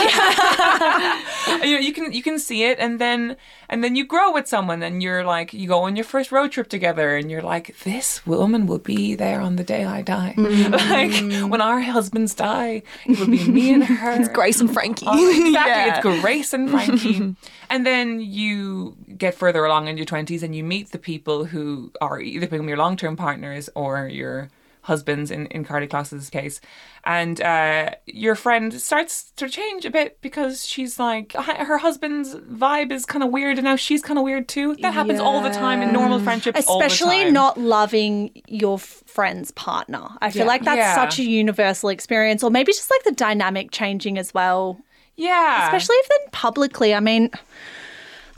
you 1.69 1.75
know, 1.75 1.81
you 1.81 1.93
can 1.93 2.13
you 2.13 2.23
can 2.23 2.39
see 2.39 2.65
it, 2.65 2.79
and 2.79 2.99
then 3.01 3.37
and 3.69 3.83
then 3.83 3.97
you 3.97 4.05
grow 4.07 4.33
with 4.33 4.47
someone, 4.49 4.83
and 4.83 5.03
you're 5.03 5.25
like, 5.25 5.53
you 5.53 5.69
go 5.69 5.81
on 5.81 5.97
your 5.97 6.05
first 6.05 6.33
road 6.33 6.53
trip 6.53 6.69
together, 6.69 7.17
and 7.17 7.31
you're 7.31 7.43
like, 7.43 7.77
this 7.81 8.27
woman 8.27 8.67
will 8.67 8.79
be 8.79 9.15
there 9.15 9.41
on 9.41 9.57
the 9.57 9.65
day 9.65 9.85
I 9.85 10.03
die. 10.03 10.35
like 10.37 11.13
when 11.51 11.61
our 11.61 11.81
husbands 11.81 12.35
die, 12.35 12.83
it 13.07 13.19
will 13.19 13.27
be 13.27 13.45
me 13.49 13.75
and 13.75 13.85
her. 13.85 14.13
It's 14.13 14.29
Grace 14.29 14.61
and 14.61 14.73
Frankie. 14.73 15.07
Oh, 15.09 15.31
exactly. 15.31 15.53
Yeah. 15.53 15.97
It's 15.97 16.21
Grace 16.21 16.53
and 16.53 16.71
Frankie. 16.71 17.37
And 17.73 17.87
then 17.87 18.21
you 18.21 18.97
get 19.17 19.35
further 19.35 19.65
along 19.65 19.89
in 19.89 19.97
your 19.97 20.05
20s 20.07 20.43
and 20.43 20.55
you 20.55 20.63
meet 20.63 20.91
the 20.93 20.99
people 20.99 21.47
who 21.47 21.91
are 22.03 22.21
either 22.21 22.47
become 22.47 22.69
your 22.69 22.77
long 22.77 22.97
term 22.99 23.17
partners 23.17 23.71
or 23.75 24.07
your 24.09 24.51
husbands 24.83 25.31
in, 25.31 25.47
in 25.47 25.65
Karlie 25.65 25.87
Kloss's 25.89 26.29
case. 26.29 26.61
And 27.05 27.41
uh, 27.41 27.91
your 28.05 28.35
friend 28.35 28.75
starts 28.75 29.31
to 29.37 29.49
change 29.49 29.85
a 29.87 29.91
bit 29.91 30.21
because 30.21 30.67
she's 30.67 30.99
like, 30.99 31.33
her 31.33 31.79
husband's 31.79 32.35
vibe 32.35 32.93
is 32.93 33.07
kind 33.07 33.23
of 33.25 33.31
weird 33.31 33.57
and 33.59 33.65
now 33.65 33.77
she's 33.77 34.03
kind 34.03 34.19
of 34.19 34.25
weird 34.25 34.49
too. 34.49 34.77
That 34.83 34.93
happens 34.93 35.19
all 35.21 35.41
the 35.41 35.51
time 35.51 35.81
in 35.83 35.93
normal 35.95 36.19
friendships. 36.21 36.59
Especially 36.59 37.31
not 37.31 37.57
loving 37.59 38.43
your 38.49 38.79
friend's 38.79 39.51
partner. 39.53 40.09
I 40.21 40.31
feel 40.31 40.41
Yeah. 40.41 40.47
like 40.47 40.65
that's 40.65 40.77
Yeah. 40.77 40.95
such 40.95 41.19
a 41.21 41.25
universal 41.25 41.89
experience, 41.89 42.43
or 42.43 42.51
maybe 42.51 42.73
just 42.73 42.91
like 42.91 43.05
the 43.05 43.13
dynamic 43.13 43.71
changing 43.71 44.19
as 44.19 44.35
well. 44.35 44.79
Yeah. 45.23 45.65
Especially 45.67 45.97
if 45.97 46.09
then 46.09 46.31
publicly. 46.33 46.95
I 46.95 47.01
mean, 47.01 47.31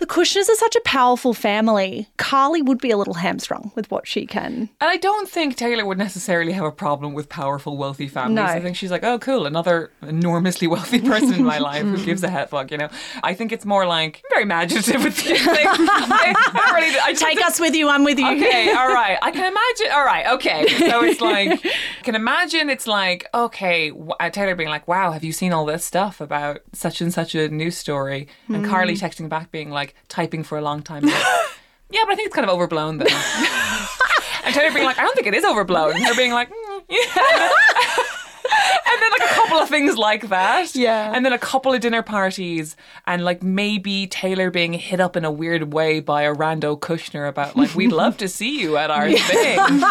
the 0.05 0.15
Kushners 0.15 0.51
are 0.51 0.57
such 0.57 0.77
a 0.77 0.83
powerful 0.83 1.33
family. 1.33 2.07
Karlie 2.19 2.61
would 2.61 2.79
be 2.79 2.91
a 2.91 2.97
little 2.99 3.15
hamstrung 3.15 3.73
with 3.75 3.91
what 3.91 4.07
she 4.07 4.27
can. 4.27 4.69
And 4.79 4.91
I 4.91 4.99
don't 4.99 5.31
think 5.31 5.57
Taylor 5.57 5.87
would 5.87 5.97
necessarily 5.97 6.53
have 6.53 6.67
a 6.67 6.71
problem 6.71 7.15
with 7.15 7.31
powerful, 7.31 7.79
wealthy 7.79 8.07
families. 8.07 8.37
No. 8.37 8.43
I 8.43 8.61
think 8.61 8.77
she's 8.77 8.91
like, 8.91 9.03
oh, 9.03 9.19
cool, 9.19 9.47
another 9.47 9.93
enormously 10.03 10.67
wealthy 10.69 11.01
person 11.01 11.33
in 11.33 11.45
my 11.45 11.57
life. 11.71 11.85
Who 11.85 12.05
gives 12.05 12.23
a 12.23 12.29
head 12.29 12.51
fuck, 12.51 12.71
you 12.71 12.77
know? 12.77 12.91
I 13.23 13.33
think 13.33 13.51
it's 13.51 13.65
more 13.65 13.87
like 13.87 14.21
I'm 14.27 14.31
very 14.31 14.43
imaginative 14.43 15.03
with 15.03 15.17
these 15.17 15.43
things. 15.43 15.49
I, 15.49 16.35
I 16.53 16.77
really, 16.77 16.99
I 17.03 17.15
Take 17.15 17.43
us 17.43 17.59
with 17.59 17.75
you, 17.75 17.89
I'm 17.89 18.05
with 18.05 18.19
you. 18.19 18.29
Okay, 18.29 18.73
all 18.77 18.93
right. 18.93 19.17
I 19.23 19.31
can 19.31 19.51
imagine. 19.51 19.97
All 19.97 20.05
right, 20.05 20.27
okay. 20.35 20.67
So 20.91 21.03
it's 21.03 21.23
like, 21.23 21.65
I 21.65 22.03
can 22.03 22.15
imagine 22.15 22.69
it's 22.69 22.87
like, 22.87 23.27
okay, 23.33 23.91
uh, 24.21 24.29
Taylor 24.29 24.55
being 24.55 24.69
like, 24.69 24.87
wow, 24.87 25.13
have 25.13 25.25
you 25.25 25.33
seen 25.33 25.55
all 25.55 25.65
this 25.65 25.83
stuff 25.83 26.21
about 26.21 26.61
such 26.75 27.01
and 27.01 27.11
such 27.11 27.35
a 27.35 27.49
news 27.49 27.79
story? 27.79 28.29
And 28.49 28.67
Karlie 28.67 28.99
texting 28.99 29.31
back 29.31 29.51
being 29.51 29.71
like, 29.71 29.94
typing 30.09 30.43
for 30.43 30.59
a 30.59 30.63
long 30.63 30.83
time. 30.83 31.05
Like, 31.05 31.15
yeah, 31.91 32.01
but 32.05 32.13
I 32.13 32.17
think 32.17 32.27
it's 32.27 32.35
kind 32.35 32.49
of 32.49 32.55
overblown 32.55 32.99
though. 32.99 33.07
and 34.45 34.55
Taylor 34.55 34.73
being 34.73 34.87
like, 34.87 34.99
I 34.99 35.03
don't 35.03 35.15
think 35.15 35.27
it 35.27 35.35
is 35.35 35.45
overblown. 35.45 35.97
Her 35.97 36.15
being 36.15 36.33
like, 36.33 36.51
mm, 36.51 36.83
yeah. 36.89 37.51
And 38.95 39.03
then 39.03 39.11
like 39.11 39.31
a 39.31 39.35
couple 39.35 39.59
of 39.59 39.69
things 39.69 39.97
like 39.97 40.29
that. 40.29 40.75
Yeah. 40.75 41.13
And 41.15 41.25
then 41.25 41.33
a 41.33 41.39
couple 41.39 41.73
of 41.73 41.81
dinner 41.81 42.03
parties 42.03 42.77
and 43.07 43.25
like 43.25 43.43
maybe 43.43 44.07
Taylor 44.07 44.51
being 44.51 44.73
hit 44.73 45.01
up 45.01 45.17
in 45.17 45.25
a 45.25 45.31
weird 45.31 45.73
way 45.73 46.01
by 46.01 46.23
a 46.23 46.35
rando 46.35 46.79
Kushner 46.79 47.29
about 47.29 47.57
like 47.57 47.75
we'd 47.75 47.93
love 48.05 48.17
to 48.19 48.29
see 48.29 48.61
you 48.61 48.77
at 48.77 48.91
our 48.91 49.11
thing. 49.11 49.59
and 49.59 49.83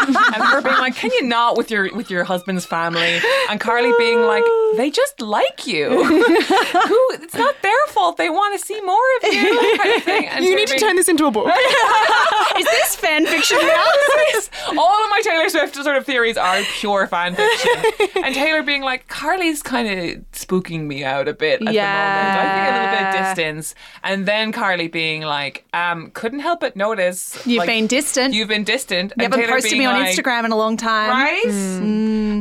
her 0.43 0.61
being 0.61 0.77
like, 0.77 0.95
Can 0.95 1.11
you 1.11 1.23
not 1.23 1.57
with 1.57 1.69
your 1.71 1.93
with 1.95 2.09
your 2.09 2.23
husband's 2.23 2.65
family? 2.65 3.19
And 3.49 3.59
Karlie 3.59 3.97
being 3.97 4.21
like, 4.23 4.43
They 4.77 4.89
just 4.89 5.19
like 5.21 5.67
you. 5.67 5.89
Who 6.05 7.09
it's 7.13 7.33
not 7.33 7.55
their 7.61 7.87
fault. 7.89 8.17
They 8.17 8.29
want 8.29 8.59
to 8.59 8.65
see 8.65 8.79
more 8.81 8.97
of 9.23 9.33
you. 9.33 9.77
Kind 10.05 10.37
of 10.39 10.43
You 10.43 10.55
need 10.55 10.67
to 10.67 10.77
turn 10.79 10.95
this 10.95 11.09
into 11.09 11.25
a 11.25 11.31
book. 11.31 11.47
Is 12.57 12.65
this 12.65 12.95
fan 12.95 13.25
fiction 13.25 13.57
now? 13.61 13.83
all 14.77 15.03
of 15.03 15.09
my 15.09 15.21
Taylor 15.23 15.49
Swift 15.49 15.75
sort 15.75 15.97
of 15.97 16.05
theories 16.05 16.37
are 16.37 16.61
pure 16.79 17.07
fan 17.07 17.35
fiction. 17.35 18.23
and 18.23 18.33
Taylor 18.35 18.63
being 18.63 18.81
like, 18.81 18.92
Karlie's 18.97 19.61
kind 19.63 19.87
of 19.87 20.31
spooking 20.31 20.81
me 20.85 21.03
out 21.03 21.27
a 21.27 21.33
bit 21.33 21.61
at 21.65 21.73
Yeah. 21.73 21.91
the 21.93 21.97
moment. 22.13 22.39
I 22.39 22.55
think 22.55 22.75
a 22.75 22.79
little 22.79 22.91
bit 22.91 23.07
of 23.07 23.35
distance. 23.35 23.75
And 24.03 24.25
then 24.25 24.51
Karlie 24.51 24.91
being 24.91 25.21
like, 25.23 25.65
um, 25.73 26.11
couldn't 26.11 26.39
help 26.39 26.59
but 26.61 26.75
notice 26.75 27.37
You've 27.45 27.59
like, 27.59 27.67
been 27.67 27.87
distant. 27.87 28.33
You've 28.33 28.47
been 28.47 28.63
distant. 28.63 29.11
You 29.17 29.23
and 29.25 29.33
haven't 29.33 29.39
Taylor 29.47 29.53
posted 29.59 29.77
me 29.77 29.85
on 29.85 29.99
like, 29.99 30.15
Instagram 30.15 30.45
in 30.45 30.51
a 30.51 30.55
long 30.57 30.77
time. 30.77 31.09
Right? 31.09 31.43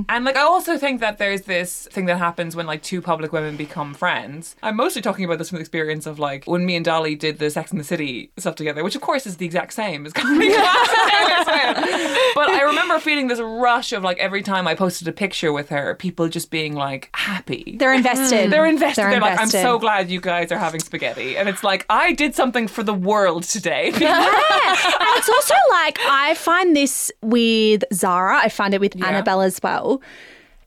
And 0.09 0.25
like 0.25 0.37
I 0.37 0.43
also 0.43 0.79
think 0.79 1.01
that 1.01 1.19
there's 1.19 1.43
this 1.43 1.87
thing 1.93 2.07
that 2.07 2.19
happens 2.19 2.57
when 2.57 2.67
like 2.67 2.83
two 2.83 3.01
public 3.01 3.33
women 3.33 3.57
become 3.57 3.95
friends. 3.95 4.57
I'm 4.63 4.77
mostly 4.77 5.03
talking 5.03 5.25
about 5.25 5.39
this 5.39 5.49
from 5.51 5.57
the 5.57 5.61
experience 5.61 6.07
of 6.07 6.19
like 6.19 6.45
when 6.47 6.65
me 6.67 6.77
and 6.77 6.85
Dolly 6.85 7.15
did 7.15 7.39
the 7.39 7.51
Sex 7.51 7.71
and 7.71 7.79
the 7.81 7.85
City 7.85 8.31
stuff 8.39 8.55
together, 8.57 8.83
which 8.85 8.97
of 8.97 9.01
course 9.03 9.27
is 9.27 9.37
the 9.37 9.47
exact 9.47 9.73
same 9.73 10.07
as 10.07 10.13
Karlie 10.13 10.51
Kloss 10.51 10.89
and 10.99 11.11
Taylor 11.11 11.45
Swift. 11.45 12.19
But 12.35 12.51
I 12.51 12.63
remember 12.63 12.99
feeling 12.99 13.29
this 13.29 13.41
rush 13.41 13.93
of 13.93 14.03
like 14.03 14.19
every 14.19 14.43
time 14.43 14.67
I 14.67 14.75
posted 14.75 15.07
a 15.09 15.13
picture 15.13 15.53
with 15.53 15.69
her, 15.69 15.95
people 15.95 16.29
just 16.29 16.42
being 16.47 16.75
like 16.75 17.09
happy. 17.15 17.77
They're 17.79 17.93
invested. 17.95 18.51
They're 18.51 18.67
invested. 18.67 19.03
They're 19.03 19.11
They're, 19.13 19.21
like, 19.21 19.39
I'm 19.41 19.49
so 19.49 19.79
glad 19.79 20.11
you 20.11 20.21
guys 20.21 20.51
are 20.53 20.59
having 20.59 20.81
spaghetti. 20.81 21.37
And 21.37 21.49
it's 21.49 21.63
like, 21.65 21.87
I 21.91 22.13
did 22.13 22.35
something 22.35 22.69
for 22.69 22.83
the 22.83 22.95
world 22.95 23.45
today. 23.45 23.93
yeah. 23.99 24.19
and 24.19 25.19
it's 25.19 25.29
also 25.29 25.55
like 25.71 25.99
I 26.03 26.35
find 26.35 26.75
this 26.77 27.11
with 27.23 27.85
Zara. 27.93 28.39
I 28.39 28.49
find 28.49 28.75
it 28.75 28.81
with 28.81 28.97
Yeah. 28.97 29.07
Annabelle 29.07 29.41
as 29.43 29.61
well. 29.63 30.01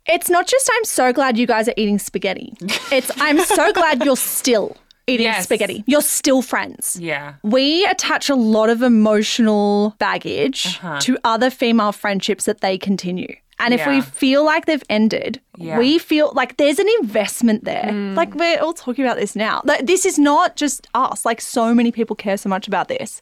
It's 0.07 0.29
not 0.29 0.45
just 0.47 0.69
I'm 0.73 0.85
so 0.85 1.11
glad 1.13 1.37
you 1.37 1.47
guys 1.47 1.67
are 1.67 1.73
eating 1.77 1.97
spaghetti. 1.99 2.53
It's 2.91 3.11
I'm 3.19 3.39
so 3.39 3.73
glad 3.73 4.03
you're 4.05 4.15
still 4.17 4.77
eating 5.07 5.25
Yes. 5.25 5.43
spaghetti. 5.43 5.83
You're 5.87 6.01
still 6.01 6.41
friends. 6.41 6.97
yeah. 7.01 7.33
We 7.43 7.85
attach 7.85 8.29
a 8.29 8.35
lot 8.35 8.69
of 8.69 8.81
emotional 8.81 9.95
baggage 9.99 10.65
Uh-huh. 10.81 10.99
to 11.01 11.17
other 11.23 11.49
female 11.49 11.91
friendships 11.91 12.45
that 12.45 12.61
they 12.61 12.77
continue. 12.77 13.35
And 13.59 13.73
if 13.73 13.87
we 13.87 14.01
feel 14.01 14.43
like 14.43 14.65
they've 14.65 14.83
ended, 14.89 15.39
Yeah. 15.57 15.77
we 15.77 15.97
feel 15.97 16.31
like 16.35 16.57
there's 16.57 16.77
an 16.79 16.87
investment 16.99 17.63
there. 17.63 17.89
Mm. 17.91 18.15
Like 18.15 18.35
we're 18.35 18.59
all 18.59 18.73
talking 18.73 19.05
about 19.05 19.17
this 19.17 19.35
now. 19.35 19.61
Like, 19.63 19.85
this 19.85 20.05
is 20.05 20.19
not 20.19 20.55
just 20.57 20.87
us. 20.93 21.25
Like 21.25 21.39
so 21.39 21.73
many 21.73 21.91
people 21.91 22.15
care 22.15 22.35
so 22.37 22.49
much 22.49 22.67
about 22.67 22.89
this. 22.89 23.21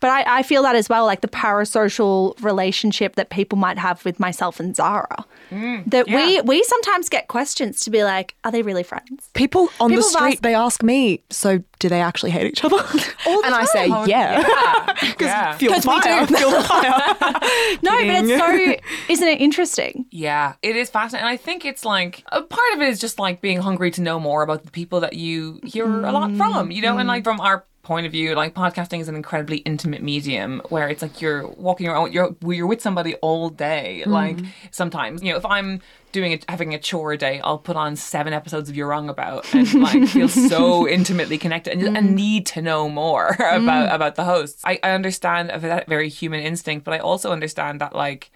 But 0.00 0.10
I, 0.10 0.38
I 0.38 0.42
feel 0.42 0.62
that 0.62 0.76
as 0.76 0.88
well, 0.88 1.04
like 1.04 1.20
the 1.20 1.28
parasocial 1.28 2.42
relationship 2.42 3.16
that 3.16 3.30
people 3.30 3.58
might 3.58 3.78
have 3.78 4.04
with 4.04 4.18
myself 4.18 4.58
and 4.58 4.74
Zara. 4.74 5.24
Mm, 5.50 5.90
that 5.90 6.06
we 6.06 6.36
yeah. 6.36 6.40
we 6.42 6.62
sometimes 6.62 7.08
get 7.08 7.28
questions 7.28 7.80
to 7.80 7.90
be 7.90 8.02
like, 8.02 8.34
are 8.44 8.52
they 8.52 8.62
really 8.62 8.82
friends? 8.82 9.28
People 9.34 9.68
on 9.80 9.90
People 9.90 9.96
the 9.96 10.02
street, 10.02 10.32
asked- 10.34 10.42
they 10.42 10.54
ask 10.54 10.82
me, 10.82 11.22
so 11.28 11.62
do 11.80 11.88
they 11.88 12.00
actually 12.00 12.30
hate 12.30 12.46
each 12.46 12.64
other? 12.64 12.76
and 13.26 13.54
I 13.54 13.64
say, 13.64 13.88
yeah. 13.88 14.06
yeah. 14.06 15.12
yeah. 15.20 15.56
Feel 15.56 15.72
the 15.74 15.82
fire. 15.82 16.26
Feel 16.26 16.50
the 16.50 16.62
fire. 16.62 17.78
No, 17.82 17.90
but 17.90 18.24
it's 18.24 18.38
so 18.38 19.12
isn't 19.12 19.28
it 19.28 19.40
interesting? 19.40 20.06
Yeah, 20.10 20.54
it 20.62 20.76
is 20.76 20.88
fascinating. 20.88 21.26
And 21.26 21.32
I 21.32 21.36
think 21.36 21.64
it's 21.64 21.84
like 21.84 22.24
a 22.32 22.42
part 22.42 22.74
of 22.74 22.80
it 22.80 22.88
is 22.88 23.00
just 23.00 23.18
like 23.18 23.40
being 23.40 23.60
hungry 23.60 23.90
to 23.92 24.00
know 24.00 24.20
more 24.20 24.42
about 24.42 24.64
the 24.64 24.70
people 24.70 25.00
that 25.00 25.14
you 25.14 25.60
hear 25.64 25.86
a 25.86 26.12
lot 26.12 26.34
from, 26.36 26.70
you 26.70 26.80
know, 26.80 26.96
and 26.98 27.08
like 27.08 27.22
mm. 27.22 27.24
from 27.24 27.40
our 27.40 27.64
point 27.90 28.06
of 28.06 28.12
view, 28.12 28.36
like 28.36 28.54
podcasting 28.54 29.00
is 29.00 29.08
an 29.08 29.16
incredibly 29.16 29.56
intimate 29.58 30.00
medium 30.00 30.62
where 30.68 30.88
it's 30.88 31.02
like 31.02 31.20
you're 31.20 31.48
walking 31.48 31.88
around, 31.88 32.14
you're 32.14 32.36
you're 32.46 32.68
with 32.68 32.80
somebody 32.80 33.16
all 33.16 33.48
day. 33.48 34.02
Mm-hmm. 34.02 34.12
Like 34.12 34.38
sometimes, 34.70 35.24
you 35.24 35.32
know, 35.32 35.36
if 35.36 35.44
I'm 35.44 35.80
doing 36.12 36.30
it, 36.30 36.44
having 36.48 36.72
a 36.72 36.78
chore 36.78 37.10
a 37.10 37.18
day, 37.18 37.40
I'll 37.40 37.58
put 37.58 37.74
on 37.74 37.96
seven 37.96 38.32
episodes 38.32 38.70
of 38.70 38.76
You're 38.76 38.86
Wrong 38.86 39.08
About 39.08 39.52
and 39.52 39.74
like 39.74 40.06
feel 40.06 40.28
so 40.28 40.86
intimately 40.98 41.36
connected 41.36 41.72
and, 41.72 41.96
and 41.96 42.06
mm-hmm. 42.06 42.14
need 42.14 42.46
to 42.46 42.62
know 42.62 42.88
more 42.88 43.30
about 43.34 43.60
mm-hmm. 43.60 43.92
about 43.92 44.14
the 44.14 44.22
hosts. 44.22 44.62
I, 44.64 44.78
I 44.84 44.92
understand 44.92 45.50
that 45.50 45.88
very 45.88 46.08
human 46.08 46.38
instinct, 46.38 46.84
but 46.84 46.94
I 46.94 46.98
also 46.98 47.32
understand 47.32 47.80
that 47.80 47.92
like 47.92 48.30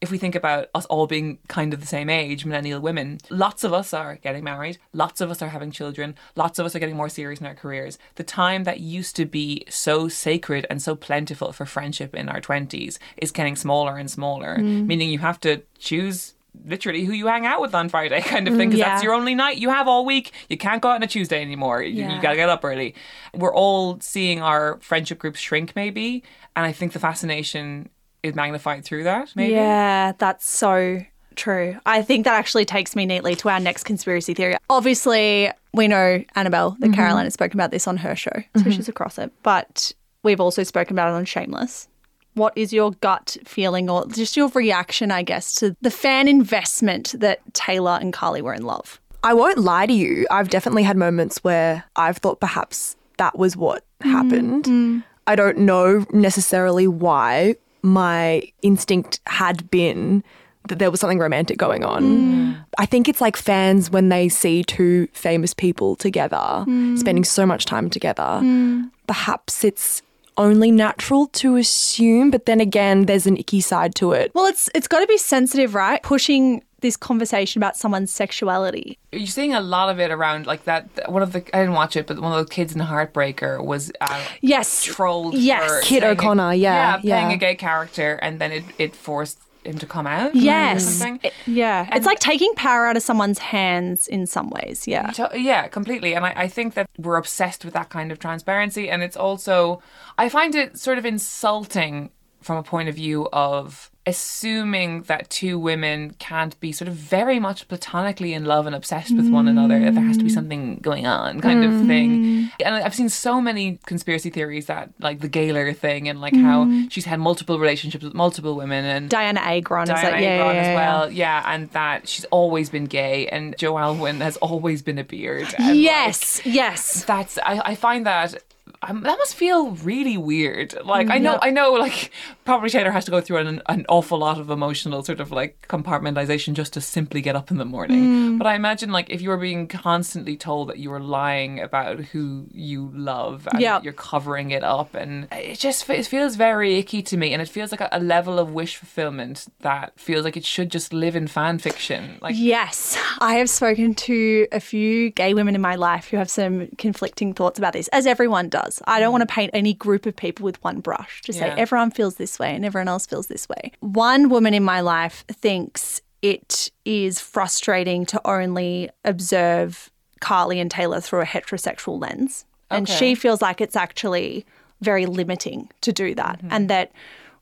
if 0.00 0.10
we 0.10 0.18
think 0.18 0.34
about 0.34 0.68
us 0.74 0.86
all 0.86 1.06
being 1.06 1.38
kind 1.48 1.74
of 1.74 1.80
the 1.80 1.86
same 1.86 2.08
age, 2.08 2.44
millennial 2.44 2.80
women, 2.80 3.18
lots 3.30 3.64
of 3.64 3.72
us 3.72 3.92
are 3.92 4.16
getting 4.16 4.44
married, 4.44 4.78
lots 4.92 5.20
of 5.20 5.30
us 5.30 5.42
are 5.42 5.48
having 5.48 5.70
children, 5.70 6.14
lots 6.36 6.58
of 6.58 6.66
us 6.66 6.76
are 6.76 6.78
getting 6.78 6.96
more 6.96 7.08
serious 7.08 7.40
in 7.40 7.46
our 7.46 7.54
careers. 7.54 7.98
The 8.14 8.24
time 8.24 8.64
that 8.64 8.80
used 8.80 9.16
to 9.16 9.26
be 9.26 9.64
so 9.68 10.08
sacred 10.08 10.66
and 10.70 10.80
so 10.80 10.94
plentiful 10.94 11.52
for 11.52 11.66
friendship 11.66 12.14
in 12.14 12.28
our 12.28 12.40
20s 12.40 12.98
is 13.16 13.32
getting 13.32 13.56
smaller 13.56 13.96
and 13.96 14.10
smaller, 14.10 14.58
mm. 14.58 14.86
meaning 14.86 15.10
you 15.10 15.18
have 15.18 15.40
to 15.40 15.62
choose 15.78 16.34
literally 16.64 17.04
who 17.04 17.12
you 17.12 17.26
hang 17.26 17.46
out 17.46 17.60
with 17.60 17.74
on 17.74 17.88
Friday 17.88 18.20
kind 18.22 18.48
of 18.48 18.54
mm, 18.54 18.56
thing 18.56 18.68
because 18.70 18.80
yeah. 18.80 18.90
that's 18.90 19.02
your 19.02 19.14
only 19.14 19.34
night 19.34 19.58
you 19.58 19.70
have 19.70 19.88
all 19.88 20.04
week. 20.04 20.32
You 20.48 20.56
can't 20.56 20.80
go 20.80 20.90
out 20.90 20.96
on 20.96 21.02
a 21.02 21.06
Tuesday 21.06 21.40
anymore. 21.40 21.82
You, 21.82 22.02
Yeah. 22.02 22.14
you 22.14 22.22
got 22.22 22.30
to 22.30 22.36
get 22.36 22.48
up 22.48 22.64
early. 22.64 22.94
We're 23.34 23.54
all 23.54 24.00
seeing 24.00 24.40
our 24.42 24.78
friendship 24.80 25.18
groups 25.18 25.40
shrink 25.40 25.74
maybe, 25.74 26.22
and 26.54 26.64
I 26.64 26.72
think 26.72 26.92
the 26.92 26.98
fascination 26.98 27.88
is 28.22 28.34
magnified 28.34 28.84
through 28.84 29.04
that 29.04 29.32
maybe. 29.36 29.52
Yeah, 29.52 30.12
that's 30.18 30.48
so 30.48 31.00
true. 31.36 31.78
I 31.86 32.02
think 32.02 32.24
that 32.24 32.34
actually 32.34 32.64
takes 32.64 32.94
me 32.94 33.06
neatly 33.06 33.34
to 33.36 33.48
our 33.48 33.60
next 33.60 33.84
conspiracy 33.84 34.34
theory. 34.34 34.56
Obviously, 34.68 35.50
we 35.72 35.88
know 35.88 36.22
Annabelle 36.34 36.72
that 36.80 36.86
mm-hmm. 36.86 36.94
Caroline 36.94 37.24
has 37.24 37.34
spoken 37.34 37.58
about 37.58 37.70
this 37.70 37.86
on 37.86 37.96
her 37.98 38.14
show, 38.14 38.30
so 38.34 38.62
mm-hmm. 38.62 38.70
she's 38.70 38.88
across 38.88 39.18
it. 39.18 39.32
But 39.42 39.92
we've 40.22 40.40
also 40.40 40.62
spoken 40.62 40.94
about 40.94 41.12
it 41.12 41.16
on 41.16 41.24
Shameless. 41.24 41.88
What 42.34 42.52
is 42.56 42.72
your 42.72 42.92
gut 42.92 43.36
feeling 43.44 43.88
or 43.90 44.06
just 44.06 44.36
your 44.36 44.48
reaction, 44.48 45.10
I 45.10 45.22
guess, 45.22 45.54
to 45.56 45.76
the 45.80 45.90
fan 45.90 46.28
investment 46.28 47.14
that 47.18 47.40
Taylor 47.54 47.98
and 48.00 48.12
Karlie 48.12 48.42
were 48.42 48.54
in 48.54 48.62
love? 48.62 49.00
I 49.24 49.34
won't 49.34 49.58
lie 49.58 49.86
to 49.86 49.92
you. 49.92 50.26
I've 50.30 50.48
definitely 50.48 50.84
had 50.84 50.96
moments 50.96 51.42
where 51.42 51.84
I've 51.96 52.18
thought 52.18 52.38
perhaps 52.38 52.96
that 53.16 53.36
was 53.36 53.56
what 53.56 53.82
mm-hmm. 54.00 54.10
happened. 54.10 54.64
Mm. 54.64 55.04
I 55.26 55.34
don't 55.34 55.58
know 55.58 56.06
necessarily 56.12 56.86
why. 56.86 57.56
My 57.82 58.42
instinct 58.62 59.20
had 59.26 59.70
been 59.70 60.24
that 60.68 60.78
there 60.78 60.90
was 60.90 61.00
something 61.00 61.18
romantic 61.18 61.58
going 61.58 61.84
on. 61.84 62.04
Mm. 62.04 62.64
I 62.78 62.86
think 62.86 63.08
it's 63.08 63.20
like 63.20 63.36
fans 63.36 63.90
when 63.90 64.08
they 64.08 64.28
see 64.28 64.62
two 64.62 65.08
famous 65.12 65.54
people 65.54 65.96
together, 65.96 66.36
mm. 66.36 66.98
spending 66.98 67.24
so 67.24 67.46
much 67.46 67.64
time 67.64 67.90
together. 67.90 68.22
Mm. 68.22 68.90
Perhaps 69.06 69.64
it's 69.64 70.02
only 70.36 70.70
natural 70.70 71.26
to 71.26 71.56
assume, 71.56 72.30
but 72.30 72.46
then 72.46 72.60
again, 72.60 73.06
there's 73.06 73.26
an 73.26 73.36
icky 73.36 73.60
side 73.60 73.94
to 73.96 74.12
it. 74.12 74.30
Well, 74.34 74.46
it's 74.46 74.70
it's 74.74 74.88
got 74.88 75.00
to 75.00 75.06
be 75.06 75.18
sensitive, 75.18 75.74
right? 75.74 76.02
Pushing 76.02 76.62
this 76.80 76.96
conversation 76.96 77.58
about 77.60 77.76
someone's 77.76 78.12
sexuality. 78.12 78.98
You're 79.12 79.26
seeing 79.26 79.52
a 79.54 79.60
lot 79.60 79.88
of 79.90 79.98
it 79.98 80.10
around 80.10 80.46
like 80.46 80.64
that. 80.64 80.88
One 81.10 81.22
of 81.22 81.32
the 81.32 81.38
I 81.54 81.60
didn't 81.60 81.74
watch 81.74 81.96
it, 81.96 82.06
but 82.06 82.18
one 82.20 82.38
of 82.38 82.46
the 82.46 82.52
kids 82.54 82.74
in 82.74 82.80
Heartbreaker 82.80 83.64
was 83.64 83.90
uh, 84.00 84.22
Yes. 84.40 84.84
trolled. 84.84 85.34
Yes. 85.34 85.64
for 85.68 85.80
Kit 85.82 86.00
playing 86.02 86.16
a- 86.16 86.20
O'Connor, 86.20 86.52
yeah, 86.54 86.74
yeah, 86.74 86.96
playing 87.00 87.30
yeah. 87.30 87.36
a 87.36 87.36
gay 87.38 87.54
character, 87.56 88.14
and 88.22 88.40
then 88.40 88.52
it 88.52 88.64
it 88.78 88.94
forced 88.94 89.38
him 89.64 89.76
to 89.78 89.86
come 89.86 90.06
out. 90.06 90.30
or 90.34 90.38
Yes. 90.38 90.84
something. 90.84 91.20
It- 91.22 91.32
yeah. 91.46 91.88
it's 91.94 92.06
like 92.06 92.20
taking 92.20 92.54
power 92.54 92.86
out 92.86 92.96
of 92.96 93.02
someone's 93.02 93.38
hands 93.40 94.06
in 94.06 94.24
some 94.26 94.48
ways. 94.50 94.86
Yeah. 94.86 95.10
To- 95.10 95.30
yeah, 95.34 95.66
completely. 95.68 96.14
And 96.14 96.24
I, 96.24 96.32
I 96.44 96.48
think 96.48 96.74
that 96.74 96.88
we're 96.96 97.16
obsessed 97.16 97.64
with 97.64 97.74
that 97.74 97.88
kind 97.90 98.10
of 98.12 98.18
transparency. 98.18 98.88
And 98.88 99.02
it's 99.02 99.16
also, 99.16 99.82
I 100.16 100.28
find 100.28 100.54
it 100.54 100.78
sort 100.78 100.96
of 100.96 101.04
insulting 101.04 102.10
from 102.40 102.56
a 102.56 102.62
point 102.62 102.88
of 102.88 102.94
view 102.94 103.28
of 103.32 103.90
assuming 104.08 105.02
that 105.02 105.28
two 105.28 105.58
women 105.58 106.14
can't 106.18 106.58
be 106.60 106.72
sort 106.72 106.88
of 106.88 106.94
very 106.94 107.38
much 107.38 107.68
platonically 107.68 108.32
in 108.32 108.46
love 108.46 108.66
and 108.66 108.74
obsessed 108.74 109.14
with 109.14 109.28
one 109.28 109.46
another, 109.46 109.78
that 109.80 109.94
there 109.94 110.02
has 110.04 110.16
to 110.16 110.24
be 110.24 110.30
mm. 110.30 110.34
something 110.34 110.76
going 110.76 111.06
on 111.06 111.40
kind 111.40 111.62
of 111.62 111.86
thing. 111.86 112.24
Mm. 112.24 112.50
And 112.64 112.74
I've 112.74 112.94
seen 112.94 113.10
so 113.10 113.40
many 113.40 113.78
conspiracy 113.84 114.30
theories 114.30 114.66
that, 114.66 114.90
like 114.98 115.20
the 115.20 115.28
Gaylor 115.28 115.72
thing 115.74 116.08
and 116.08 116.20
like 116.20 116.34
how 116.34 116.64
mm. 116.64 116.90
she's 116.90 117.04
had 117.04 117.20
multiple 117.20 117.58
relationships 117.58 118.02
with 118.02 118.14
multiple 118.14 118.56
women 118.56 118.84
and 118.84 119.10
Dianna 119.10 119.38
Agron 119.38 119.84
is 119.84 119.90
Dianna 119.90 120.12
like, 120.12 120.22
yeah, 120.22 120.40
Agron 120.40 120.56
yeah, 120.56 120.62
as 120.62 120.76
well. 120.76 121.12
Yeah, 121.12 121.42
and 121.46 121.70
that 121.70 122.08
she's 122.08 122.24
always 122.26 122.70
been 122.70 122.86
gay, 122.86 123.28
and 123.28 123.54
Joe 123.58 123.76
Alwyn 123.76 124.20
has 124.20 124.38
always 124.38 124.80
been 124.82 124.98
a 124.98 125.04
beard. 125.04 125.54
And, 125.58 125.68
like, 125.68 125.76
Yes, 125.76 126.40
yes. 126.46 127.04
that's 127.04 127.38
I, 127.38 127.60
I 127.64 127.74
find 127.74 128.06
that 128.06 128.42
um, 128.82 129.02
that 129.02 129.18
must 129.18 129.34
feel 129.34 129.72
really 129.72 130.16
weird. 130.16 130.74
Like 130.84 131.10
I 131.10 131.18
know 131.18 131.32
Yeah. 131.32 131.38
I 131.42 131.50
know 131.50 131.72
like 131.72 132.10
probably 132.44 132.70
Taylor 132.70 132.90
has 132.92 133.04
to 133.06 133.10
go 133.10 133.20
through 133.20 133.38
an, 133.38 133.60
an 133.68 133.84
awful 133.88 134.18
lot 134.18 134.38
of 134.38 134.50
emotional 134.50 135.02
sort 135.02 135.20
of 135.20 135.30
like 135.32 135.66
compartmentalization 135.68 136.54
just 136.54 136.72
to 136.74 136.80
simply 136.80 137.20
get 137.20 137.34
up 137.36 137.50
in 137.50 137.56
the 137.58 137.64
morning. 137.64 138.04
Mm. 138.04 138.38
But 138.38 138.46
I 138.46 138.54
imagine 138.54 138.92
like 138.92 139.10
if 139.10 139.20
you 139.20 139.30
were 139.30 139.36
being 139.36 139.66
constantly 139.68 140.36
told 140.36 140.68
that 140.68 140.78
you 140.78 140.90
were 140.90 141.00
lying 141.00 141.60
about 141.60 141.98
who 142.00 142.46
you 142.52 142.90
love 142.94 143.48
and 143.52 143.60
Yep. 143.60 143.84
you're 143.84 143.92
covering 143.92 144.50
it 144.52 144.62
up 144.62 144.94
and 144.94 145.26
it 145.32 145.58
just 145.58 145.88
it 145.90 146.06
feels 146.06 146.36
very 146.36 146.78
icky 146.78 147.02
to 147.02 147.16
me 147.16 147.32
and 147.32 147.42
it 147.42 147.48
feels 147.48 147.72
like 147.72 147.80
a, 147.80 147.88
a 147.92 148.00
level 148.00 148.38
of 148.38 148.52
wish 148.52 148.76
fulfillment 148.76 149.46
that 149.60 149.92
feels 149.98 150.24
like 150.24 150.36
it 150.36 150.44
should 150.44 150.70
just 150.70 150.92
live 150.92 151.16
in 151.16 151.26
fan 151.26 151.58
fiction. 151.58 152.18
Like 152.22 152.34
Yes, 152.38 152.96
I 153.18 153.34
have 153.34 153.50
spoken 153.50 153.94
to 153.94 154.46
a 154.52 154.60
few 154.60 155.10
gay 155.10 155.34
women 155.34 155.54
in 155.54 155.60
my 155.60 155.74
life 155.74 156.08
who 156.08 156.16
have 156.16 156.30
some 156.30 156.68
conflicting 156.78 157.34
thoughts 157.34 157.58
about 157.58 157.72
this, 157.72 157.88
as 157.88 158.06
everyone 158.06 158.48
does. 158.48 158.67
I 158.86 159.00
don't 159.00 159.12
want 159.12 159.22
to 159.28 159.32
paint 159.32 159.50
any 159.54 159.74
group 159.74 160.06
of 160.06 160.14
people 160.16 160.44
with 160.44 160.62
one 160.64 160.80
brush 160.80 161.22
to 161.22 161.32
say 161.32 161.50
everyone 161.56 161.90
feels 161.90 162.16
this 162.16 162.38
way 162.38 162.54
and 162.54 162.64
everyone 162.64 162.88
else 162.88 163.06
feels 163.06 163.26
this 163.26 163.48
way. 163.48 163.72
One 163.80 164.28
woman 164.28 164.54
in 164.54 164.62
my 164.62 164.80
life 164.80 165.24
thinks 165.28 166.00
it 166.22 166.70
is 166.84 167.20
frustrating 167.20 168.04
to 168.06 168.20
only 168.26 168.90
observe 169.04 169.90
Karlie 170.20 170.60
and 170.60 170.70
Taylor 170.70 171.00
through 171.00 171.20
a 171.20 171.24
heterosexual 171.26 172.00
lens. 172.00 172.44
And 172.70 172.88
Okay. 172.88 172.98
she 172.98 173.14
feels 173.14 173.40
like 173.40 173.60
it's 173.60 173.76
actually 173.76 174.44
very 174.80 175.06
limiting 175.06 175.70
to 175.82 175.92
do 175.92 176.14
that. 176.16 176.38
Mm-hmm. 176.38 176.48
And 176.50 176.70
that 176.70 176.92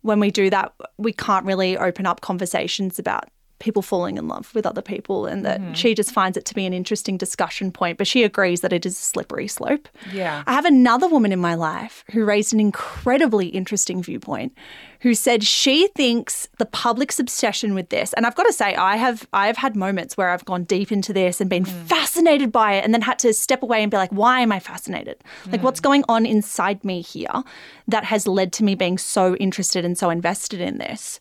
when 0.02 0.20
we 0.20 0.30
do 0.30 0.50
that, 0.50 0.72
we 0.98 1.12
can't 1.12 1.44
really 1.46 1.76
open 1.76 2.06
up 2.06 2.20
conversations 2.20 2.98
about 2.98 3.24
people 3.58 3.82
falling 3.82 4.18
in 4.18 4.28
love 4.28 4.54
with 4.54 4.66
other 4.66 4.82
people 4.82 5.26
and 5.26 5.44
that 5.44 5.60
mm-hmm. 5.60 5.72
she 5.72 5.94
just 5.94 6.12
finds 6.12 6.36
it 6.36 6.44
to 6.44 6.54
be 6.54 6.66
an 6.66 6.72
interesting 6.72 7.16
discussion 7.16 7.72
point 7.72 7.96
but 7.96 8.06
she 8.06 8.22
agrees 8.22 8.60
that 8.60 8.72
it 8.72 8.84
is 8.84 8.94
a 8.94 9.02
slippery 9.02 9.48
slope. 9.48 9.88
Yeah. 10.12 10.42
i 10.46 10.52
have 10.52 10.64
another 10.64 11.08
woman 11.08 11.32
in 11.32 11.38
my 11.38 11.54
life 11.54 12.04
who 12.10 12.24
raised 12.24 12.52
an 12.52 12.60
incredibly 12.60 13.48
interesting 13.48 14.02
viewpoint 14.02 14.52
who 15.00 15.14
said 15.14 15.44
she 15.44 15.88
thinks 15.88 16.48
the 16.58 16.66
public's 16.66 17.18
obsession 17.18 17.74
with 17.74 17.88
this 17.88 18.12
and 18.12 18.26
i've 18.26 18.34
got 18.34 18.44
to 18.44 18.52
say 18.52 18.74
i 18.74 18.96
have 18.96 19.26
i 19.32 19.46
have 19.46 19.56
had 19.56 19.74
moments 19.74 20.16
where 20.16 20.30
i've 20.30 20.44
gone 20.44 20.64
deep 20.64 20.92
into 20.92 21.12
this 21.12 21.40
and 21.40 21.48
been 21.48 21.64
mm. 21.64 21.86
fascinated 21.86 22.52
by 22.52 22.74
it 22.74 22.84
and 22.84 22.92
then 22.92 23.02
had 23.02 23.18
to 23.18 23.32
step 23.32 23.62
away 23.62 23.82
and 23.82 23.90
be 23.90 23.96
like 23.96 24.10
why 24.10 24.40
am 24.40 24.52
i 24.52 24.60
fascinated? 24.66 25.22
Like 25.50 25.62
what's 25.62 25.80
mm. 25.80 25.84
going 25.84 26.04
on 26.08 26.26
inside 26.26 26.84
me 26.84 27.00
here 27.00 27.42
that 27.88 28.04
has 28.04 28.26
led 28.26 28.52
to 28.54 28.64
me 28.64 28.74
being 28.74 28.98
so 28.98 29.36
interested 29.36 29.84
and 29.84 29.96
so 29.96 30.10
invested 30.10 30.60
in 30.60 30.78
this 30.78 31.20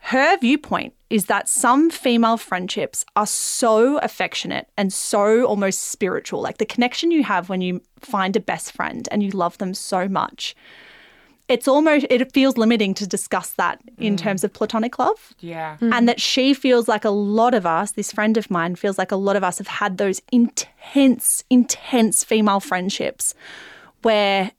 her 0.00 0.38
viewpoint 0.38 0.94
is 1.10 1.26
that 1.26 1.48
some 1.48 1.90
female 1.90 2.36
friendships 2.36 3.04
are 3.16 3.26
so 3.26 3.98
affectionate 3.98 4.68
and 4.76 4.92
so 4.92 5.44
almost 5.44 5.82
spiritual. 5.88 6.40
Like 6.40 6.58
the 6.58 6.66
connection 6.66 7.10
you 7.10 7.22
have 7.24 7.48
when 7.48 7.60
you 7.60 7.82
find 7.98 8.34
a 8.36 8.40
best 8.40 8.72
friend 8.72 9.08
and 9.10 9.22
you 9.22 9.30
love 9.30 9.58
them 9.58 9.74
so 9.74 10.08
much. 10.08 10.54
It's 11.48 11.66
almost, 11.66 12.06
it 12.08 12.32
feels 12.32 12.56
limiting 12.56 12.94
to 12.94 13.08
discuss 13.08 13.50
that 13.54 13.80
in 13.98 14.14
mm. 14.14 14.18
terms 14.18 14.44
of 14.44 14.52
platonic 14.52 15.00
love. 15.00 15.34
yeah. 15.40 15.76
Mm. 15.80 15.92
And 15.92 16.08
that 16.08 16.20
she 16.20 16.54
feels 16.54 16.86
like 16.86 17.04
a 17.04 17.10
lot 17.10 17.54
of 17.54 17.66
us, 17.66 17.92
this 17.92 18.12
friend 18.12 18.36
of 18.36 18.50
mine 18.50 18.76
feels 18.76 18.98
like 18.98 19.10
a 19.10 19.16
lot 19.16 19.34
of 19.34 19.42
us 19.42 19.58
have 19.58 19.66
had 19.66 19.98
those 19.98 20.22
intense, 20.30 21.42
intense 21.50 22.22
female 22.22 22.60
friendships 22.60 23.34
where 24.02 24.52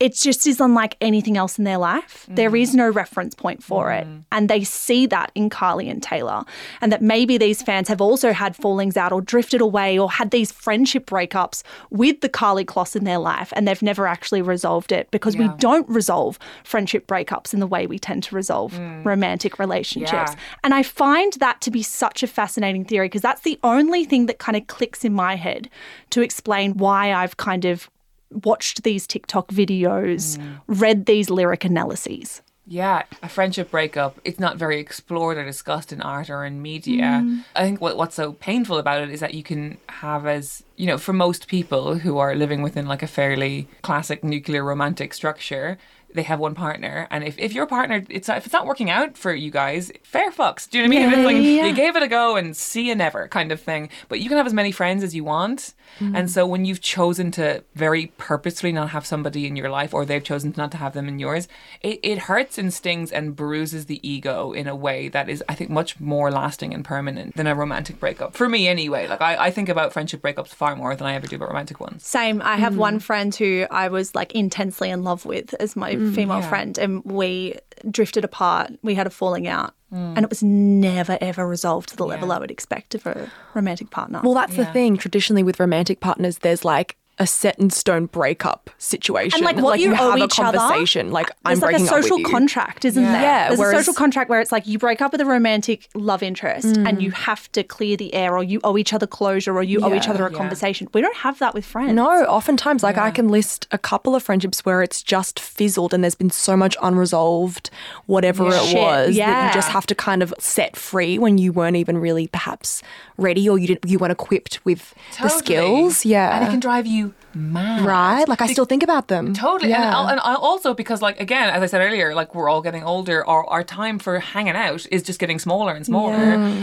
it 0.00 0.14
just 0.14 0.46
is 0.46 0.60
unlike 0.60 0.96
anything 1.00 1.36
else 1.36 1.58
in 1.58 1.64
their 1.64 1.78
life. 1.78 2.24
There 2.28 2.54
is 2.54 2.72
no 2.72 2.88
reference 2.88 3.34
point 3.34 3.64
for 3.64 3.92
it. 3.92 4.06
Mm-hmm. 4.06 4.20
And 4.30 4.48
they 4.48 4.62
see 4.62 5.06
that 5.06 5.32
in 5.34 5.50
Karlie 5.50 5.90
and 5.90 6.00
Taylor. 6.00 6.44
And 6.80 6.92
that 6.92 7.02
maybe 7.02 7.36
these 7.36 7.62
fans 7.62 7.88
have 7.88 8.00
also 8.00 8.32
had 8.32 8.54
fallings 8.54 8.96
out 8.96 9.12
or 9.12 9.20
drifted 9.20 9.60
away 9.60 9.98
or 9.98 10.10
had 10.10 10.30
these 10.30 10.52
friendship 10.52 11.06
breakups 11.06 11.64
with 11.90 12.20
the 12.20 12.28
Karlie 12.28 12.64
Kloss 12.64 12.94
in 12.94 13.04
their 13.04 13.18
life 13.18 13.52
and 13.56 13.66
they've 13.66 13.82
never 13.82 14.06
actually 14.06 14.40
resolved 14.40 14.92
it 14.92 15.10
because 15.10 15.36
we 15.36 15.48
don't 15.58 15.88
resolve 15.88 16.38
friendship 16.62 17.06
breakups 17.06 17.52
in 17.52 17.58
the 17.58 17.66
way 17.66 17.86
we 17.86 17.98
tend 17.98 18.22
to 18.24 18.34
resolve 18.34 18.74
mm. 18.74 19.04
romantic 19.04 19.58
relationships. 19.58 20.32
Yeah. 20.32 20.34
And 20.62 20.74
I 20.74 20.82
find 20.82 21.32
that 21.34 21.60
to 21.62 21.70
be 21.70 21.82
such 21.82 22.22
a 22.22 22.26
fascinating 22.26 22.84
theory 22.84 23.06
because 23.06 23.22
that's 23.22 23.42
the 23.42 23.58
only 23.64 24.04
thing 24.04 24.26
that 24.26 24.38
kind 24.38 24.56
of 24.56 24.66
clicks 24.68 25.04
in 25.04 25.12
my 25.12 25.34
head 25.34 25.68
to 26.10 26.22
explain 26.22 26.76
why 26.76 27.12
I've 27.12 27.36
kind 27.36 27.64
of 27.64 27.90
watched 28.30 28.82
these 28.82 29.06
TikTok 29.06 29.48
videos, 29.48 30.38
mm. 30.38 30.60
read 30.66 31.06
these 31.06 31.30
lyric 31.30 31.64
analyses. 31.64 32.42
Yeah, 32.70 33.04
a 33.22 33.30
friendship 33.30 33.70
breakup, 33.70 34.20
it's 34.26 34.38
not 34.38 34.58
very 34.58 34.78
explored 34.78 35.38
or 35.38 35.44
discussed 35.44 35.90
in 35.90 36.02
art 36.02 36.28
or 36.28 36.44
in 36.44 36.60
media. 36.60 37.22
Mm. 37.24 37.44
I 37.56 37.64
think 37.64 37.80
what, 37.80 37.96
what's 37.96 38.14
so 38.14 38.34
painful 38.34 38.76
about 38.76 39.00
it 39.00 39.08
is 39.08 39.20
that 39.20 39.32
you 39.32 39.42
can 39.42 39.78
have 39.88 40.26
as, 40.26 40.62
you 40.76 40.86
know, 40.86 40.98
for 40.98 41.14
most 41.14 41.48
people 41.48 42.00
who 42.00 42.18
are 42.18 42.34
living 42.34 42.60
within 42.60 42.86
like 42.86 43.02
a 43.02 43.06
fairly 43.06 43.68
classic 43.80 44.22
nuclear 44.22 44.62
romantic 44.62 45.14
structure, 45.14 45.78
they 46.14 46.22
have 46.22 46.38
one 46.38 46.54
partner. 46.54 47.06
And 47.10 47.24
if, 47.24 47.38
if 47.38 47.52
your 47.52 47.66
partner, 47.66 48.04
it's 48.08 48.28
not, 48.28 48.38
if 48.38 48.46
it's 48.46 48.52
not 48.52 48.66
working 48.66 48.90
out 48.90 49.16
for 49.16 49.34
you 49.34 49.50
guys, 49.50 49.92
fair 50.02 50.30
fucks. 50.30 50.68
Do 50.68 50.78
you 50.78 50.84
know 50.84 50.88
what 50.88 50.96
I 50.96 51.00
mean? 51.00 51.08
If 51.08 51.18
it's 51.18 51.26
like, 51.26 51.36
yeah. 51.36 51.66
you 51.66 51.74
gave 51.74 51.96
it 51.96 52.02
a 52.02 52.08
go 52.08 52.36
and 52.36 52.56
see 52.56 52.88
you 52.88 52.94
never 52.94 53.28
kind 53.28 53.52
of 53.52 53.60
thing. 53.60 53.90
But 54.08 54.20
you 54.20 54.28
can 54.28 54.38
have 54.38 54.46
as 54.46 54.54
many 54.54 54.72
friends 54.72 55.02
as 55.02 55.14
you 55.14 55.24
want. 55.24 55.74
Mm-hmm. 56.00 56.16
And 56.16 56.30
so 56.30 56.46
when 56.46 56.64
you've 56.64 56.80
chosen 56.80 57.30
to 57.32 57.62
very 57.74 58.12
purposefully 58.18 58.72
not 58.72 58.90
have 58.90 59.06
somebody 59.06 59.46
in 59.46 59.56
your 59.56 59.70
life 59.70 59.92
or 59.92 60.04
they've 60.04 60.24
chosen 60.24 60.54
not 60.56 60.70
to 60.72 60.76
have 60.78 60.94
them 60.94 61.08
in 61.08 61.18
yours, 61.18 61.48
it, 61.82 62.00
it 62.02 62.18
hurts 62.20 62.58
and 62.58 62.72
stings 62.72 63.12
and 63.12 63.36
bruises 63.36 63.86
the 63.86 64.06
ego 64.08 64.52
in 64.52 64.66
a 64.66 64.76
way 64.76 65.08
that 65.08 65.28
is, 65.28 65.42
I 65.48 65.54
think, 65.54 65.70
much 65.70 66.00
more 66.00 66.30
lasting 66.30 66.72
and 66.72 66.84
permanent 66.84 67.36
than 67.36 67.46
a 67.46 67.54
romantic 67.54 68.00
breakup. 68.00 68.34
For 68.34 68.48
me, 68.48 68.66
anyway. 68.68 69.06
Like, 69.08 69.20
I, 69.20 69.46
I 69.46 69.50
think 69.50 69.68
about 69.68 69.92
friendship 69.92 70.22
breakups 70.22 70.48
far 70.48 70.74
more 70.74 70.96
than 70.96 71.06
I 71.06 71.14
ever 71.14 71.26
do 71.26 71.36
about 71.36 71.48
romantic 71.48 71.80
ones. 71.80 72.04
Same. 72.04 72.40
I 72.42 72.56
have 72.56 72.74
mm. 72.74 72.78
one 72.78 72.98
friend 72.98 73.34
who 73.34 73.66
I 73.70 73.88
was 73.88 74.14
like 74.14 74.34
intensely 74.34 74.90
in 74.90 75.04
love 75.04 75.24
with 75.24 75.54
as 75.54 75.76
my 75.76 75.97
Mm, 75.98 76.14
female 76.14 76.40
yeah. 76.40 76.48
friend, 76.48 76.78
and 76.78 77.04
we 77.04 77.56
drifted 77.90 78.24
apart. 78.24 78.72
We 78.82 78.94
had 78.94 79.06
a 79.06 79.10
falling 79.10 79.46
out, 79.48 79.74
mm. 79.92 80.14
and 80.16 80.20
it 80.20 80.30
was 80.30 80.42
never 80.42 81.18
ever 81.20 81.46
resolved 81.46 81.88
to 81.90 81.96
the 81.96 82.06
level 82.06 82.32
I 82.32 82.38
would 82.38 82.50
expect 82.50 82.94
of 82.94 83.06
a 83.06 83.30
romantic 83.54 83.90
partner. 83.90 84.20
Well, 84.22 84.34
that's 84.34 84.56
the 84.56 84.66
thing. 84.66 84.96
Traditionally, 84.96 85.42
with 85.42 85.58
romantic 85.58 86.00
partners, 86.00 86.38
there's 86.38 86.64
like 86.64 86.96
a 87.18 87.26
set 87.26 87.58
in 87.58 87.70
stone 87.70 88.06
breakup 88.06 88.70
situation. 88.78 89.38
and 89.38 89.44
like 89.44 89.56
what 89.62 89.80
you, 89.80 89.92
have 89.92 90.00
owe 90.18 90.20
a 90.20 90.24
each 90.24 90.38
other. 90.38 90.58
conversation. 90.58 91.10
Like 91.10 91.30
I'm 91.44 91.58
There's 91.58 91.62
like 91.62 91.76
a 91.76 91.86
social 91.86 92.14
up 92.14 92.18
with 92.18 92.18
you. 92.20 92.24
contract, 92.32 92.84
isn't 92.84 93.02
Yeah. 93.02 93.12
there? 93.12 93.22
Yeah, 93.22 93.48
There's 93.48 93.58
whereas- 93.58 93.74
a 93.74 93.78
social 93.84 93.94
contract 93.94 94.30
where 94.30 94.40
it's 94.40 94.52
like 94.52 94.66
you 94.66 94.78
break 94.78 95.02
up 95.02 95.12
with 95.12 95.20
a 95.20 95.24
romantic 95.26 95.88
love 95.94 96.22
interest 96.22 96.76
and 96.76 96.98
mm. 96.98 97.00
you 97.00 97.10
have 97.10 97.50
to 97.52 97.62
clear 97.62 97.96
the 97.96 98.14
air, 98.14 98.36
or 98.36 98.42
you 98.42 98.60
owe 98.64 98.78
each 98.78 98.92
other 98.92 99.06
closure, 99.06 99.56
or 99.56 99.62
you 99.62 99.80
owe 99.80 99.94
each 99.94 100.08
other 100.08 100.26
a 100.26 100.30
Yeah. 100.30 100.38
conversation. 100.38 100.88
We 100.94 101.00
don't 101.00 101.16
have 101.16 101.38
that 101.40 101.54
with 101.54 101.64
friends. 101.66 101.92
No, 101.94 102.08
oftentimes, 102.24 102.82
like 102.82 102.98
I 102.98 103.10
can 103.10 103.28
list 103.28 103.66
a 103.72 103.78
couple 103.78 104.14
of 104.14 104.22
friendships 104.22 104.64
where 104.64 104.82
it's 104.82 105.02
just 105.02 105.40
fizzled 105.40 105.92
and 105.92 106.02
there's 106.04 106.14
been 106.14 106.30
so 106.30 106.56
much 106.56 106.76
unresolved, 106.82 107.70
whatever 108.06 108.48
it 108.48 108.62
Shit, 108.62 108.76
was, 108.80 109.16
that 109.16 109.46
you 109.48 109.52
just 109.54 109.68
have 109.70 109.86
to 109.86 109.94
kind 109.94 110.22
of 110.22 110.32
set 110.38 110.76
free 110.76 111.18
when 111.18 111.38
you 111.38 111.52
weren't 111.52 111.76
even 111.76 111.98
really 111.98 112.26
perhaps 112.28 112.82
ready 113.16 113.48
or 113.48 113.58
you 113.58 113.66
didn't, 113.66 113.88
you 113.90 113.98
weren't 113.98 114.12
equipped 114.12 114.64
with 114.64 114.94
the 115.20 115.28
skills. 115.28 116.04
Yeah. 116.04 116.36
And 116.36 116.46
it 116.46 116.50
can 116.50 116.60
drive 116.60 116.86
you 116.86 117.07
mad. 117.34 117.84
right? 117.84 118.28
Like 118.28 118.40
I 118.42 118.46
still 118.46 118.64
think 118.64 118.82
about 118.82 119.08
them. 119.08 119.34
Totally, 119.34 119.70
Yeah. 119.70 120.00
and, 120.00 120.10
and 120.10 120.20
also 120.20 120.74
because, 120.74 121.00
like, 121.02 121.20
again, 121.20 121.48
as 121.50 121.62
I 121.62 121.66
said 121.66 121.80
earlier, 121.80 122.14
like 122.14 122.34
we're 122.34 122.48
all 122.48 122.62
getting 122.62 122.82
older, 122.84 123.26
our 123.26 123.44
our 123.46 123.64
time 123.64 123.98
for 123.98 124.18
hanging 124.18 124.56
out 124.56 124.86
is 124.90 125.02
just 125.02 125.18
getting 125.18 125.38
smaller 125.38 125.74
and 125.74 125.84
smaller, 125.86 126.14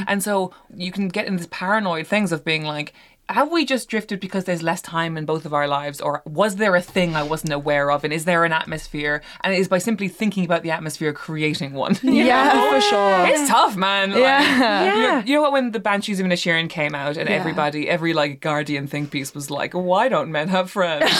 and 0.07 0.21
so 0.23 0.53
you 0.75 0.91
can 0.91 1.07
get 1.09 1.25
in 1.27 1.37
these 1.37 1.47
paranoid 1.47 2.07
things 2.07 2.31
of 2.31 2.43
being 2.45 2.63
like. 2.65 2.93
Have 3.27 3.51
we 3.51 3.65
just 3.65 3.89
drifted 3.89 4.19
because 4.19 4.43
there's 4.43 4.61
less 4.61 4.83
time 4.83 5.17
in 5.17 5.25
both 5.25 5.45
of 5.45 5.53
our 5.53 5.67
lives, 5.67 5.99
or 5.99 6.21
was 6.25 6.57
there 6.57 6.75
a 6.75 6.81
thing 6.81 7.15
I 7.15 7.23
wasn't 7.23 7.53
aware 7.53 7.89
of, 7.89 8.03
and 8.03 8.13
is 8.13 8.25
there 8.25 8.45
an 8.45 8.53
atmosphere? 8.53 9.23
And 9.43 9.51
it 9.51 9.57
is 9.59 9.67
by 9.67 9.79
simply 9.79 10.07
thinking 10.09 10.45
about 10.45 10.61
the 10.61 10.69
atmosphere 10.69 11.11
creating 11.11 11.73
one. 11.73 11.97
yeah, 12.03 12.53
know? 12.53 12.71
for 12.71 12.81
sure. 12.81 13.25
It's 13.27 13.49
tough, 13.49 13.75
man. 13.75 14.11
Like, 14.11 14.19
Yeah. 14.19 14.93
you- 14.95 15.01
Yeah. 15.01 15.23
You 15.25 15.35
know 15.35 15.41
what? 15.41 15.53
When 15.53 15.71
the 15.71 15.79
Banshees 15.79 16.19
of 16.19 16.25
Inisherin 16.27 16.69
came 16.69 16.93
out, 16.93 17.17
and 17.17 17.27
everybody, 17.27 17.89
every 17.89 18.13
like 18.13 18.41
Guardian 18.41 18.85
think 18.85 19.09
piece 19.09 19.33
was 19.33 19.49
like, 19.49 19.73
"Why 19.73 20.07
don't 20.07 20.31
men 20.31 20.49
have 20.49 20.69
friends?" 20.69 21.09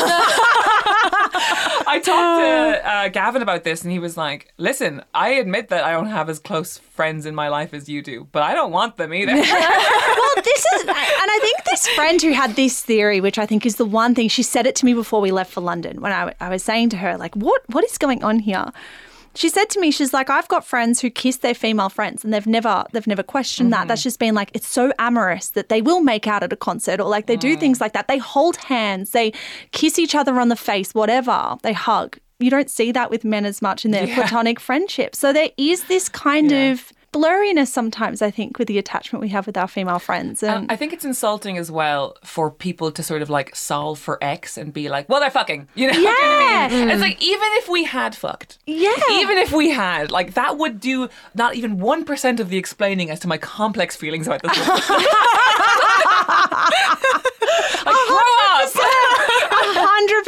I 1.88 2.02
talked 2.04 2.84
to 2.84 2.90
uh, 2.90 3.08
Gavin 3.10 3.42
about 3.42 3.64
this, 3.64 3.84
and 3.84 3.92
he 3.92 4.00
was 4.00 4.18
like, 4.18 4.54
"Listen, 4.58 5.04
I 5.14 5.30
admit 5.32 5.70
that 5.70 5.84
I 5.84 5.92
don't 5.92 6.08
have 6.08 6.30
as 6.30 6.40
close 6.40 6.78
friends 6.78 7.26
in 7.26 7.36
my 7.36 7.50
life 7.50 7.74
as 7.74 7.90
you 7.90 8.02
do, 8.02 8.28
but 8.32 8.44
I 8.44 8.54
don't 8.54 8.72
want 8.72 8.98
them 8.98 9.14
either." 9.14 9.34
well, 9.36 10.36
this 10.44 10.66
is, 10.66 10.82
and 10.82 10.92
I 10.92 11.40
think 11.42 11.64
this 11.66 11.88
friend 11.90 12.22
who 12.22 12.34
had 12.34 12.56
this 12.56 12.82
theory, 12.82 13.22
which 13.22 13.38
I 13.38 13.46
think 13.46 13.66
is 13.66 13.76
the 13.76 13.86
one 13.86 14.16
thing 14.16 14.28
she 14.28 14.44
said 14.44 14.66
it 14.66 14.76
to 14.78 14.86
me 14.86 14.94
before 14.94 15.22
we 15.22 15.32
left 15.32 15.52
for 15.52 15.62
London, 15.62 16.02
when 16.02 16.12
I, 16.12 16.34
I 16.40 16.50
was 16.50 16.64
saying 16.64 16.90
to 16.90 16.98
her, 16.98 17.18
like, 17.18 17.36
what, 17.36 17.62
what 17.70 17.84
is 17.84 17.98
going 17.98 18.24
on 18.24 18.40
here? 18.40 18.72
She 19.36 19.50
said 19.50 19.70
to 19.72 19.80
me, 19.80 19.92
she's 19.92 20.14
like, 20.14 20.30
I've 20.30 20.48
got 20.48 20.66
friends 20.66 21.02
who 21.02 21.10
kiss 21.10 21.38
their 21.38 21.54
female 21.54 21.90
friends, 21.90 22.24
and 22.24 22.34
they've 22.34 22.48
never, 22.48 22.86
they've 22.92 23.06
never 23.06 23.24
questioned 23.24 23.72
that. 23.74 23.88
That's 23.88 24.02
mm-hmm. 24.02 24.08
just 24.08 24.20
been 24.20 24.34
like, 24.34 24.52
it's 24.54 24.68
so 24.68 24.92
amorous 24.98 25.50
that 25.50 25.70
they 25.70 25.82
will 25.82 26.02
make 26.02 26.26
out 26.26 26.42
at 26.42 26.54
a 26.54 26.56
concert, 26.56 27.00
or 27.00 27.10
like 27.10 27.28
they 27.28 27.36
do 27.36 27.56
things 27.58 27.78
mm. 27.78 27.82
like 27.82 27.94
that. 27.94 28.08
They 28.08 28.18
hold 28.18 28.56
hands, 28.58 29.12
they 29.12 29.34
kiss 29.72 30.00
each 30.00 30.16
other 30.16 30.40
on 30.40 30.48
the 30.50 30.56
face, 30.56 30.94
whatever. 30.94 31.58
They 31.64 31.74
hug. 31.74 32.18
You 32.40 32.50
don't 32.50 32.70
see 32.70 32.92
that 32.92 33.10
with 33.10 33.24
men 33.24 33.46
as 33.46 33.62
much 33.62 33.86
in 33.86 33.92
their 33.92 34.08
platonic 34.08 34.60
friendship. 34.60 35.16
So 35.16 35.32
there 35.32 35.50
is 35.58 35.86
this 35.86 36.10
kind 36.10 36.52
Yeah. 36.52 36.72
of 36.72 36.92
blurriness 37.16 37.68
sometimes, 37.68 38.22
I 38.22 38.30
think, 38.30 38.60
with 38.60 38.68
the 38.68 38.78
attachment 38.78 39.22
we 39.22 39.30
have 39.30 39.46
with 39.46 39.56
our 39.58 39.68
female 39.68 40.00
friends. 40.00 40.44
And 40.44 40.66
And 40.66 40.72
I 40.72 40.76
think 40.76 40.92
it's 40.92 41.06
insulting 41.06 41.58
as 41.58 41.72
well 41.72 42.18
for 42.24 42.52
people 42.52 42.92
to 42.92 43.02
sort 43.02 43.22
of 43.22 43.30
like 43.30 43.56
solve 43.56 44.00
for 44.00 44.22
X 44.22 44.58
and 44.58 44.74
be 44.74 44.90
like, 44.90 45.08
well, 45.08 45.20
they're 45.20 45.32
fucking. 45.32 45.68
You 45.86 45.92
know 45.92 46.02
what 46.02 46.18
I 46.24 46.68
mean? 46.70 46.90
It's 46.90 46.98
mm. 46.98 47.02
like, 47.02 47.22
even 47.22 47.48
if 47.54 47.70
we 47.70 47.84
had 47.84 48.16
fucked. 48.16 48.58
Yeah. 48.66 48.96
Even 49.12 49.38
if 49.38 49.52
we 49.52 49.70
had, 49.70 50.10
like, 50.10 50.34
that 50.34 50.58
would 50.58 50.80
do 50.80 51.10
not 51.36 51.56
even 51.56 51.78
1% 51.78 52.40
of 52.40 52.50
the 52.50 52.58
explaining 52.58 53.12
as 53.12 53.20
to 53.20 53.28
my 53.28 53.38
complex 53.38 53.96
feelings 53.96 54.26
about 54.26 54.42
this. 54.42 54.58
like, 54.68 54.76
grow 58.08 58.32
up. 58.50 58.70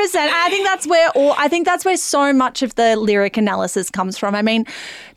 Percent. 0.07 0.31
I 0.33 0.49
think 0.49 0.65
that's 0.65 0.87
where 0.87 1.09
all 1.11 1.33
I 1.37 1.47
think 1.47 1.65
that's 1.65 1.85
where 1.85 1.97
so 1.97 2.33
much 2.33 2.61
of 2.61 2.75
the 2.75 2.95
lyric 2.95 3.37
analysis 3.37 3.89
comes 3.89 4.17
from. 4.17 4.35
I 4.35 4.41
mean, 4.41 4.65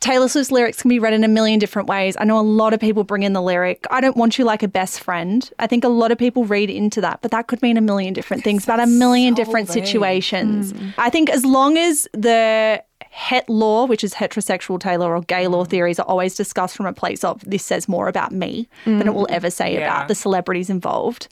Taylor 0.01 0.29
Swift's 0.29 0.51
lyrics 0.51 0.83
can 0.83 0.89
be 0.89 0.99
read 0.99 1.13
in 1.13 1.25
a 1.25 1.29
million 1.29 1.59
different 1.59 1.89
ways. 1.89 2.17
I 2.19 2.25
know 2.25 2.39
a 2.39 2.43
lot 2.43 2.73
of 2.75 2.81
people 2.81 3.05
bring 3.05 3.23
in 3.23 3.33
the 3.33 3.43
lyric, 3.43 3.87
I 3.91 4.01
don't 4.01 4.17
want 4.17 4.39
you 4.39 4.45
like 4.45 4.63
a 4.63 4.69
best 4.69 5.01
friend. 5.01 5.49
I 5.59 5.67
think 5.67 5.85
a 5.85 5.89
lot 5.89 6.11
of 6.11 6.19
people 6.19 6.45
read 6.45 6.71
into 6.71 7.01
that, 7.03 7.21
but 7.23 7.31
that 7.31 7.47
could 7.47 7.63
mean 7.63 7.77
a 7.77 7.81
million 7.81 8.15
different 8.15 8.43
things 8.43 8.65
about 8.65 8.81
a 8.81 8.87
million 8.87 9.35
so 9.35 9.45
different 9.45 9.69
vague. 9.69 9.85
situations. 9.87 10.73
Mm. 10.73 10.95
I 10.99 11.11
think 11.11 11.31
as 11.31 11.45
long 11.45 11.77
as 11.77 12.09
the 12.13 12.83
Hetlor, 13.13 13.89
which 13.89 14.05
is 14.05 14.15
heterosexual 14.15 14.79
Taylor 14.81 15.15
or 15.15 15.23
Gaylor 15.23 15.65
mm. 15.65 15.69
theories, 15.69 15.99
are 15.99 16.07
always 16.07 16.35
discussed 16.35 16.77
from 16.77 16.87
a 16.87 16.93
place 16.93 17.25
of 17.25 17.43
this 17.49 17.65
says 17.65 17.89
more 17.89 18.09
about 18.09 18.33
me 18.33 18.69
than 18.85 19.07
it 19.07 19.15
will 19.15 19.27
mm. 19.27 19.35
ever 19.35 19.51
say 19.51 19.75
Yeah. 19.75 19.81
about 19.81 20.09
the 20.09 20.15
celebrities 20.15 20.71
involved. 20.71 21.29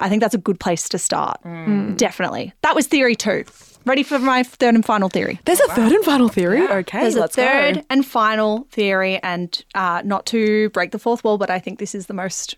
I 0.00 0.08
think 0.08 0.20
that's 0.20 0.34
a 0.34 0.38
good 0.38 0.58
place 0.58 0.88
to 0.90 0.98
start. 0.98 1.38
Mm. 1.44 1.66
Mm. 1.66 1.96
Definitely. 1.96 2.52
That 2.62 2.74
was 2.74 2.86
theory 2.86 3.14
two. 3.14 3.44
Ready 3.86 4.02
for 4.02 4.18
my 4.18 4.42
third 4.42 4.74
and 4.74 4.84
final 4.84 5.08
theory? 5.08 5.40
There's 5.46 5.60
a 5.60 5.68
third 5.68 5.92
and 5.92 6.04
final 6.04 6.28
theory. 6.28 6.62
Okay, 6.68 7.00
There's 7.00 7.16
let's 7.16 7.36
a 7.38 7.42
third 7.42 7.74
go. 7.76 7.82
and 7.88 8.04
final 8.04 8.66
theory, 8.70 9.18
and 9.22 9.64
uh, 9.74 10.02
not 10.04 10.26
to 10.26 10.68
break 10.70 10.90
the 10.90 10.98
fourth 10.98 11.24
wall, 11.24 11.38
but 11.38 11.48
I 11.50 11.58
think 11.58 11.78
this 11.78 11.94
is 11.94 12.06
the 12.06 12.14
most 12.14 12.56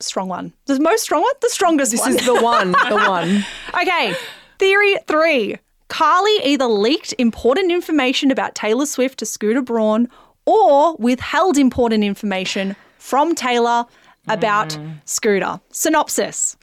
strong 0.00 0.28
one. 0.28 0.54
The 0.64 0.80
most 0.80 1.02
strong 1.02 1.22
one? 1.22 1.32
The 1.42 1.50
strongest 1.50 1.92
This 1.92 2.00
one. 2.00 2.16
is 2.16 2.24
the 2.24 2.40
one. 2.40 2.72
The 2.72 2.96
one. 3.08 3.44
Okay, 3.82 4.14
theory 4.58 4.96
three. 5.06 5.56
Karlie 5.88 6.40
either 6.44 6.66
leaked 6.66 7.14
important 7.18 7.70
information 7.70 8.30
about 8.30 8.54
Taylor 8.54 8.86
Swift 8.86 9.18
to 9.20 9.26
Scooter 9.26 9.62
Braun 9.62 10.08
or 10.46 10.96
withheld 10.96 11.58
important 11.58 12.02
information 12.02 12.74
from 12.98 13.34
Taylor 13.34 13.84
about 14.28 14.70
mm. 14.70 15.00
Scooter. 15.04 15.60
Synopsis. 15.70 16.56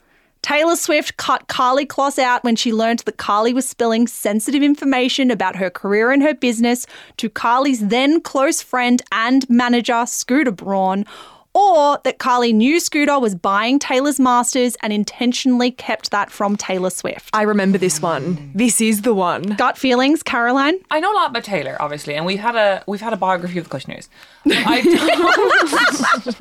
Taylor 0.44 0.76
Swift 0.76 1.16
cut 1.16 1.48
Karlie 1.48 1.86
Kloss 1.86 2.18
out 2.18 2.44
when 2.44 2.54
she 2.54 2.70
learned 2.70 2.98
that 3.06 3.16
Karlie 3.16 3.54
was 3.54 3.66
spilling 3.66 4.06
sensitive 4.06 4.62
information 4.62 5.30
about 5.30 5.56
her 5.56 5.70
career 5.70 6.12
and 6.12 6.22
her 6.22 6.34
business 6.34 6.86
to 7.16 7.30
Karlie's 7.30 7.88
then 7.88 8.20
close 8.20 8.60
friend 8.60 9.00
and 9.10 9.48
manager, 9.48 10.04
Scooter 10.04 10.50
Braun. 10.50 11.06
Or 11.54 11.98
that 12.02 12.18
Karlie 12.18 12.52
knew 12.52 12.80
Scooter 12.80 13.18
was 13.18 13.34
buying 13.34 13.78
Taylor's 13.78 14.18
masters 14.18 14.76
and 14.82 14.92
intentionally 14.92 15.70
kept 15.70 16.10
that 16.10 16.30
from 16.30 16.56
Taylor 16.56 16.90
Swift. 16.90 17.30
I 17.32 17.42
remember 17.42 17.78
this 17.78 18.02
one. 18.02 18.50
This 18.54 18.80
is 18.80 19.02
the 19.02 19.14
one. 19.14 19.42
Gut 19.42 19.78
feelings, 19.78 20.22
Caroline? 20.22 20.78
I 20.90 21.00
know 21.00 21.12
a 21.12 21.14
lot 21.14 21.30
about 21.30 21.44
Taylor, 21.44 21.76
obviously, 21.80 22.14
and 22.14 22.26
we've 22.26 22.40
had 22.40 22.56
a 22.56 22.82
we've 22.86 23.00
had 23.00 23.12
a 23.12 23.16
biography 23.16 23.58
of 23.58 23.68
the 23.68 23.78
Kushners. 23.78 24.08
I 24.46 24.82
don't, 24.82 26.36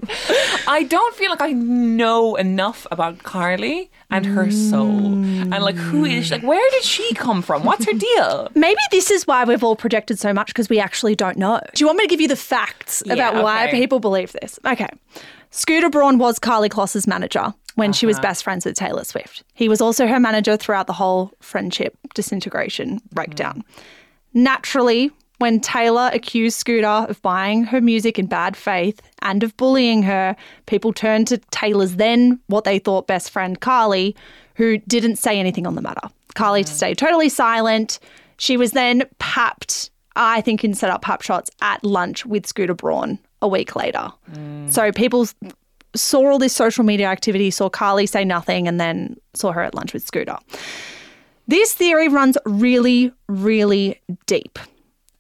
I 0.68 0.84
don't 0.84 1.16
feel 1.16 1.30
like 1.30 1.42
I 1.42 1.52
know 1.52 2.36
enough 2.36 2.88
about 2.92 3.20
Karlie 3.20 3.90
and 4.14 4.26
her 4.26 4.52
soul, 4.52 5.14
and 5.14 5.50
like 5.64 5.76
who 5.76 6.06
is 6.06 6.28
she? 6.28 6.36
like 6.36 6.44
where 6.44 6.70
did 6.72 6.84
she 6.84 7.14
come 7.16 7.42
from? 7.42 7.64
What's 7.64 7.86
her 7.86 7.94
deal? 7.94 8.50
Maybe 8.56 8.80
this 8.92 9.10
is 9.10 9.26
why 9.26 9.44
we've 9.44 9.64
all 9.64 9.76
projected 9.76 10.20
so 10.20 10.34
much 10.34 10.48
because 10.48 10.70
we 10.70 10.80
actually 10.80 11.16
don't 11.16 11.38
know. 11.38 11.60
Do 11.74 11.82
you 11.82 11.88
want 11.88 11.98
me 11.98 12.06
to 12.06 12.10
give 12.10 12.22
you 12.22 12.28
the 12.28 12.36
facts 12.36 13.02
about 13.10 13.44
why 13.44 13.68
okay. 13.68 13.80
people 13.80 14.00
believe 14.00 14.32
this? 14.34 14.60
Okay. 14.66 14.90
Scooter 15.50 15.90
Braun 15.90 16.18
was 16.18 16.40
Karlie 16.40 16.70
Kloss's 16.70 17.06
manager 17.06 17.54
when 17.76 17.94
she 17.94 18.06
was 18.06 18.18
uh-huh. 18.18 18.24
best 18.24 18.44
friends 18.44 18.66
with 18.66 18.76
Taylor 18.76 19.04
Swift. 19.04 19.44
He 19.54 19.70
was 19.70 19.82
also 19.82 20.08
her 20.08 20.20
manager 20.20 20.58
throughout 20.58 20.88
the 20.88 20.94
whole 20.94 21.32
friendship 21.42 21.98
disintegration 22.14 23.02
breakdown. 23.12 23.64
Mm. 23.68 23.74
Naturally, 24.36 25.12
when 25.40 25.60
Taylor 25.60 26.10
accused 26.14 26.58
Scooter 26.58 26.88
of 26.88 27.22
buying 27.22 27.64
her 27.66 27.82
music 27.82 28.18
in 28.20 28.28
bad 28.28 28.56
faith 28.56 29.02
and 29.22 29.44
of 29.44 29.56
bullying 29.58 30.04
her, 30.04 30.36
people 30.68 30.94
turned 30.94 31.28
to 31.28 31.38
Taylor's 31.52 31.96
then 31.96 32.40
what 32.48 32.64
they 32.64 32.80
thought 32.80 33.08
best 33.08 33.32
friend 33.32 33.60
Karlie, 33.60 34.16
who 34.56 34.78
didn't 34.80 35.18
say 35.18 35.40
anything 35.40 35.66
on 35.68 35.76
the 35.76 35.82
matter. 35.82 36.08
Karlie 36.36 36.64
mm. 36.64 36.68
stayed 36.68 36.98
totally 36.98 37.30
silent. 37.30 38.00
She 38.38 38.58
was 38.58 38.72
then 38.72 39.04
papped, 39.20 39.90
I 40.16 40.42
think, 40.42 40.64
in 40.64 40.74
set 40.74 40.90
up 40.90 41.02
pap 41.02 41.22
shots 41.22 41.50
at 41.62 41.84
lunch 41.84 42.26
with 42.26 42.46
Scooter 42.46 42.74
Braun 42.74 43.20
a 43.42 43.48
week 43.48 43.76
later. 43.76 44.12
Mm. 44.32 44.72
So 44.72 44.92
people 44.92 45.28
saw 45.96 46.32
all 46.32 46.40
this 46.40 46.54
social 46.54 46.84
media 46.84 47.08
activity, 47.08 47.52
saw 47.52 47.70
Karlie 47.70 48.08
say 48.08 48.24
nothing, 48.24 48.68
and 48.68 48.80
then 48.80 49.18
saw 49.34 49.52
her 49.52 49.62
at 49.62 49.76
lunch 49.76 49.94
with 49.94 50.06
Scooter. 50.06 50.38
This 51.48 51.74
theory 51.74 52.08
runs 52.08 52.38
really, 52.46 53.12
really 53.28 54.00
deep. 54.26 54.58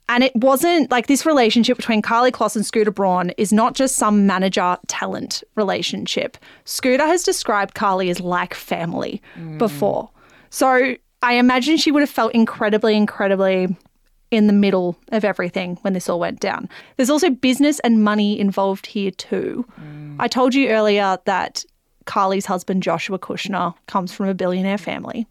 And 0.10 0.24
it 0.24 0.36
wasn't 0.36 0.92
like 0.92 1.08
this 1.08 1.26
relationship 1.26 1.78
between 1.78 2.02
Karlie 2.02 2.32
Kloss 2.32 2.56
and 2.56 2.66
Scooter 2.66 2.92
Braun 2.92 3.30
is 3.32 3.54
not 3.54 3.74
just 3.74 3.96
some 3.96 4.28
manager 4.28 4.78
talent 4.88 5.44
relationship. 5.56 6.38
Scooter 6.66 7.06
has 7.06 7.24
described 7.24 7.74
Karlie 7.74 8.10
as 8.10 8.20
like 8.20 8.54
family 8.54 9.22
mm. 9.36 9.58
before. 9.58 10.10
So 10.50 10.96
I 11.22 11.34
imagine 11.34 11.78
she 11.78 11.92
would 11.92 12.02
have 12.02 12.10
felt 12.10 12.34
incredibly, 12.34 12.96
incredibly 12.96 13.76
in 14.30 14.48
the 14.48 14.54
middle 14.54 14.98
of 15.12 15.24
everything 15.24 15.78
when 15.82 15.94
this 15.94 16.10
all 16.10 16.20
went 16.20 16.40
down. 16.40 16.68
There's 16.98 17.10
also 17.10 17.30
business 17.30 17.80
and 17.80 18.04
money 18.04 18.40
involved 18.40 18.88
here 18.88 19.12
too. 19.12 19.66
Mm. 19.80 20.16
I 20.20 20.28
told 20.28 20.54
you 20.54 20.70
earlier 20.70 21.18
that 21.26 21.64
Karlie's 22.06 22.46
husband, 22.46 22.84
Joshua 22.84 23.20
Kushner, 23.20 23.74
comes 23.88 24.12
from 24.12 24.28
a 24.28 24.34
billionaire 24.34 24.78
family. 24.78 25.26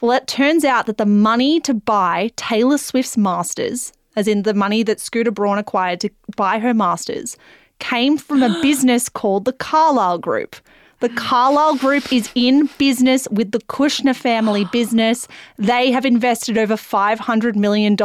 Well, 0.00 0.12
it 0.12 0.26
turns 0.26 0.64
out 0.64 0.86
that 0.86 0.96
the 0.96 1.06
money 1.06 1.60
to 1.60 1.74
buy 1.74 2.30
Taylor 2.36 2.78
Swift's 2.78 3.16
masters, 3.16 3.92
as 4.18 4.26
in 4.26 4.42
the 4.42 4.52
money 4.52 4.82
that 4.82 4.98
Scooter 4.98 5.30
Braun 5.30 5.58
acquired 5.58 6.00
to 6.00 6.10
buy 6.36 6.58
her 6.58 6.74
masters, 6.74 7.36
came 7.78 8.18
from 8.18 8.42
a 8.42 8.60
business 8.62 9.08
called 9.08 9.44
the 9.44 9.52
Carlyle 9.52 10.18
Group. 10.18 10.56
The 11.00 11.08
Carlyle 11.10 11.76
Group 11.76 12.12
is 12.12 12.28
in 12.34 12.68
business 12.76 13.28
with 13.30 13.52
the 13.52 13.60
Kushner 13.60 14.16
family 14.16 14.64
business. 14.72 15.28
They 15.56 15.92
have 15.92 16.04
invested 16.04 16.58
over 16.58 16.74
$500 16.74 17.54
million 17.54 17.96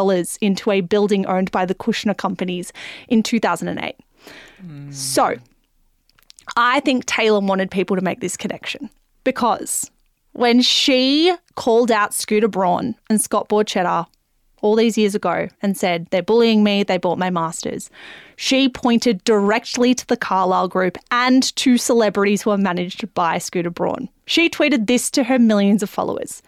into 0.42 0.72
a 0.72 0.82
building 0.82 1.26
owned 1.26 1.50
by 1.50 1.66
the 1.66 1.74
Kushner 1.74 2.16
companies 2.16 2.72
in 3.08 3.24
2008. 3.24 3.96
Hmm. 4.62 4.92
So, 4.92 5.38
I 6.56 6.80
think 6.82 7.08
Taylor 7.08 7.40
wanted 7.40 7.72
people 7.72 7.96
to 7.96 8.04
make 8.04 8.20
this 8.20 8.38
connection 8.38 8.92
because 9.24 9.90
when 10.34 10.62
she 10.62 11.34
called 11.56 11.92
out 11.92 12.14
Scooter 12.14 12.48
Braun 12.48 12.94
and 13.10 13.20
Scott 13.20 13.50
Borchetta 13.50 14.06
all 14.64 14.76
these 14.76 14.98
years 14.98 15.14
ago 15.14 15.48
and 15.62 15.78
said, 15.78 16.08
they're 16.10 16.24
bullying 16.24 16.64
me, 16.64 16.82
they 16.82 16.98
bought 16.98 17.20
my 17.20 17.30
masters, 17.30 17.92
she 18.36 18.68
pointed 18.68 19.24
directly 19.24 19.94
to 19.94 20.08
the 20.08 20.18
Carlyle 20.18 20.68
Group 20.68 20.98
and 21.12 21.56
to 21.58 21.78
celebrities 21.78 22.42
who 22.42 22.50
are 22.50 22.58
managed 22.58 23.14
by 23.14 23.38
Scooter 23.38 23.70
Braun. 23.70 24.10
She 24.26 24.50
tweeted 24.50 24.88
this 24.88 25.12
to 25.12 25.24
her 25.26 25.38
millions 25.38 25.84
of 25.84 25.90
followers. 25.90 26.42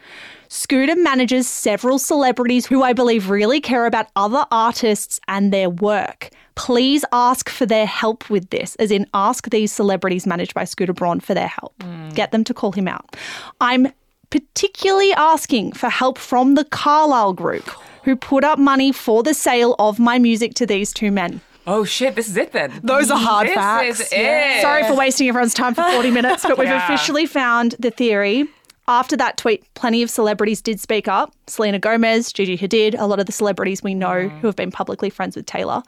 Scooter 0.47 0.95
manages 0.95 1.47
several 1.47 1.99
celebrities 1.99 2.65
who 2.65 2.81
I 2.83 2.93
believe 2.93 3.29
really 3.29 3.59
care 3.59 3.85
about 3.85 4.07
other 4.15 4.45
artists 4.51 5.19
and 5.27 5.51
their 5.51 5.69
work. 5.69 6.29
Please 6.55 7.03
ask 7.11 7.49
for 7.49 7.65
their 7.65 7.85
help 7.85 8.29
with 8.29 8.49
this, 8.49 8.75
as 8.75 8.91
in 8.91 9.07
ask 9.13 9.49
these 9.49 9.73
celebrities 9.73 10.25
managed 10.25 10.53
by 10.53 10.63
Scooter 10.63 10.93
Braun 10.93 11.19
for 11.19 11.33
their 11.33 11.49
help. 11.49 11.73
Hmm. 11.83 12.09
Get 12.09 12.31
them 12.31 12.45
to 12.45 12.53
call 12.53 12.71
him 12.71 12.87
out. 12.87 13.15
I'm 13.59 13.91
particularly 14.29 15.13
asking 15.13 15.73
for 15.73 15.89
help 15.89 16.17
from 16.17 16.55
the 16.55 16.65
Carlyle 16.65 17.33
Group, 17.33 17.69
who 18.05 18.15
put 18.15 18.43
up 18.43 18.57
money 18.57 18.91
for 18.91 19.21
the 19.23 19.33
sale 19.33 19.75
of 19.79 19.99
my 19.99 20.17
music 20.17 20.53
to 20.55 20.65
these 20.65 20.93
two 20.93 21.11
men. 21.11 21.41
Oh 21.67 21.83
shit, 21.83 22.15
this 22.15 22.27
is 22.27 22.37
it 22.37 22.51
then. 22.51 22.79
Those 22.83 23.09
are 23.09 23.17
hard 23.17 23.49
facts. 23.49 23.97
this 23.97 24.09
facts. 24.09 24.13
is 24.13 24.19
it. 24.19 24.61
Sorry 24.61 24.83
for 24.83 24.95
wasting 24.95 25.27
everyone's 25.27 25.55
time 25.55 25.73
for 25.73 25.83
40 25.83 26.11
minutes, 26.11 26.43
but 26.43 26.57
we've 26.57 26.67
Yeah. 26.75 26.85
officially 26.85 27.25
found 27.25 27.75
the 27.79 27.89
theory. 27.91 28.45
After 28.87 29.17
that 29.17 29.37
tweet, 29.37 29.63
plenty 29.73 30.03
of 30.03 30.11
celebrities 30.11 30.61
did 30.61 30.79
speak 30.79 31.07
up. 31.07 31.33
Selena 31.47 31.79
Gomez, 31.79 32.31
Gigi 32.31 32.55
Hadid, 32.55 32.95
a 32.99 33.07
lot 33.07 33.19
of 33.19 33.25
the 33.25 33.31
celebrities 33.31 33.81
we 33.81 33.95
know 33.95 34.29
mm. 34.29 34.39
who 34.39 34.45
have 34.47 34.55
been 34.55 34.69
publicly 34.69 35.09
friends 35.09 35.35
with 35.35 35.47
Taylor. 35.47 35.81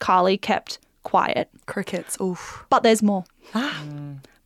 Karlie 0.00 0.40
kept 0.40 0.80
quiet. 1.04 1.48
Crickets. 1.66 2.20
Oof. 2.20 2.64
But 2.68 2.82
there's 2.82 3.02
more. 3.02 3.24
Ah. 3.54 3.84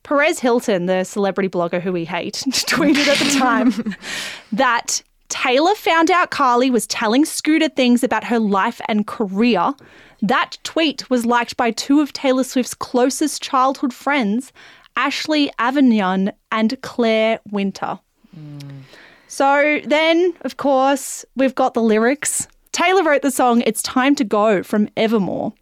Perez 0.03 0.39
Hilton, 0.39 0.85
the 0.85 1.03
celebrity 1.03 1.49
blogger 1.49 1.81
who 1.81 1.91
we 1.91 2.05
hate, 2.05 2.35
tweeted 2.49 3.07
at 3.07 3.17
the 3.17 3.37
time 3.37 3.95
that 4.53 5.01
Taylor 5.29 5.75
found 5.75 6.09
out 6.09 6.31
Karlie 6.31 6.71
was 6.71 6.87
telling 6.87 7.25
Scooter 7.25 7.69
things 7.69 8.03
about 8.03 8.23
her 8.23 8.39
life 8.39 8.79
and 8.87 9.05
career. 9.05 9.73
That 10.21 10.57
tweet 10.63 11.09
was 11.09 11.25
liked 11.25 11.57
by 11.57 11.71
two 11.71 11.99
of 11.99 12.13
Taylor 12.13 12.43
Swift's 12.43 12.73
closest 12.73 13.41
childhood 13.41 13.93
friends, 13.93 14.53
Ashley 14.95 15.51
Avignon 15.59 16.31
and 16.51 16.81
Claire 16.81 17.39
Winter. 17.51 17.99
So 19.27 19.81
then, 19.83 20.33
of 20.41 20.57
course, 20.57 21.25
we've 21.35 21.55
got 21.55 21.73
the 21.73 21.81
lyrics. 21.81 22.47
Taylor 22.71 23.03
wrote 23.03 23.21
the 23.21 23.31
song 23.31 23.61
It's 23.65 23.83
Time 23.83 24.15
to 24.15 24.23
Go 24.23 24.63
from 24.63 24.89
Evermore 24.95 25.53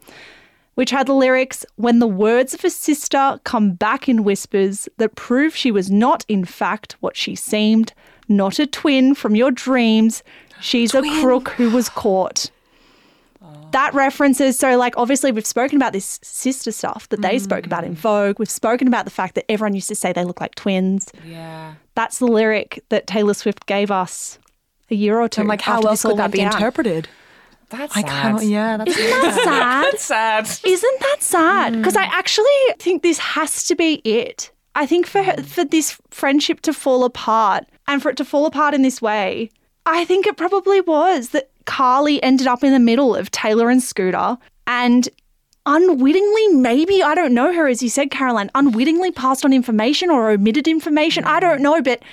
which 0.75 0.91
had 0.91 1.07
the 1.07 1.13
lyrics 1.13 1.65
When 1.75 1.99
the 1.99 2.07
words 2.07 2.53
of 2.53 2.63
a 2.63 2.69
sister 2.69 3.39
come 3.43 3.71
back 3.71 4.07
in 4.07 4.23
whispers 4.23 4.87
that 4.97 5.15
prove 5.15 5.55
she 5.55 5.71
was 5.71 5.89
not, 5.89 6.23
in 6.27 6.45
fact, 6.45 6.95
what 6.99 7.17
she 7.17 7.33
seemed, 7.35 7.93
not 8.27 8.59
a 8.59 8.67
twin 8.67 9.15
from 9.15 9.35
your 9.35 9.51
dreams, 9.51 10.23
she's 10.59 10.93
a 10.93 11.01
crook 11.21 11.49
who 11.49 11.69
was 11.69 11.89
caught. 11.89 12.49
Oh. 13.41 13.67
That 13.71 13.93
references, 13.93 14.57
so 14.57 14.77
like 14.77 14.97
obviously 14.97 15.31
we've 15.31 15.45
spoken 15.45 15.77
about 15.77 15.93
this 15.93 16.19
sister 16.23 16.71
stuff 16.71 17.07
that 17.09 17.21
they 17.21 17.35
mm. 17.35 17.41
spoke 17.41 17.65
about 17.65 17.83
in 17.83 17.93
Vogue. 17.93 18.39
We've 18.39 18.49
spoken 18.49 18.87
about 18.87 19.05
the 19.05 19.11
fact 19.11 19.35
that 19.35 19.49
everyone 19.49 19.75
used 19.75 19.89
to 19.89 19.95
say 19.95 20.13
they 20.13 20.23
look 20.23 20.41
like 20.41 20.55
twins. 20.55 21.11
Yeah. 21.25 21.75
That's 21.93 22.19
the 22.19 22.27
lyric 22.27 22.83
that 22.89 23.07
Taylor 23.07 23.33
Swift 23.33 23.65
gave 23.65 23.91
us 23.91 24.39
a 24.89 24.95
year 24.95 25.19
or 25.19 25.29
two. 25.29 25.41
I'm 25.41 25.47
like, 25.47 25.61
how 25.61 25.77
after 25.77 25.87
else 25.89 26.01
could 26.03 26.17
that 26.17 26.31
be 26.31 26.39
down. 26.39 26.53
interpreted? 26.53 27.07
That's 27.69 27.95
I 27.95 28.01
sad. 28.01 28.09
cannot. 28.09 28.43
Yeah, 28.43 28.77
that's 28.77 28.97
Isn't 28.97 29.09
that 29.09 29.33
sad? 29.43 29.83
That's 29.91 30.03
sad. 30.03 30.69
Isn't 30.69 30.99
that 30.99 31.17
sad? 31.19 31.73
Because 31.77 31.95
I 31.95 32.05
mm. 32.05 32.11
actually 32.11 32.73
think 32.79 33.01
this 33.01 33.17
has 33.17 33.63
to 33.65 33.75
be 33.75 33.95
it. 34.05 34.51
I 34.75 34.85
think 34.85 35.07
for 35.07 35.23
her, 35.23 35.33
mm. 35.33 35.45
for 35.45 35.65
this 35.65 35.99
friendship 36.11 36.61
to 36.61 36.73
fall 36.73 37.03
apart 37.03 37.65
and 37.87 38.01
for 38.01 38.09
it 38.09 38.17
to 38.17 38.25
fall 38.25 38.45
apart 38.45 38.73
in 38.73 38.81
this 38.81 39.01
way, 39.01 39.49
I 39.85 40.05
think 40.05 40.25
it 40.25 40.37
probably 40.37 40.81
was 40.81 41.29
that 41.29 41.49
Karlie 41.65 42.19
ended 42.23 42.47
up 42.47 42.63
in 42.63 42.73
the 42.73 42.79
middle 42.79 43.15
of 43.15 43.31
Taylor 43.31 43.69
and 43.69 43.81
Scooter 43.81 44.37
and 44.67 45.09
unwittingly, 45.65 46.47
maybe, 46.49 47.01
I 47.01 47.15
don't 47.15 47.33
know 47.33 47.53
her, 47.53 47.67
as 47.67 47.81
you 47.81 47.89
said, 47.89 48.11
Caroline, 48.11 48.51
unwittingly 48.55 49.11
passed 49.11 49.45
on 49.45 49.53
information 49.53 50.09
or 50.09 50.29
omitted 50.29 50.67
information. 50.67 51.23
I 51.23 51.39
don't 51.39 51.61
know, 51.61 51.81
but 51.81 52.03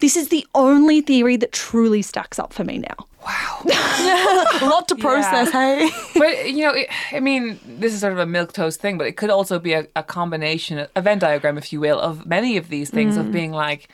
this 0.00 0.16
is 0.16 0.28
the 0.28 0.46
only 0.54 1.00
theory 1.00 1.36
that 1.36 1.52
truly 1.52 2.02
stacks 2.02 2.38
up 2.38 2.52
for 2.52 2.64
me 2.64 2.78
now. 2.78 3.06
Wow. 3.24 3.62
a 4.60 4.66
lot 4.66 4.88
to 4.88 4.96
process. 4.96 5.50
Hey. 5.50 5.90
But 6.14 6.50
you 6.50 6.64
know, 6.64 6.72
it, 6.72 6.88
I 7.12 7.20
mean, 7.20 7.58
this 7.64 7.94
is 7.94 8.00
sort 8.00 8.12
of 8.12 8.18
a 8.18 8.26
milk 8.26 8.52
toast 8.52 8.80
thing, 8.80 8.98
but 8.98 9.06
it 9.06 9.16
could 9.16 9.30
also 9.30 9.58
be 9.58 9.72
a, 9.72 9.86
a 9.94 10.02
combination, 10.02 10.86
a 10.94 11.02
Venn 11.02 11.18
diagram, 11.18 11.58
if 11.58 11.72
you 11.72 11.80
will, 11.80 12.00
of 12.00 12.26
many 12.26 12.56
of 12.56 12.68
these 12.68 12.90
things 12.90 13.16
of 13.16 13.26
mm. 13.26 13.32
being 13.32 13.52
like. 13.52 13.88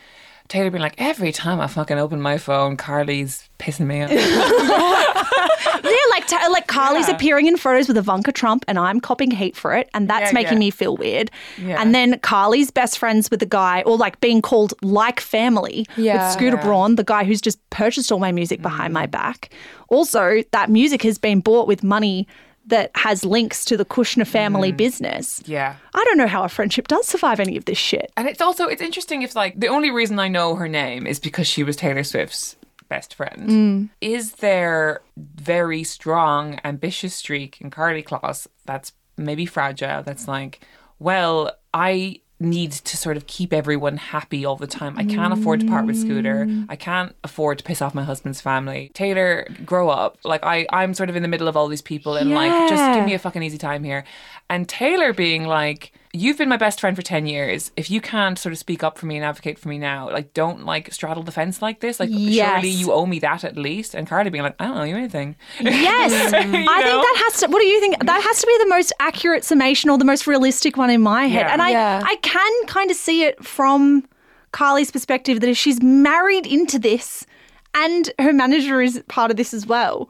Taylor 0.48 0.70
being 0.70 0.82
like, 0.82 0.94
every 0.98 1.32
time 1.32 1.60
I 1.60 1.66
fucking 1.66 1.98
open 1.98 2.20
my 2.20 2.38
phone, 2.38 2.76
Karlie's 2.76 3.48
pissing 3.58 3.86
me 3.86 4.02
off. 4.02 4.10
Yeah, 5.84 5.92
like 6.10 6.26
ta- 6.26 6.48
like 6.50 6.66
Karlie's 6.66 7.08
Yeah. 7.08 7.14
appearing 7.14 7.46
in 7.46 7.56
photos 7.56 7.86
with 7.86 7.96
Ivanka 7.96 8.32
Trump, 8.32 8.64
and 8.66 8.78
I'm 8.78 9.00
copping 9.00 9.30
hate 9.30 9.56
for 9.56 9.74
it, 9.74 9.88
and 9.94 10.08
that's 10.08 10.30
Yeah, 10.30 10.34
making 10.34 10.54
yeah. 10.54 10.58
me 10.58 10.70
feel 10.70 10.96
weird. 10.96 11.30
And 11.58 11.94
then 11.94 12.18
Karlie's 12.20 12.70
best 12.70 12.98
friends 12.98 13.30
with 13.30 13.40
the 13.40 13.46
guy, 13.46 13.82
or 13.82 13.96
like 13.96 14.20
being 14.20 14.42
called 14.42 14.74
like 14.82 15.20
family 15.20 15.86
with 15.96 16.32
Scooter. 16.32 16.56
Braun, 16.56 16.96
the 16.96 17.04
guy 17.04 17.24
who's 17.24 17.40
just 17.40 17.58
purchased 17.70 18.10
all 18.10 18.18
my 18.18 18.32
music 18.32 18.62
behind 18.62 18.92
my 18.94 19.06
mm. 19.06 19.10
back. 19.10 19.50
Also, 19.88 20.42
that 20.52 20.70
music 20.70 21.02
has 21.02 21.18
been 21.18 21.40
bought 21.40 21.68
with 21.68 21.82
money 21.84 22.26
that 22.66 22.90
has 22.96 23.24
links 23.24 23.64
to 23.66 23.76
the 23.76 23.84
Kushner 23.84 24.26
family 24.26 24.72
Mm. 24.72 24.76
business. 24.76 25.40
Yeah. 25.46 25.76
I 25.94 26.04
don't 26.04 26.18
know 26.18 26.26
how 26.26 26.42
a 26.44 26.48
friendship 26.48 26.88
does 26.88 27.06
survive 27.06 27.38
any 27.40 27.56
of 27.56 27.64
this 27.64 27.78
shit. 27.78 28.10
And 28.16 28.26
it's 28.28 28.40
also 28.40 28.66
it's 28.66 28.82
interesting 28.82 29.22
if 29.22 29.36
like 29.36 29.58
the 29.58 29.68
only 29.68 29.90
reason 29.90 30.18
I 30.18 30.28
know 30.28 30.56
her 30.56 30.68
name 30.68 31.06
is 31.06 31.20
because 31.20 31.46
she 31.46 31.62
was 31.62 31.76
Taylor 31.76 32.02
Swift's 32.04 32.56
best 32.88 33.14
friend. 33.14 33.48
Mm. 33.50 33.88
Is 34.00 34.32
there 34.34 35.00
very 35.16 35.82
strong, 35.84 36.58
ambitious 36.64 37.14
streak 37.14 37.60
in 37.60 37.70
Karlie 37.70 38.02
Kloss 38.04 38.46
that's 38.64 38.92
maybe 39.16 39.46
fragile? 39.46 40.02
That's 40.02 40.26
like, 40.28 40.60
well, 40.98 41.52
I 41.74 42.20
need 42.38 42.70
to 42.72 42.96
sort 42.96 43.16
of 43.16 43.26
keep 43.26 43.52
everyone 43.52 43.96
happy 43.96 44.44
all 44.44 44.56
the 44.56 44.66
time. 44.66 44.98
I 44.98 45.04
can't 45.04 45.32
afford 45.32 45.60
to 45.60 45.66
part 45.66 45.86
with 45.86 45.96
Scooter. 45.96 46.44
Mm. 46.44 46.66
I 46.68 46.76
can't 46.76 47.14
afford 47.24 47.58
to 47.58 47.64
piss 47.64 47.80
off 47.80 47.94
my 47.94 48.04
husband's 48.04 48.42
family. 48.42 48.90
Taylor, 48.92 49.48
grow 49.64 49.88
up. 49.88 50.18
Like 50.22 50.44
I, 50.44 50.66
I'm 50.70 50.92
sort 50.92 51.08
of 51.08 51.16
in 51.16 51.22
the 51.22 51.28
middle 51.28 51.48
of 51.48 51.56
all 51.56 51.66
these 51.68 51.80
people 51.80 52.16
and 52.16 52.32
like 52.32 52.68
just 52.68 52.94
give 52.94 53.06
me 53.06 53.14
a 53.14 53.18
fucking 53.18 53.42
easy 53.42 53.56
time 53.56 53.84
here. 53.84 54.04
And 54.48 54.68
Taylor 54.68 55.12
being 55.12 55.44
like, 55.44 55.92
You've 56.12 56.38
been 56.38 56.48
my 56.48 56.56
best 56.56 56.80
friend 56.80 56.96
for 56.96 57.02
10 57.02 57.26
years. 57.26 57.72
If 57.76 57.90
you 57.90 58.00
can't 58.00 58.38
sort 58.38 58.54
of 58.54 58.58
speak 58.58 58.82
up 58.82 58.96
for 58.96 59.04
me 59.04 59.16
and 59.16 59.24
advocate 59.24 59.58
for 59.58 59.68
me 59.68 59.76
now, 59.76 60.10
like, 60.10 60.32
don't 60.32 60.64
like 60.64 60.90
straddle 60.94 61.22
the 61.22 61.30
fence 61.30 61.60
like 61.60 61.80
this. 61.80 62.00
Like, 62.00 62.08
Yes. 62.10 62.62
surely 62.62 62.70
you 62.70 62.90
owe 62.90 63.04
me 63.04 63.18
that 63.18 63.44
at 63.44 63.58
least. 63.58 63.94
And 63.94 64.08
Cardi 64.08 64.30
being 64.30 64.42
like, 64.42 64.54
I 64.58 64.64
don't 64.68 64.78
owe 64.78 64.84
you 64.84 64.96
anything. 64.96 65.36
Yes. 65.60 66.32
I 66.32 66.42
think 66.42 66.64
that 66.70 67.22
has 67.26 67.40
to 67.40 67.48
what 67.48 67.60
do 67.60 67.66
you 67.66 67.80
think? 67.80 68.02
That 68.02 68.22
has 68.22 68.40
to 68.40 68.46
be 68.46 68.56
the 68.60 68.68
most 68.68 68.94
accurate 68.98 69.44
summation 69.44 69.90
or 69.90 69.98
the 69.98 70.06
most 70.06 70.26
realistic 70.26 70.78
one 70.78 70.88
in 70.88 71.02
my 71.02 71.26
head. 71.26 71.40
Yeah. 71.48 71.52
And 71.52 71.60
I 71.60 71.70
Yeah. 71.70 72.02
I 72.02 72.16
can 72.22 72.66
kind 72.66 72.90
of 72.90 72.96
see 72.96 73.24
it 73.24 73.44
from 73.44 74.06
Karlie's 74.52 74.90
perspective 74.90 75.40
that 75.40 75.50
if 75.50 75.58
she's 75.58 75.82
married 75.82 76.46
into 76.46 76.78
this 76.78 77.26
and 77.74 78.10
her 78.18 78.32
manager 78.32 78.80
is 78.80 79.02
part 79.08 79.30
of 79.30 79.36
this 79.36 79.52
as 79.52 79.66
well, 79.66 80.08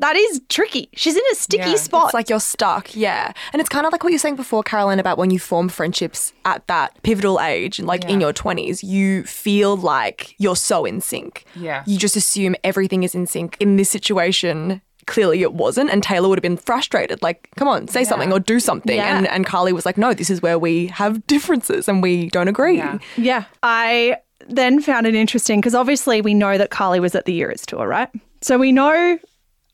that 0.00 0.16
is 0.16 0.40
tricky. 0.48 0.88
She's 0.94 1.16
in 1.16 1.22
a 1.32 1.34
sticky 1.34 1.70
Yeah. 1.70 1.76
spot. 1.76 2.04
It's 2.06 2.14
like 2.14 2.28
you're 2.30 2.40
stuck, 2.40 2.94
yeah. 2.94 3.32
And 3.52 3.60
it's 3.60 3.68
kind 3.68 3.84
of 3.86 3.92
like 3.92 4.02
what 4.04 4.10
you 4.10 4.14
were 4.14 4.20
saying 4.20 4.36
before, 4.36 4.62
Caroline, 4.62 4.98
about 5.00 5.18
when 5.18 5.30
you 5.30 5.38
form 5.38 5.68
friendships 5.68 6.32
at 6.44 6.66
that 6.68 7.00
pivotal 7.02 7.40
age, 7.40 7.80
like 7.80 8.04
in 8.04 8.20
your 8.20 8.32
20s, 8.32 8.82
you 8.82 9.24
feel 9.24 9.76
like 9.76 10.34
you're 10.38 10.56
so 10.56 10.84
in 10.84 11.00
sync. 11.00 11.44
Yeah. 11.54 11.82
You 11.86 11.98
just 11.98 12.16
assume 12.16 12.54
everything 12.64 13.02
is 13.02 13.14
in 13.14 13.26
sync. 13.26 13.56
In 13.60 13.76
this 13.76 13.90
situation, 13.90 14.80
clearly 15.06 15.42
it 15.42 15.52
wasn't. 15.54 15.90
And 15.90 16.02
Taylor 16.02 16.28
would 16.28 16.38
have 16.38 16.42
been 16.42 16.56
frustrated, 16.58 17.22
like, 17.22 17.48
come 17.56 17.66
on, 17.66 17.88
say 17.88 18.04
something 18.04 18.32
or 18.32 18.38
do 18.38 18.60
something. 18.60 18.96
Yeah. 18.96 19.16
And, 19.18 19.26
and 19.26 19.46
Karlie 19.46 19.72
was 19.72 19.86
like, 19.86 19.96
no, 19.98 20.12
this 20.14 20.30
is 20.30 20.42
where 20.42 20.58
we 20.58 20.88
have 20.88 21.26
differences 21.26 21.88
and 21.88 22.02
we 22.02 22.28
don't 22.28 22.48
agree. 22.48 22.76
Yeah. 22.76 22.98
Yeah. 23.16 23.44
I 23.62 24.18
then 24.48 24.80
found 24.80 25.06
it 25.06 25.14
interesting 25.14 25.60
because 25.60 25.74
obviously 25.74 26.20
we 26.20 26.34
know 26.34 26.56
that 26.58 26.70
Karlie 26.70 27.00
was 27.00 27.14
at 27.14 27.24
the 27.24 27.36
Eras 27.38 27.66
tour, 27.66 27.86
right? 27.88 28.08
So 28.40 28.56
we 28.58 28.70
know, 28.70 29.18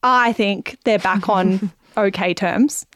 I 0.05 0.33
think 0.35 0.79
they're 0.85 0.99
back 0.99 1.29
on 1.29 1.73
okay 1.97 2.35
terms. 2.35 2.87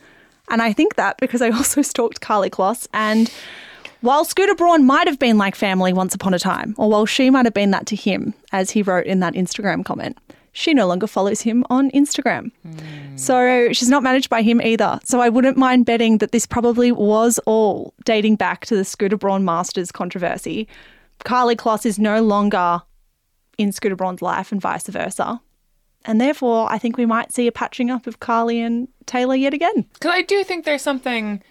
And 0.50 0.62
I 0.62 0.72
think 0.72 0.94
that 0.96 1.16
because 1.18 1.42
I 1.42 1.50
also 1.50 1.82
stalked 1.82 2.20
Karlie 2.20 2.50
Kloss. 2.50 2.86
And 2.92 3.32
while 4.00 4.24
Scooter 4.24 4.54
Braun 4.54 4.86
might 4.86 5.08
have 5.08 5.18
been 5.18 5.38
like 5.38 5.56
family 5.56 5.92
once 5.92 6.14
upon 6.14 6.34
a 6.34 6.38
time, 6.38 6.74
or 6.78 6.88
while 6.88 7.06
she 7.06 7.30
might 7.30 7.46
have 7.46 7.54
been 7.54 7.70
that 7.72 7.86
to 7.86 7.96
him, 7.96 8.34
as 8.52 8.70
he 8.70 8.82
wrote 8.82 9.06
in 9.06 9.20
that 9.20 9.34
Instagram 9.34 9.84
comment, 9.84 10.16
she 10.52 10.74
no 10.74 10.86
longer 10.86 11.06
follows 11.06 11.40
him 11.40 11.64
on 11.70 11.90
Instagram. 11.92 12.50
Hmm. 12.62 13.16
So 13.16 13.72
she's 13.72 13.88
not 13.88 14.02
managed 14.02 14.28
by 14.28 14.42
him 14.42 14.60
either. 14.60 14.98
So 15.04 15.20
I 15.20 15.28
wouldn't 15.28 15.56
mind 15.56 15.86
betting 15.86 16.18
that 16.18 16.32
this 16.32 16.46
probably 16.46 16.92
was 16.92 17.38
all 17.46 17.94
dating 18.04 18.36
back 18.36 18.66
to 18.66 18.76
the 18.76 18.84
Scooter 18.84 19.16
Braun 19.16 19.44
Masters 19.44 19.90
controversy. 19.92 20.68
Karlie 21.24 21.56
Kloss 21.56 21.84
is 21.86 21.98
no 21.98 22.22
longer 22.22 22.82
in 23.56 23.72
Scooter 23.72 23.96
Braun's 23.96 24.22
life 24.22 24.52
and 24.52 24.60
vice 24.60 24.86
versa. 24.86 25.40
And 26.08 26.18
therefore, 26.18 26.72
I 26.72 26.78
think 26.78 26.96
we 26.96 27.04
might 27.04 27.34
see 27.34 27.46
a 27.46 27.52
patching 27.52 27.90
up 27.90 28.06
of 28.06 28.18
Karlie 28.18 28.60
and 28.64 28.88
Taylor 29.04 29.34
yet 29.34 29.52
again. 29.52 29.84
Because 29.92 30.12
I 30.12 30.22
do 30.22 30.42
think 30.42 30.64
there's 30.64 30.80
something 30.80 31.42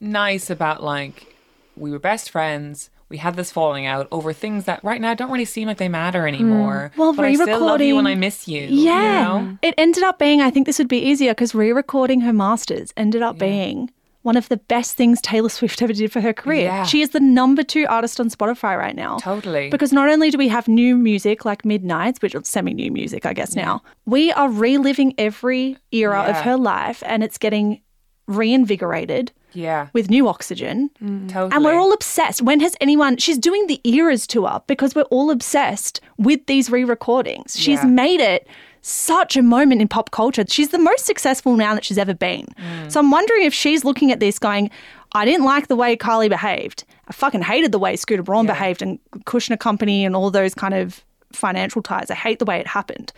nice 0.00 0.50
about 0.50 0.82
like 0.82 1.32
we 1.76 1.92
were 1.92 2.00
best 2.00 2.28
friends. 2.28 2.90
We 3.08 3.18
had 3.18 3.36
this 3.36 3.52
falling 3.52 3.86
out 3.86 4.08
over 4.10 4.32
things 4.32 4.64
that 4.64 4.82
right 4.82 5.00
now 5.00 5.14
don't 5.14 5.30
really 5.30 5.44
seem 5.44 5.68
like 5.68 5.78
they 5.78 5.88
matter 5.88 6.22
hmm. 6.22 6.34
anymore. 6.34 6.90
Well, 6.96 7.12
but 7.12 7.24
I 7.24 7.34
still 7.34 7.46
love 7.60 7.80
you 7.80 7.94
re-recording- 7.94 7.98
and 7.98 8.08
I 8.08 8.14
miss 8.16 8.48
you. 8.48 8.62
Yeah. 8.62 9.38
You 9.38 9.42
know? 9.44 9.58
It 9.62 9.74
ended 9.78 10.02
up 10.02 10.18
being, 10.18 10.40
I 10.40 10.50
think 10.50 10.66
this 10.66 10.78
would 10.78 10.88
be 10.88 10.98
easier 10.98 11.30
because 11.30 11.54
re 11.54 11.72
recording 11.72 12.22
her 12.22 12.32
masters 12.32 12.92
ended 12.96 13.22
up 13.22 13.38
being 13.38 13.92
one 14.22 14.36
of 14.36 14.48
the 14.50 14.58
best 14.58 14.96
things 14.96 15.20
Taylor 15.22 15.48
Swift 15.48 15.80
ever 15.80 15.94
did 15.94 16.12
for 16.12 16.20
her 16.20 16.32
career. 16.34 16.64
Yeah. 16.64 16.84
She 16.84 17.00
is 17.00 17.10
the 17.10 17.20
number 17.20 17.62
two 17.62 17.86
artist 17.88 18.20
on 18.20 18.28
Spotify 18.28 18.76
right 18.76 18.94
now. 18.94 19.16
Totally. 19.16 19.70
Because 19.70 19.92
not 19.94 20.10
only 20.10 20.30
do 20.30 20.36
we 20.36 20.48
have 20.48 20.68
new 20.68 20.94
music 20.96 21.44
like 21.46 21.64
Midnights, 21.64 22.20
which 22.20 22.34
is 22.34 22.46
semi 22.48 22.74
new 22.74 22.90
music, 22.92 23.24
I 23.24 23.32
guess 23.32 23.56
now, 23.56 23.82
we 24.04 24.30
are 24.32 24.50
reliving 24.50 25.14
every 25.16 25.78
era 25.90 26.20
of 26.28 26.36
her 26.42 26.56
life 26.58 27.02
and 27.06 27.24
it's 27.24 27.38
getting 27.38 27.80
reinvigorated 28.26 29.32
Yeah. 29.52 29.88
with 29.92 30.08
new 30.10 30.28
oxygen. 30.28 30.90
Totally. 31.28 31.50
And 31.54 31.64
we're 31.64 31.78
all 31.78 31.92
obsessed. 31.92 32.42
When 32.42 32.60
has 32.60 32.76
anyone, 32.80 33.16
she's 33.16 33.38
doing 33.38 33.66
the 33.66 33.80
eras 33.84 34.26
tour 34.26 34.62
because 34.66 34.94
we're 34.94 35.02
all 35.10 35.30
obsessed 35.30 36.00
with 36.18 36.46
these 36.46 36.70
re 36.70 36.84
recordings. 36.84 37.56
She's 37.58 37.80
Yeah. 37.82 37.86
made 37.86 38.20
it 38.20 38.46
such 38.82 39.36
a 39.36 39.42
moment 39.42 39.80
in 39.80 39.88
pop 39.88 40.10
culture. 40.10 40.44
She's 40.48 40.70
the 40.70 40.78
most 40.78 41.06
successful 41.06 41.56
now 41.56 41.74
that 41.74 41.84
she's 41.84 41.98
ever 41.98 42.14
been. 42.14 42.46
Mm. 42.58 42.90
So 42.90 43.00
I'm 43.00 43.10
wondering 43.10 43.44
if 43.44 43.54
she's 43.54 43.84
looking 43.84 44.10
at 44.10 44.20
this 44.20 44.38
going, 44.38 44.70
I 45.12 45.24
didn't 45.24 45.44
like 45.44 45.68
the 45.68 45.76
way 45.76 45.96
Karlie 45.96 46.28
behaved. 46.28 46.84
I 47.08 47.12
fucking 47.12 47.42
hated 47.42 47.72
the 47.72 47.78
way 47.78 47.96
Scooter 47.96 48.22
Braun 48.22 48.46
behaved 48.46 48.80
and 48.82 48.98
Kushner 49.24 49.58
Company 49.58 50.04
and 50.04 50.14
all 50.14 50.30
those 50.30 50.54
kind 50.54 50.74
of 50.74 51.04
financial 51.32 51.82
ties. 51.82 52.10
I 52.10 52.14
hate 52.14 52.38
the 52.38 52.44
way 52.44 52.58
it 52.58 52.66
happened. 52.66 53.12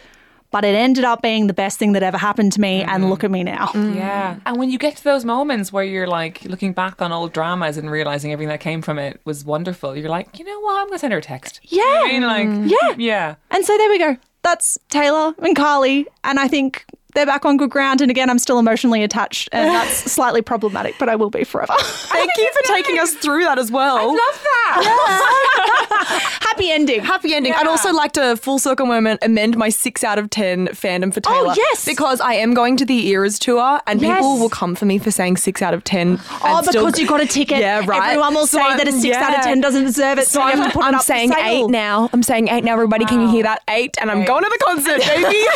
But 0.51 0.67
it 0.67 0.75
ended 0.75 1.05
up 1.05 1.23
being 1.23 1.47
the 1.47 1.55
best 1.55 1.79
thing 1.79 1.93
that 1.93 2.03
ever 2.03 2.19
happened 2.19 2.53
to 2.53 2.61
me. 2.61 2.83
And 2.83 3.09
look 3.09 3.25
at 3.25 3.31
me 3.31 3.43
now. 3.43 3.71
Yeah. 3.75 4.39
And 4.45 4.59
when 4.59 4.69
you 4.69 4.79
get 4.79 4.97
to 4.99 5.05
those 5.05 5.25
moments 5.25 5.73
where 5.73 5.83
you're 5.83 6.07
like 6.07 6.45
looking 6.45 6.75
back 6.75 7.01
on 7.01 7.11
old 7.11 7.33
dramas 7.33 7.79
and 7.79 7.91
realizing 7.91 8.33
everything 8.33 8.51
that 8.51 8.61
came 8.61 8.83
from 8.83 8.99
it 8.99 9.19
was 9.25 9.47
wonderful, 9.47 9.97
you're 9.97 10.11
like, 10.11 10.39
you 10.39 10.45
know 10.45 10.61
what? 10.61 10.81
I'm 10.81 10.87
going 10.89 10.97
to 10.97 10.99
send 10.99 11.15
her 11.15 11.21
a 11.21 11.23
text. 11.23 11.61
You 11.65 11.79
know 11.79 12.05
I 12.05 12.13
mean? 12.13 12.23
Like, 12.23 12.71
Yeah. 12.83 12.95
Yeah. 12.99 13.35
And 13.51 13.65
so 13.65 13.77
there 13.79 13.89
we 13.89 13.99
go. 13.99 14.19
That's 14.43 14.78
Taylor 14.88 15.34
and 15.38 15.57
Karlie. 15.57 16.07
And 16.24 16.38
I 16.38 16.49
think 16.49 16.84
they're 17.15 17.27
back 17.27 17.45
on 17.45 17.57
good 17.57 17.71
ground. 17.71 18.01
And 18.01 18.11
again, 18.11 18.31
I'm 18.31 18.39
still 18.39 18.59
emotionally 18.59 19.03
attached. 19.03 19.49
And 19.53 19.69
that's 19.75 20.11
slightly 20.13 20.43
problematic, 20.43 20.95
but 20.99 21.09
I 21.09 21.17
will 21.17 21.31
be 21.31 21.45
forever. 21.45 21.75
Thank 21.79 22.31
you 22.39 22.51
for 22.55 22.63
taking 22.69 22.99
us 22.99 23.13
through 23.15 23.45
that 23.45 23.59
as 23.59 23.71
well. 23.71 24.09
Love 24.09 24.43
that. 24.43 26.39
Happy 26.43 26.71
ending. 26.71 27.01
Happy 27.03 27.35
ending. 27.35 27.53
I'd 27.55 27.67
also 27.67 27.93
like 27.93 28.13
to 28.13 28.37
full 28.37 28.59
circle 28.59 28.87
moment 28.87 29.21
amend 29.23 29.57
my 29.57 29.69
six 29.71 30.05
out 30.05 30.19
of 30.19 30.29
ten 30.31 30.69
fandom 30.69 31.13
for 31.13 31.21
Taylor. 31.21 31.49
Oh, 31.51 31.55
yes. 31.57 31.85
because 31.85 32.21
I 32.21 32.35
am 32.35 32.53
going 32.55 32.77
to 32.79 32.85
the 32.85 33.09
Eras 33.09 33.39
tour, 33.39 33.81
and 33.87 34.01
Yes. 34.01 34.19
people 34.19 34.39
will 34.39 34.49
come 34.51 34.75
for 34.75 34.85
me 34.85 34.99
for 34.99 35.11
saying 35.11 35.37
six 35.39 35.63
out 35.63 35.73
of 35.75 35.83
ten. 35.85 36.21
Oh, 36.45 36.59
and 36.59 36.67
still- 36.67 36.85
because 36.87 36.99
you 37.01 37.07
got 37.07 37.21
a 37.23 37.27
ticket. 37.27 37.59
Yeah, 37.59 37.83
right. 37.87 38.11
Everyone 38.11 38.35
will 38.35 38.47
So 38.47 38.59
say 38.59 38.65
I'm- 38.65 38.79
that 38.79 38.89
a 38.89 38.93
six 38.93 39.17
out 39.17 39.37
of 39.39 39.45
ten 39.45 39.61
doesn't 39.61 39.85
deserve 39.85 40.19
it. 40.19 40.27
So, 40.27 40.41
So 40.41 40.43
I'm, 40.43 40.63
to 40.65 40.71
put 40.71 40.85
I'm 40.85 40.95
up 40.97 41.03
saying 41.03 41.33
eight 41.39 41.67
now. 41.69 42.11
I'm 42.13 42.23
saying 42.23 42.49
eight 42.49 42.65
now. 42.65 42.73
Everybody, 42.75 43.05
can 43.07 43.21
you 43.23 43.29
hear 43.31 43.43
that? 43.45 43.63
Eight, 43.69 43.97
and 44.01 44.11
I'm 44.11 44.25
going 44.25 44.43
to 44.45 44.51
the 44.51 44.65
concert, 44.65 45.01
baby. 45.01 45.47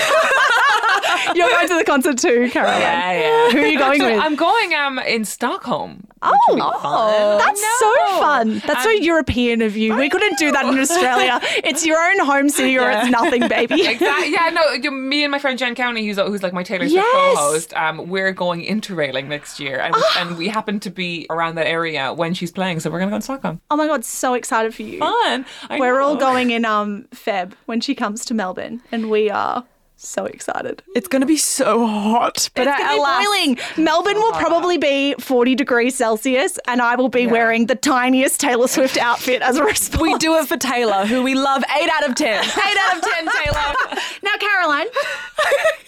You're 1.49 1.57
going 1.59 1.69
to 1.69 1.79
the 1.79 1.85
concert 1.85 2.19
too, 2.19 2.49
Caroline. 2.51 2.81
Yeah, 2.81 3.13
yeah. 3.21 3.51
Who 3.53 3.59
are 3.59 3.67
you 3.67 3.79
going 3.79 4.01
So 4.01 4.11
with? 4.13 4.21
I'm 4.23 4.35
going 4.37 4.75
um 4.75 4.99
in 5.01 5.25
Stockholm. 5.25 6.07
Oh, 6.23 7.39
that's 7.39 7.61
so 7.79 7.95
fun. 8.21 8.61
That's 8.67 8.83
so 8.83 8.91
Um, 8.91 9.03
European 9.03 9.63
of 9.63 9.77
you. 9.77 9.95
We 9.97 10.09
couldn't 10.09 10.39
do 10.39 10.51
that 10.51 10.65
in 10.67 10.79
Australia. 10.79 11.41
It's 11.65 11.85
your 11.87 11.99
own 11.99 12.19
home 12.27 12.49
city 12.49 12.79
or 12.79 12.91
it's 12.91 13.11
nothing, 13.11 13.47
baby. 13.49 13.87
Exactly. 13.87 14.33
Yeah, 14.33 14.51
no, 14.51 14.91
me 14.91 15.23
and 15.25 15.31
my 15.31 15.39
friend 15.39 15.59
Jen 15.59 15.75
County, 15.75 16.07
who's 16.07 16.17
who's 16.19 16.43
like 16.43 16.53
my 16.53 16.63
Taylor 16.63 16.89
Swift 16.89 16.95
Yes. 16.95 17.37
co-host, 17.37 17.75
um, 17.75 18.09
we're 18.09 18.33
going 18.33 18.63
interrailing 18.65 19.27
next 19.29 19.61
year, 19.61 19.79
and, 19.79 19.95
and 20.19 20.37
we 20.37 20.49
happen 20.49 20.81
to 20.81 20.91
be 20.91 21.27
around 21.31 21.55
that 21.57 21.67
area 21.67 22.13
when 22.13 22.35
she's 22.35 22.51
playing, 22.51 22.81
so 22.81 22.91
we're 22.91 22.99
gonna 22.99 23.11
go 23.11 23.19
to 23.19 23.23
Stockholm. 23.23 23.61
Oh 23.71 23.77
my 23.77 23.87
god, 23.87 24.05
so 24.05 24.35
excited 24.35 24.75
for 24.75 24.83
you. 24.83 24.99
Fun. 24.99 25.47
I 25.71 25.79
We're 25.79 26.01
all 26.01 26.17
going 26.17 26.51
in 26.51 26.65
um 26.65 27.07
Feb 27.15 27.53
when 27.67 27.81
she 27.81 27.95
comes 27.95 28.25
to 28.27 28.35
Melbourne, 28.35 28.83
and 28.91 29.11
we 29.11 29.31
are 29.31 29.65
so 29.97 30.27
excited. 30.27 30.83
it's 30.95 31.09
going 31.09 31.21
to 31.21 31.27
be 31.27 31.37
so 31.37 31.87
hot, 31.87 32.51
but 32.55 32.67
It's 32.67 32.79
gonna 32.79 32.93
be 32.93 32.99
alas- 32.99 33.25
boiling. 33.27 33.59
Melbourne 33.77 34.17
will 34.17 34.33
probably 34.33 34.77
be 34.79 35.15
40 35.19 35.55
degrees 35.55 35.95
Celsius, 35.97 36.59
and 36.69 36.81
I 36.83 36.97
will 36.97 37.09
be 37.09 37.27
wearing 37.27 37.67
the 37.67 37.75
tiniest 37.75 38.41
Taylor 38.41 38.69
Swift 38.69 38.99
outfit 38.99 39.41
as 39.43 39.57
a 39.57 39.65
response. 39.65 40.01
We 40.03 40.17
do 40.19 40.37
it 40.37 40.47
for 40.47 40.57
Taylor, 40.57 41.07
who 41.07 41.23
we 41.23 41.35
love. 41.35 41.65
Eight 41.81 41.89
out 41.89 42.09
of 42.09 42.15
ten. 42.15 42.45
Eight 42.45 42.77
out 42.89 42.97
of 42.97 43.03
ten, 43.03 43.29
Taylor. 43.45 43.75
Now, 44.23 44.33
Caroline, 44.41 44.87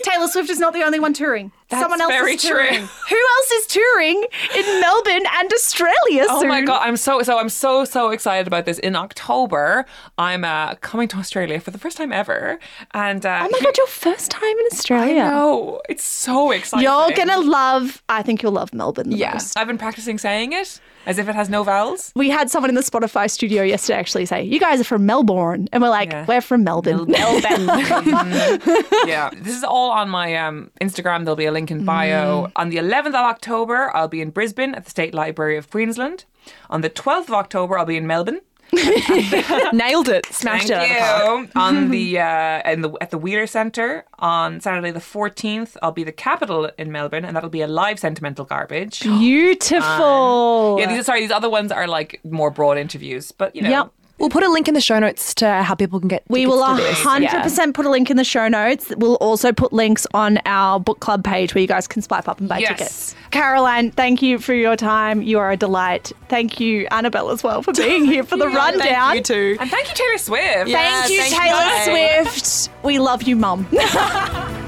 Taylor 0.02 0.28
Swift 0.28 0.48
is 0.50 0.59
not 0.61 0.72
the 0.72 0.82
only 0.82 1.00
one 1.00 1.12
touring. 1.12 1.50
That's 1.71 1.83
Someone 1.83 2.01
else 2.01 2.12
very 2.12 2.33
is 2.35 2.43
touring. 2.43 2.75
true. 2.75 2.87
Who 3.11 3.16
else 3.16 3.51
is 3.51 3.66
touring 3.66 4.25
in 4.57 4.81
Melbourne 4.81 5.25
and 5.39 5.53
Australia 5.53 6.25
Oh 6.29 6.41
soon? 6.41 6.49
my 6.49 6.62
god, 6.62 6.81
I'm 6.83 6.97
so 6.97 7.23
so 7.23 7.39
I'm 7.39 7.51
so 7.51 7.85
so 7.85 8.09
excited 8.11 8.47
about 8.47 8.64
this. 8.64 8.79
In 8.79 8.97
October, 8.97 9.85
I'm 10.16 10.45
uh, 10.45 10.77
coming 10.77 11.09
to 11.09 11.19
Australia 11.19 11.61
for 11.61 11.71
the 11.71 11.79
first 11.79 11.99
time 11.99 12.11
ever, 12.11 12.59
and 12.95 13.27
uh, 13.27 13.41
Oh 13.45 13.49
my 13.53 13.61
god, 13.61 13.77
your 13.77 13.87
first 13.87 14.31
time 14.31 14.57
in 14.59 14.66
Australia. 14.73 15.25
no, 15.25 15.81
it's 15.91 16.05
so 16.05 16.53
exciting. 16.53 16.85
You're 16.85 17.11
gonna 17.12 17.39
love. 17.39 18.03
I 18.09 18.23
think 18.23 18.43
you'll 18.43 18.53
love 18.53 18.73
Melbourne 18.73 19.12
Yes, 19.12 19.53
Yeah. 19.55 19.61
I've 19.61 19.69
been 19.69 19.79
practicing 19.79 20.16
saying 20.16 20.55
it. 20.55 20.81
As 21.09 21.16
if 21.18 21.26
it 21.26 21.34
has 21.34 21.48
no 21.48 21.64
vowels. 21.64 22.12
We 22.14 22.28
had 22.28 22.50
someone 22.50 22.68
in 22.68 22.74
the 22.74 22.82
Spotify 22.82 23.30
studio 23.30 23.62
yesterday 23.62 23.98
actually 23.98 24.26
say, 24.26 24.42
"You 24.42 24.61
guys 24.61 24.78
are 24.78 24.84
from 24.84 25.06
Melbourne," 25.06 25.66
and 25.72 25.82
we're 25.82 25.88
like, 25.88 26.12
Yeah. 26.12 26.26
"We're 26.28 26.42
from 26.42 26.62
Melbourne." 26.64 27.06
Melbourne. 27.09 27.66
yeah, 29.06 29.30
this 29.34 29.56
is 29.56 29.64
all 29.64 29.90
on 29.90 30.11
my 30.11 30.36
um, 30.36 30.70
Instagram. 30.82 31.24
There'll 31.24 31.34
be 31.36 31.46
a 31.46 31.52
link 31.52 31.70
in 31.70 31.84
bio. 31.86 32.52
On 32.56 32.68
the 32.68 32.76
11th 32.76 33.09
of 33.09 33.24
October, 33.34 33.90
I'll 33.96 34.09
be 34.09 34.20
in 34.20 34.30
Brisbane 34.30 34.74
at 34.74 34.84
the 34.84 34.90
State 34.90 35.14
Library 35.14 35.56
of 35.56 35.70
Queensland. 35.70 36.26
On 36.70 36.82
the 36.82 36.90
12th 36.90 37.28
of 37.28 37.34
October, 37.34 37.78
I'll 37.78 37.86
be 37.86 37.96
in 37.96 38.06
Melbourne. 38.06 38.40
Nailed 39.73 40.09
it. 40.09 40.27
Smashed 40.27 40.69
Thank 40.69 40.91
it 40.93 41.01
out 41.01 41.23
of 41.23 41.47
the 41.49 41.53
park. 41.53 41.55
you. 41.55 41.61
on 41.61 41.91
the 41.91 42.19
uh, 42.31 42.71
in 42.73 42.81
the 42.83 42.93
at 43.01 43.11
the 43.11 43.19
Wheeler 43.19 43.47
Centre 43.47 44.05
on 44.19 44.61
Saturday 44.61 44.91
the 44.91 45.01
14th, 45.01 45.77
I'll 45.83 45.93
be 45.93 46.05
the 46.05 46.12
capital 46.12 46.71
in 46.79 46.93
Melbourne, 46.93 47.25
and 47.25 47.35
that'll 47.37 47.51
be 47.51 47.62
a 47.62 47.66
live 47.66 47.99
sentimental 47.99 48.45
garbage. 48.45 49.01
Beautiful. 49.03 50.77
Yeah, 50.79 50.87
these 50.89 51.01
are 51.01 51.05
sorry. 51.05 51.21
These 51.21 51.31
other 51.31 51.51
ones 51.51 51.73
are 51.73 51.87
like 51.87 52.21
more 52.25 52.51
broad 52.51 52.79
interviews, 52.79 53.33
but 53.33 53.55
you 53.57 53.62
know, 53.62 53.71
Yep. 53.71 53.93
We'll 54.19 54.31
put 54.31 54.43
a 54.43 54.49
link 54.51 54.66
in 54.69 54.75
the 54.75 54.81
show 54.81 54.99
notes 54.99 55.33
to 55.37 55.62
how 55.62 55.75
people 55.75 56.01
can 56.01 56.09
get. 56.09 56.25
We 56.29 56.47
will 56.47 56.59
to 56.59 56.83
100% 56.83 57.75
put 57.75 57.87
a 57.87 57.91
link 57.91 58.11
in 58.11 58.16
the 58.16 58.25
show 58.25 58.49
notes. 58.49 58.93
We'll 58.97 59.14
also 59.16 59.53
put 59.53 59.73
links 59.73 60.07
on 60.12 60.39
our 60.45 60.81
book 60.81 61.01
club 61.01 61.23
page 61.23 61.55
where 61.55 61.62
you 61.62 61.69
guys 61.69 61.87
can 61.87 62.03
swipe 62.03 62.29
up 62.29 62.41
and 62.41 62.49
buy 62.49 62.59
Yes. 62.59 62.69
tickets. 62.69 63.14
Caroline, 63.31 63.91
thank 63.93 64.21
you 64.21 64.39
for 64.39 64.55
your 64.55 64.75
time. 64.77 65.23
You 65.23 65.39
are 65.39 65.53
a 65.53 65.57
delight. 65.57 66.12
Thank 66.29 66.59
you, 66.59 66.87
Annabelle, 66.91 67.31
as 67.31 67.45
well, 67.45 67.62
for 67.62 67.73
being 67.73 68.05
here 68.05 68.25
for 68.25 68.37
the 68.37 68.49
rundown. 68.49 69.12
Thank 69.12 69.16
you 69.16 69.23
too. 69.23 69.57
and 69.61 69.71
thank 69.71 69.89
you 69.89 69.95
Taylor 69.95 70.19
Swift. 70.19 70.69
Yeah. 70.69 71.01
Thank 71.03 71.12
you, 71.12 71.23
thank 71.23 71.35
Taylor 71.43 72.25
bye. 72.25 72.25
Swift. 72.31 72.71
We 72.85 72.99
love 72.99 73.23
you, 73.23 73.37
Mum. 73.37 73.66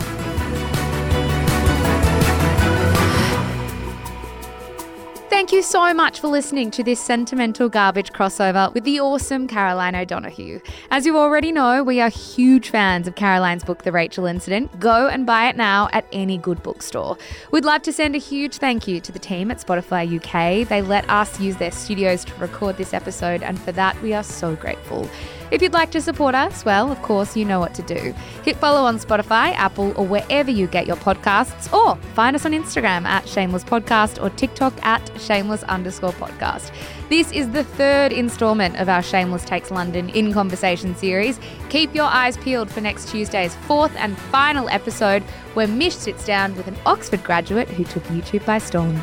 Thank 5.30 5.52
you 5.52 5.62
so 5.62 5.94
much 5.94 6.18
for 6.18 6.26
listening 6.26 6.72
to 6.72 6.82
this 6.82 6.98
sentimental 6.98 7.68
garbage 7.68 8.12
crossover 8.12 8.74
with 8.74 8.82
the 8.82 8.98
awesome 8.98 9.46
Caroline 9.46 9.94
O'Donoghue. 9.94 10.60
As 10.90 11.06
you 11.06 11.16
already 11.16 11.52
know, 11.52 11.84
we 11.84 12.00
are 12.00 12.08
huge 12.08 12.68
fans 12.68 13.06
of 13.06 13.14
Caroline's 13.14 13.62
book, 13.62 13.84
The 13.84 13.92
Rachel 13.92 14.26
Incident. 14.26 14.80
Go 14.80 15.06
and 15.06 15.24
buy 15.24 15.48
it 15.48 15.56
now 15.56 15.88
at 15.92 16.04
any 16.12 16.36
good 16.36 16.64
bookstore. 16.64 17.16
We'd 17.52 17.64
love 17.64 17.82
to 17.82 17.92
send 17.92 18.16
a 18.16 18.18
huge 18.18 18.56
thank 18.56 18.88
you 18.88 19.00
to 19.00 19.12
the 19.12 19.20
team 19.20 19.52
at 19.52 19.64
Spotify 19.64 20.04
UK. 20.04 20.68
They 20.68 20.82
let 20.82 21.08
us 21.08 21.38
use 21.38 21.56
their 21.56 21.70
studios 21.70 22.24
to 22.24 22.34
record 22.34 22.76
this 22.76 22.92
episode, 22.92 23.44
and 23.44 23.56
for 23.58 23.70
that, 23.70 24.02
we 24.02 24.12
are 24.12 24.24
so 24.24 24.56
grateful. 24.56 25.08
If 25.50 25.62
you'd 25.62 25.72
like 25.72 25.90
to 25.90 26.00
support 26.00 26.36
us, 26.36 26.64
well, 26.64 26.92
of 26.92 27.02
course, 27.02 27.36
you 27.36 27.44
know 27.44 27.58
what 27.58 27.74
to 27.74 27.82
do. 27.82 28.14
Hit 28.44 28.56
follow 28.56 28.82
on 28.82 28.98
Spotify, 28.98 29.52
Apple, 29.54 29.92
or 29.96 30.06
wherever 30.06 30.50
you 30.50 30.68
get 30.68 30.86
your 30.86 30.96
podcasts, 30.96 31.72
or 31.72 31.96
find 32.14 32.36
us 32.36 32.46
on 32.46 32.52
Instagram 32.52 33.04
at 33.04 33.28
Shameless 33.28 33.64
Podcast 33.64 34.22
or 34.22 34.30
TikTok 34.30 34.72
at 34.84 35.10
Shameless 35.20 35.64
underscore 35.64 36.12
podcast. 36.12 36.72
This 37.08 37.32
is 37.32 37.50
the 37.50 37.64
third 37.64 38.12
installment 38.12 38.76
of 38.78 38.88
our 38.88 39.02
Shameless 39.02 39.44
Takes 39.44 39.72
London 39.72 40.08
in 40.10 40.32
Conversation 40.32 40.94
series. 40.94 41.40
Keep 41.68 41.96
your 41.96 42.04
eyes 42.04 42.36
peeled 42.36 42.70
for 42.70 42.80
next 42.80 43.08
Tuesday's 43.08 43.56
fourth 43.56 43.94
and 43.96 44.16
final 44.16 44.68
episode, 44.68 45.22
where 45.54 45.66
Mich 45.66 45.96
sits 45.96 46.24
down 46.24 46.56
with 46.56 46.68
an 46.68 46.76
Oxford 46.86 47.24
graduate 47.24 47.68
who 47.68 47.82
took 47.82 48.04
YouTube 48.04 48.46
by 48.46 48.58
storm. 48.58 49.02